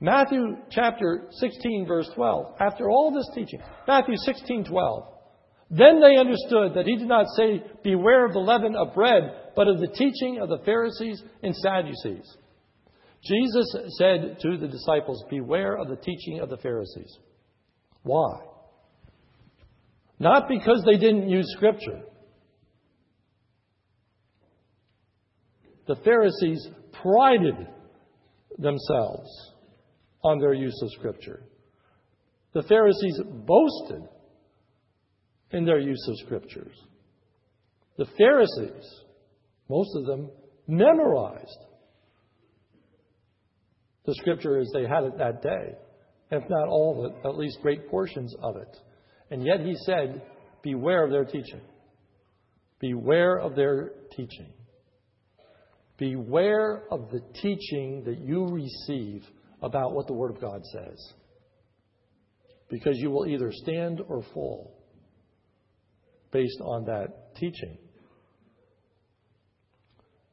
Matthew 0.00 0.56
chapter 0.70 1.26
16, 1.30 1.86
verse 1.86 2.08
12. 2.14 2.54
After 2.58 2.88
all 2.88 3.12
this 3.12 3.28
teaching, 3.34 3.60
Matthew 3.86 4.14
16, 4.16 4.64
12. 4.64 5.04
Then 5.70 6.00
they 6.00 6.16
understood 6.16 6.74
that 6.74 6.86
he 6.86 6.96
did 6.96 7.06
not 7.06 7.26
say, 7.36 7.62
Beware 7.84 8.24
of 8.26 8.32
the 8.32 8.40
leaven 8.40 8.74
of 8.74 8.94
bread, 8.94 9.22
but 9.54 9.68
of 9.68 9.78
the 9.78 9.88
teaching 9.88 10.40
of 10.40 10.48
the 10.48 10.64
Pharisees 10.64 11.22
and 11.42 11.54
Sadducees. 11.54 12.36
Jesus 13.22 13.76
said 13.98 14.38
to 14.40 14.56
the 14.56 14.66
disciples, 14.66 15.22
Beware 15.28 15.76
of 15.76 15.88
the 15.88 15.96
teaching 15.96 16.40
of 16.40 16.48
the 16.48 16.56
Pharisees. 16.56 17.18
Why? 18.02 18.40
Not 20.20 20.48
because 20.48 20.84
they 20.84 20.98
didn't 20.98 21.30
use 21.30 21.46
Scripture. 21.56 22.02
The 25.88 25.96
Pharisees 26.04 26.68
prided 27.02 27.56
themselves 28.58 29.28
on 30.22 30.38
their 30.38 30.52
use 30.52 30.78
of 30.82 30.90
Scripture. 30.92 31.42
The 32.52 32.62
Pharisees 32.64 33.18
boasted 33.46 34.02
in 35.52 35.64
their 35.64 35.80
use 35.80 36.06
of 36.06 36.18
Scriptures. 36.26 36.76
The 37.96 38.06
Pharisees, 38.18 39.02
most 39.70 39.96
of 39.96 40.04
them, 40.04 40.30
memorized 40.68 41.64
the 44.04 44.14
Scripture 44.16 44.58
as 44.58 44.70
they 44.74 44.82
had 44.82 45.04
it 45.04 45.16
that 45.16 45.40
day, 45.40 45.78
if 46.30 46.42
not 46.50 46.68
all 46.68 47.06
of 47.06 47.10
it, 47.10 47.26
at 47.26 47.38
least 47.38 47.58
great 47.62 47.88
portions 47.88 48.34
of 48.42 48.56
it. 48.56 48.76
And 49.30 49.44
yet 49.44 49.60
he 49.60 49.76
said, 49.86 50.22
Beware 50.62 51.04
of 51.04 51.10
their 51.10 51.24
teaching. 51.24 51.60
Beware 52.80 53.38
of 53.38 53.54
their 53.54 53.92
teaching. 54.16 54.52
Beware 55.96 56.84
of 56.90 57.10
the 57.10 57.20
teaching 57.40 58.02
that 58.06 58.18
you 58.18 58.46
receive 58.46 59.22
about 59.62 59.92
what 59.92 60.06
the 60.06 60.14
Word 60.14 60.30
of 60.30 60.40
God 60.40 60.62
says. 60.64 61.12
Because 62.68 62.94
you 62.96 63.10
will 63.10 63.26
either 63.26 63.50
stand 63.52 64.00
or 64.08 64.22
fall 64.32 64.76
based 66.32 66.60
on 66.62 66.84
that 66.86 67.34
teaching. 67.36 67.76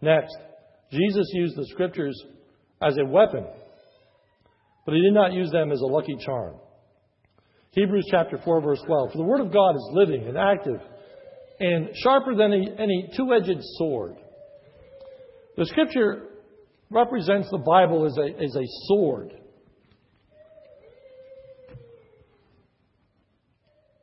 Next, 0.02 0.36
Jesus 0.92 1.28
used 1.34 1.58
the 1.58 1.66
Scriptures 1.68 2.16
as 2.82 2.98
a 2.98 3.06
weapon, 3.06 3.46
but 4.86 4.94
he 4.94 5.02
did 5.02 5.14
not 5.14 5.34
use 5.34 5.52
them 5.52 5.72
as 5.72 5.82
a 5.82 5.86
lucky 5.86 6.16
charm. 6.24 6.56
Hebrews 7.78 8.08
chapter 8.10 8.40
4, 8.44 8.62
verse 8.62 8.82
12. 8.88 9.12
For 9.12 9.18
the 9.20 9.24
Word 9.24 9.40
of 9.40 9.54
God 9.54 9.76
is 9.76 9.88
living 9.92 10.28
and 10.28 10.36
active 10.36 10.82
and 11.60 11.90
sharper 11.94 12.34
than 12.34 12.52
any, 12.52 13.08
two 13.16 13.32
edged 13.36 13.60
sword. 13.78 14.16
The 15.58 15.66
Scripture 15.68 16.24
represents 16.90 17.48
the 17.52 17.60
Bible 17.60 18.08
as 18.08 18.18
a, 18.18 18.44
as 18.44 18.56
a 18.56 18.66
sword. 18.88 19.32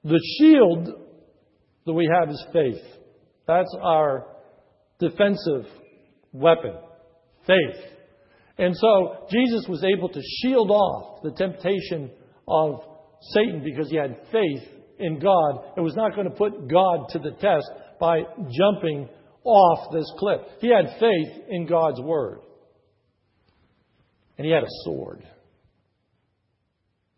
The 0.05 0.20
shield 0.39 0.91
that 1.85 1.93
we 1.93 2.09
have 2.20 2.31
is 2.31 2.47
faith. 2.53 2.83
That's 3.49 3.75
our 3.83 4.29
defensive 5.01 5.66
weapon, 6.33 6.77
faith. 7.45 7.83
And 8.57 8.77
so 8.77 9.27
Jesus 9.33 9.66
was 9.68 9.83
able 9.83 10.11
to 10.11 10.20
shield 10.43 10.70
off 10.70 11.22
the 11.25 11.33
temptation 11.33 12.12
of 12.47 12.93
Satan 13.33 13.62
because 13.62 13.91
he 13.91 13.97
had 13.97 14.18
faith 14.31 14.62
in 14.99 15.18
God 15.18 15.72
and 15.77 15.85
was 15.85 15.97
not 15.97 16.14
going 16.14 16.29
to 16.29 16.37
put 16.37 16.68
God 16.68 17.09
to 17.11 17.18
the 17.18 17.33
test 17.33 17.70
by 18.01 18.22
jumping 18.59 19.09
off 19.45 19.93
this 19.93 20.11
cliff. 20.18 20.41
He 20.61 20.68
had 20.68 20.99
faith 20.99 21.45
in 21.49 21.66
God's 21.66 22.01
word. 22.01 22.41
And 24.37 24.45
he 24.45 24.53
had 24.53 24.64
a 24.64 24.83
sword, 24.85 25.22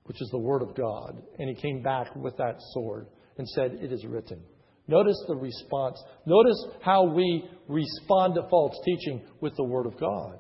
which 0.05 0.21
is 0.21 0.29
the 0.31 0.39
word 0.39 0.63
of 0.63 0.75
God. 0.75 1.23
And 1.39 1.49
he 1.49 1.55
came 1.55 1.83
back 1.83 2.15
with 2.15 2.37
that 2.37 2.57
sword 2.73 3.07
and 3.39 3.49
said, 3.49 3.79
It 3.81 3.93
is 3.93 4.05
written. 4.05 4.43
Notice 4.89 5.23
the 5.27 5.35
response. 5.35 6.01
Notice 6.27 6.67
how 6.81 7.05
we 7.05 7.49
respond 7.69 8.35
to 8.35 8.47
false 8.49 8.77
teaching 8.85 9.23
with 9.41 9.57
the 9.57 9.65
word 9.65 9.87
of 9.87 9.99
God 9.99 10.39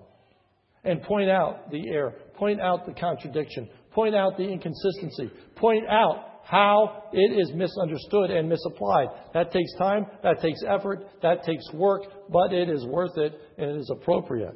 and 0.84 1.02
point 1.02 1.28
out 1.28 1.70
the 1.70 1.90
error, 1.90 2.14
point 2.34 2.60
out 2.60 2.86
the 2.86 2.92
contradiction, 2.92 3.68
point 3.96 4.14
out 4.14 4.36
the 4.36 4.44
inconsistency, 4.44 5.30
point 5.56 5.88
out 5.88 6.42
how 6.44 7.04
it 7.12 7.40
is 7.40 7.50
misunderstood 7.54 8.30
and 8.30 8.48
misapplied. 8.48 9.08
That 9.32 9.50
takes 9.50 9.74
time, 9.78 10.06
that 10.22 10.40
takes 10.40 10.60
effort, 10.68 11.06
that 11.22 11.42
takes 11.44 11.64
work, 11.72 12.02
but 12.28 12.52
it 12.52 12.68
is 12.68 12.84
worth 12.84 13.16
it 13.16 13.32
and 13.58 13.70
it 13.70 13.76
is 13.78 13.90
appropriate. 13.90 14.54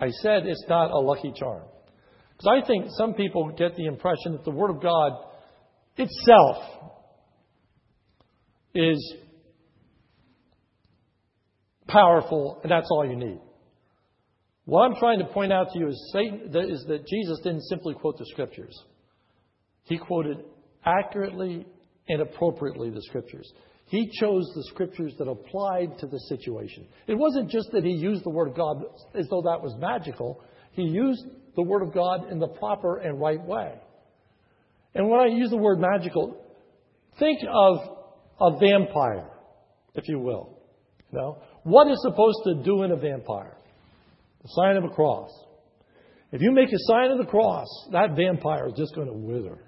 I 0.00 0.08
said 0.22 0.46
it's 0.46 0.64
not 0.68 0.90
a 0.90 0.98
lucky 0.98 1.32
charm. 1.38 1.62
Because 2.36 2.62
I 2.62 2.66
think 2.66 2.86
some 2.98 3.14
people 3.14 3.50
get 3.56 3.76
the 3.76 3.86
impression 3.86 4.32
that 4.32 4.44
the 4.44 4.50
Word 4.50 4.70
of 4.70 4.82
God 4.82 5.12
itself 5.96 6.56
is 8.74 9.14
powerful, 11.86 12.60
and 12.62 12.70
that's 12.70 12.88
all 12.90 13.06
you 13.08 13.16
need. 13.16 13.38
What 14.66 14.82
I'm 14.82 14.96
trying 14.96 15.20
to 15.20 15.26
point 15.26 15.52
out 15.52 15.72
to 15.72 15.78
you 15.78 15.88
is, 15.88 16.10
Satan, 16.12 16.50
is 16.54 16.84
that 16.88 17.06
Jesus 17.06 17.40
didn't 17.42 17.62
simply 17.62 17.94
quote 17.94 18.18
the 18.18 18.26
Scriptures. 18.26 18.76
He 19.84 19.96
quoted 19.96 20.38
accurately 20.84 21.66
and 22.08 22.20
appropriately 22.20 22.90
the 22.90 23.02
Scriptures. 23.02 23.50
He 23.86 24.10
chose 24.20 24.44
the 24.54 24.64
Scriptures 24.64 25.14
that 25.18 25.28
applied 25.28 25.98
to 26.00 26.06
the 26.06 26.18
situation. 26.28 26.86
It 27.06 27.14
wasn't 27.14 27.48
just 27.48 27.70
that 27.72 27.84
he 27.84 27.92
used 27.92 28.24
the 28.24 28.30
Word 28.30 28.48
of 28.48 28.56
God 28.56 28.82
as 29.14 29.26
though 29.30 29.42
that 29.42 29.62
was 29.62 29.74
magical. 29.78 30.42
He 30.72 30.82
used 30.82 31.24
the 31.54 31.62
Word 31.62 31.82
of 31.82 31.94
God 31.94 32.30
in 32.30 32.40
the 32.40 32.48
proper 32.48 32.98
and 32.98 33.20
right 33.20 33.42
way. 33.42 33.74
And 34.96 35.10
when 35.10 35.20
I 35.20 35.26
use 35.26 35.50
the 35.50 35.58
word 35.58 35.78
magical, 35.78 36.42
think 37.18 37.40
of 37.52 37.76
a 38.40 38.58
vampire, 38.58 39.28
if 39.94 40.08
you 40.08 40.18
will. 40.18 40.58
You 41.12 41.18
know? 41.18 41.38
What 41.64 41.90
is 41.90 41.98
supposed 42.00 42.38
to 42.44 42.62
do 42.64 42.82
in 42.82 42.92
a 42.92 42.96
vampire? 42.96 43.55
The 44.46 44.52
sign 44.62 44.76
of 44.76 44.84
a 44.84 44.94
cross. 44.94 45.30
If 46.30 46.40
you 46.40 46.52
make 46.52 46.68
a 46.68 46.78
sign 46.86 47.10
of 47.10 47.18
the 47.18 47.24
cross, 47.24 47.66
that 47.90 48.14
vampire 48.14 48.68
is 48.68 48.74
just 48.76 48.94
going 48.94 49.08
to 49.08 49.12
wither 49.12 49.58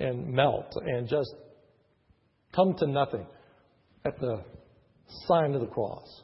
and 0.00 0.32
melt 0.32 0.72
and 0.84 1.08
just 1.08 1.32
come 2.52 2.74
to 2.78 2.86
nothing 2.88 3.26
at 4.04 4.18
the 4.18 4.42
sign 5.28 5.54
of 5.54 5.60
the 5.60 5.68
cross. 5.68 6.22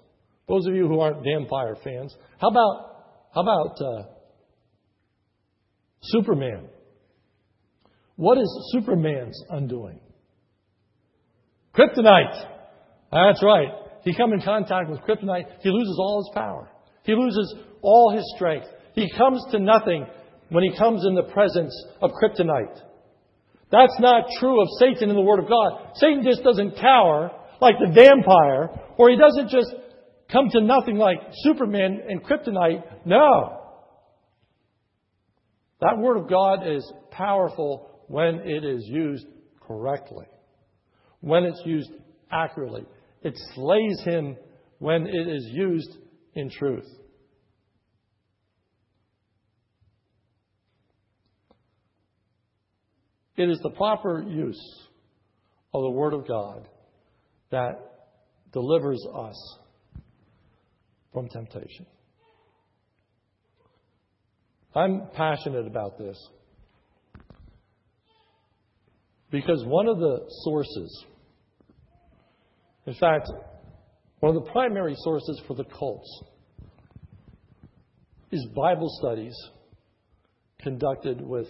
Those 0.48 0.66
of 0.66 0.74
you 0.74 0.88
who 0.88 0.98
aren't 0.98 1.22
vampire 1.22 1.76
fans, 1.84 2.12
how 2.40 2.48
about 2.48 2.96
how 3.32 3.42
about 3.42 3.80
uh, 3.80 4.02
Superman? 6.02 6.68
What 8.16 8.38
is 8.38 8.72
Superman's 8.72 9.40
undoing? 9.50 10.00
Kryptonite. 11.76 12.44
That's 13.12 13.42
right. 13.42 13.68
He 14.02 14.16
comes 14.16 14.32
in 14.32 14.42
contact 14.42 14.90
with 14.90 15.00
kryptonite, 15.02 15.46
he 15.60 15.70
loses 15.70 15.96
all 16.00 16.24
his 16.26 16.34
power. 16.34 16.68
He 17.04 17.14
loses 17.14 17.54
all 17.82 18.14
his 18.14 18.24
strength. 18.36 18.66
He 18.94 19.10
comes 19.16 19.44
to 19.50 19.58
nothing 19.58 20.06
when 20.50 20.64
he 20.64 20.76
comes 20.76 21.04
in 21.06 21.14
the 21.14 21.32
presence 21.32 21.74
of 22.00 22.10
kryptonite. 22.12 22.78
That's 23.70 23.98
not 24.00 24.26
true 24.38 24.60
of 24.60 24.68
Satan 24.78 25.08
in 25.08 25.16
the 25.16 25.22
Word 25.22 25.40
of 25.40 25.48
God. 25.48 25.92
Satan 25.94 26.22
just 26.22 26.42
doesn't 26.42 26.78
cower 26.78 27.30
like 27.60 27.76
the 27.78 27.92
vampire, 27.92 28.68
or 28.98 29.08
he 29.08 29.16
doesn't 29.16 29.48
just 29.48 29.74
come 30.30 30.50
to 30.50 30.60
nothing 30.60 30.96
like 30.96 31.18
Superman 31.42 32.02
and 32.06 32.22
kryptonite. 32.22 33.06
No. 33.06 33.60
That 35.80 35.98
Word 35.98 36.18
of 36.18 36.28
God 36.28 36.66
is 36.66 36.90
powerful 37.10 37.88
when 38.08 38.42
it 38.44 38.64
is 38.64 38.84
used 38.86 39.26
correctly, 39.66 40.26
when 41.20 41.44
it's 41.44 41.62
used 41.64 41.90
accurately. 42.30 42.84
It 43.22 43.34
slays 43.54 44.02
him 44.04 44.36
when 44.78 45.06
it 45.06 45.28
is 45.28 45.46
used 45.50 45.96
in 46.34 46.50
truth. 46.50 46.88
It 53.36 53.48
is 53.48 53.58
the 53.62 53.70
proper 53.70 54.22
use 54.22 54.62
of 55.74 55.82
the 55.82 55.90
Word 55.90 56.12
of 56.12 56.28
God 56.28 56.68
that 57.50 57.78
delivers 58.52 59.04
us 59.14 59.58
from 61.12 61.28
temptation. 61.28 61.86
I'm 64.74 65.08
passionate 65.14 65.66
about 65.66 65.98
this 65.98 66.16
because 69.30 69.64
one 69.66 69.88
of 69.88 69.98
the 69.98 70.20
sources, 70.44 71.04
in 72.86 72.94
fact, 72.94 73.30
one 74.22 74.36
of 74.36 74.44
the 74.44 74.52
primary 74.52 74.94
sources 74.98 75.42
for 75.48 75.54
the 75.54 75.64
cults 75.64 76.22
is 78.30 78.46
Bible 78.54 78.88
studies 79.00 79.34
conducted 80.60 81.20
with 81.20 81.48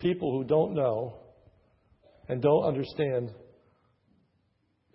people 0.00 0.32
who 0.32 0.42
don't 0.42 0.74
know 0.74 1.14
and 2.28 2.42
don't 2.42 2.64
understand 2.64 3.30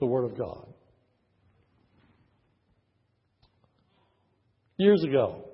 the 0.02 0.06
Word 0.06 0.26
of 0.26 0.38
God. 0.38 0.74
Years 4.76 5.02
ago, 5.08 5.46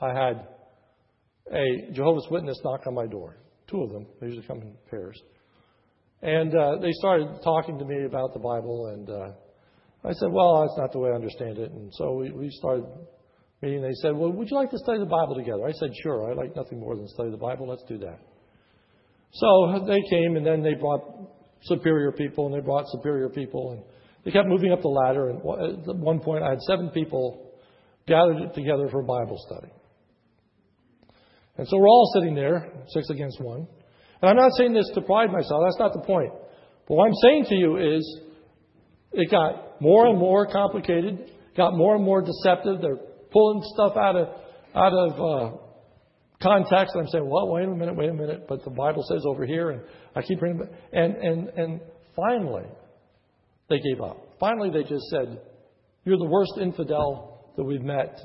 I 0.00 0.10
had 0.10 0.46
a 1.52 1.90
Jehovah's 1.92 2.28
Witness 2.30 2.60
knock 2.62 2.86
on 2.86 2.94
my 2.94 3.08
door. 3.08 3.38
Two 3.68 3.82
of 3.82 3.90
them. 3.90 4.06
They 4.20 4.28
usually 4.28 4.46
come 4.46 4.62
in 4.62 4.76
pairs. 4.88 5.20
And 6.22 6.56
uh, 6.56 6.76
they 6.80 6.92
started 6.92 7.26
talking 7.42 7.76
to 7.80 7.84
me 7.84 8.04
about 8.04 8.34
the 8.34 8.38
Bible, 8.38 8.92
and 8.94 9.10
uh, 9.10 9.32
I 10.06 10.12
said, 10.12 10.30
Well, 10.30 10.62
that's 10.62 10.78
not 10.78 10.92
the 10.92 10.98
way 10.98 11.10
I 11.10 11.14
understand 11.14 11.58
it. 11.58 11.72
And 11.72 11.92
so 11.94 12.14
we, 12.14 12.30
we 12.30 12.50
started 12.50 12.84
meeting. 13.60 13.82
They 13.82 13.94
said, 14.02 14.14
Well, 14.14 14.30
would 14.30 14.48
you 14.50 14.56
like 14.56 14.70
to 14.70 14.78
study 14.78 14.98
the 15.00 15.06
Bible 15.06 15.34
together? 15.34 15.66
I 15.66 15.72
said, 15.72 15.90
Sure. 16.02 16.30
I 16.30 16.34
like 16.34 16.54
nothing 16.54 16.78
more 16.78 16.94
than 16.94 17.08
study 17.08 17.30
the 17.30 17.36
Bible. 17.36 17.68
Let's 17.68 17.84
do 17.88 17.98
that. 17.98 18.20
So 19.32 19.84
they 19.86 20.00
came, 20.08 20.36
and 20.36 20.46
then 20.46 20.62
they 20.62 20.74
brought 20.74 21.02
superior 21.62 22.12
people, 22.12 22.46
and 22.46 22.54
they 22.54 22.64
brought 22.64 22.84
superior 22.88 23.28
people, 23.28 23.72
and 23.72 23.82
they 24.24 24.30
kept 24.30 24.46
moving 24.48 24.72
up 24.72 24.80
the 24.80 24.88
ladder. 24.88 25.30
And 25.30 25.38
at 25.38 25.96
one 25.96 26.20
point, 26.20 26.44
I 26.44 26.50
had 26.50 26.60
seven 26.62 26.90
people 26.90 27.52
gathered 28.06 28.54
together 28.54 28.88
for 28.90 29.02
Bible 29.02 29.36
study. 29.46 29.72
And 31.58 31.66
so 31.66 31.78
we're 31.78 31.88
all 31.88 32.10
sitting 32.14 32.34
there, 32.34 32.70
six 32.88 33.10
against 33.10 33.40
one. 33.40 33.66
And 34.22 34.30
I'm 34.30 34.36
not 34.36 34.52
saying 34.56 34.72
this 34.72 34.90
to 34.94 35.00
pride 35.00 35.32
myself, 35.32 35.62
that's 35.64 35.78
not 35.78 35.92
the 35.92 36.06
point. 36.06 36.32
But 36.86 36.94
what 36.94 37.06
I'm 37.06 37.14
saying 37.22 37.46
to 37.48 37.54
you 37.54 37.76
is 37.96 38.20
it 39.12 39.30
got 39.30 39.80
more 39.80 40.06
and 40.06 40.18
more 40.18 40.46
complicated, 40.50 41.30
got 41.56 41.76
more 41.76 41.96
and 41.96 42.04
more 42.04 42.22
deceptive. 42.22 42.80
They're 42.80 42.98
pulling 43.32 43.62
stuff 43.74 43.96
out 43.96 44.16
of 44.16 44.28
out 44.74 44.92
of 44.92 45.12
uh, 45.12 45.56
context. 46.42 46.94
And 46.94 47.04
I'm 47.04 47.08
saying, 47.08 47.28
well, 47.28 47.48
wait 47.48 47.64
a 47.64 47.68
minute, 47.68 47.96
wait 47.96 48.10
a 48.10 48.14
minute. 48.14 48.46
But 48.48 48.64
the 48.64 48.70
Bible 48.70 49.04
says 49.08 49.22
over 49.26 49.46
here, 49.46 49.70
and 49.70 49.82
I 50.14 50.22
keep 50.22 50.40
reading. 50.40 50.62
And 50.92 51.16
and 51.16 51.48
and 51.48 51.80
finally, 52.14 52.66
they 53.68 53.78
gave 53.78 54.00
up. 54.00 54.18
Finally, 54.38 54.70
they 54.70 54.82
just 54.82 55.04
said, 55.10 55.40
"You're 56.04 56.18
the 56.18 56.24
worst 56.24 56.52
infidel 56.60 57.52
that 57.56 57.64
we've 57.64 57.82
met. 57.82 58.18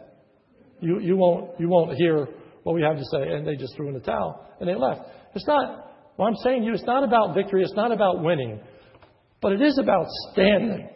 You 0.80 1.00
you 1.00 1.16
won't 1.16 1.60
you 1.60 1.70
won't 1.70 1.96
hear 1.96 2.28
what 2.64 2.76
we 2.76 2.82
have 2.82 2.98
to 2.98 3.06
say." 3.12 3.34
And 3.34 3.48
they 3.48 3.56
just 3.56 3.76
threw 3.76 3.88
in 3.88 3.94
the 3.94 4.02
towel 4.02 4.46
and 4.60 4.68
they 4.68 4.76
left. 4.76 5.02
It's 5.36 5.48
not. 5.48 5.88
What 6.18 6.28
I'm 6.28 6.36
saying 6.44 6.62
to 6.62 6.68
you, 6.68 6.74
it's 6.74 6.84
not 6.84 7.04
about 7.04 7.34
victory. 7.34 7.64
It's 7.64 7.74
not 7.74 7.92
about 7.92 8.22
winning, 8.22 8.60
but 9.42 9.54
it 9.54 9.62
is 9.62 9.78
about 9.82 10.06
standing. 10.32 10.88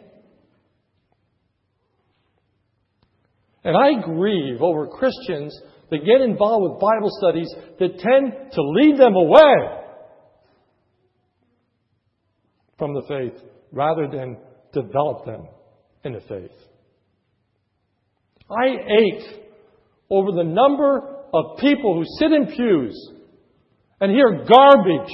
And 3.64 3.76
I 3.76 4.00
grieve 4.00 4.62
over 4.62 4.86
Christians 4.86 5.58
that 5.90 6.04
get 6.04 6.20
involved 6.20 6.70
with 6.70 6.80
Bible 6.80 7.10
studies 7.18 7.52
that 7.80 7.98
tend 7.98 8.52
to 8.52 8.62
lead 8.62 8.96
them 8.96 9.14
away 9.14 9.82
from 12.78 12.94
the 12.94 13.02
faith 13.08 13.42
rather 13.72 14.06
than 14.06 14.36
develop 14.72 15.24
them 15.24 15.48
in 16.04 16.12
the 16.12 16.20
faith. 16.20 16.52
I 18.48 18.66
ache 18.66 19.42
over 20.10 20.30
the 20.30 20.44
number 20.44 21.16
of 21.34 21.58
people 21.58 21.94
who 21.94 22.04
sit 22.20 22.32
in 22.32 22.46
pews 22.46 23.10
and 24.00 24.12
hear 24.12 24.44
garbage 24.44 25.12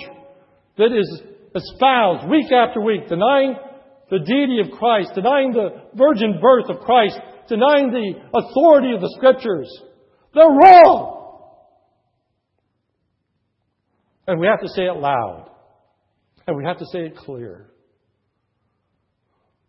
that 0.76 0.92
is 0.92 1.22
espouse 1.54 2.24
week 2.28 2.50
after 2.52 2.80
week, 2.80 3.08
denying 3.08 3.54
the 4.10 4.18
deity 4.18 4.60
of 4.60 4.78
Christ, 4.78 5.12
denying 5.14 5.52
the 5.52 5.70
virgin 5.94 6.38
birth 6.40 6.68
of 6.68 6.80
Christ, 6.80 7.18
denying 7.48 7.90
the 7.90 8.14
authority 8.38 8.94
of 8.94 9.00
the 9.00 9.12
scriptures. 9.16 9.68
They're 10.34 10.44
wrong. 10.44 11.18
And 14.26 14.38
we 14.38 14.46
have 14.46 14.60
to 14.60 14.68
say 14.68 14.82
it 14.82 14.96
loud. 14.96 15.50
And 16.46 16.56
we 16.56 16.64
have 16.64 16.78
to 16.78 16.86
say 16.86 17.00
it 17.00 17.16
clear. 17.16 17.70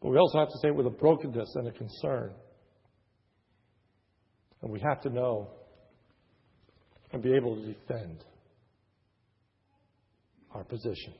But 0.01 0.09
we 0.09 0.17
also 0.17 0.39
have 0.39 0.49
to 0.49 0.57
say 0.61 0.69
it 0.69 0.75
with 0.75 0.87
a 0.87 0.91
brokenness 0.91 1.55
and 1.55 1.67
a 1.67 1.71
concern. 1.71 2.33
And 4.61 4.71
we 4.71 4.79
have 4.81 5.01
to 5.01 5.09
know 5.09 5.49
and 7.11 7.21
be 7.21 7.33
able 7.33 7.55
to 7.55 7.65
defend 7.65 8.23
our 10.53 10.63
position 10.63 11.13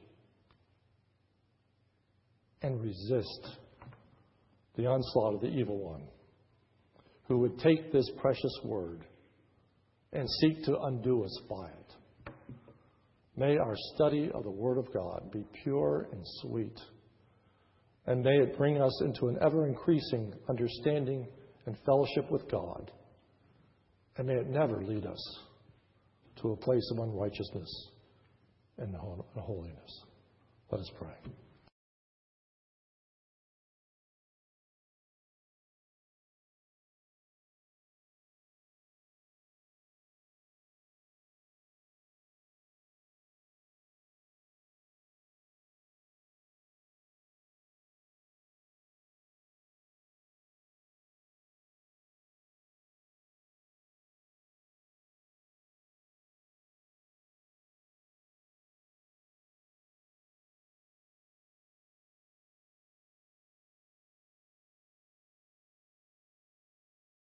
and 2.63 2.81
resist 2.81 3.49
the 4.75 4.87
onslaught 4.87 5.35
of 5.35 5.41
the 5.41 5.49
evil 5.55 5.77
one 5.77 6.03
who 7.27 7.37
would 7.39 7.59
take 7.59 7.91
this 7.91 8.09
precious 8.17 8.59
word 8.63 9.05
and 10.13 10.27
seek 10.41 10.63
to 10.63 10.79
undo 10.79 11.23
us 11.23 11.41
by 11.49 11.67
it. 11.67 12.33
May 13.35 13.57
our 13.57 13.75
study 13.95 14.29
of 14.33 14.43
the 14.43 14.51
Word 14.51 14.77
of 14.77 14.93
God 14.93 15.31
be 15.31 15.43
pure 15.63 16.07
and 16.11 16.21
sweet, 16.41 16.79
and 18.05 18.21
may 18.21 18.37
it 18.37 18.57
bring 18.57 18.79
us 18.79 19.01
into 19.03 19.27
an 19.27 19.37
ever 19.41 19.67
increasing 19.67 20.33
understanding 20.47 21.27
and 21.65 21.75
fellowship 21.85 22.29
with 22.29 22.49
God, 22.51 22.91
and 24.17 24.27
may 24.27 24.35
it 24.35 24.49
never 24.49 24.83
lead 24.83 25.05
us 25.05 25.39
to 26.41 26.51
a 26.51 26.57
place 26.57 26.87
of 26.91 26.99
unrighteousness 26.99 27.89
and 28.77 28.95
holiness. 28.95 30.03
Let 30.71 30.81
us 30.81 30.91
pray. 30.99 31.33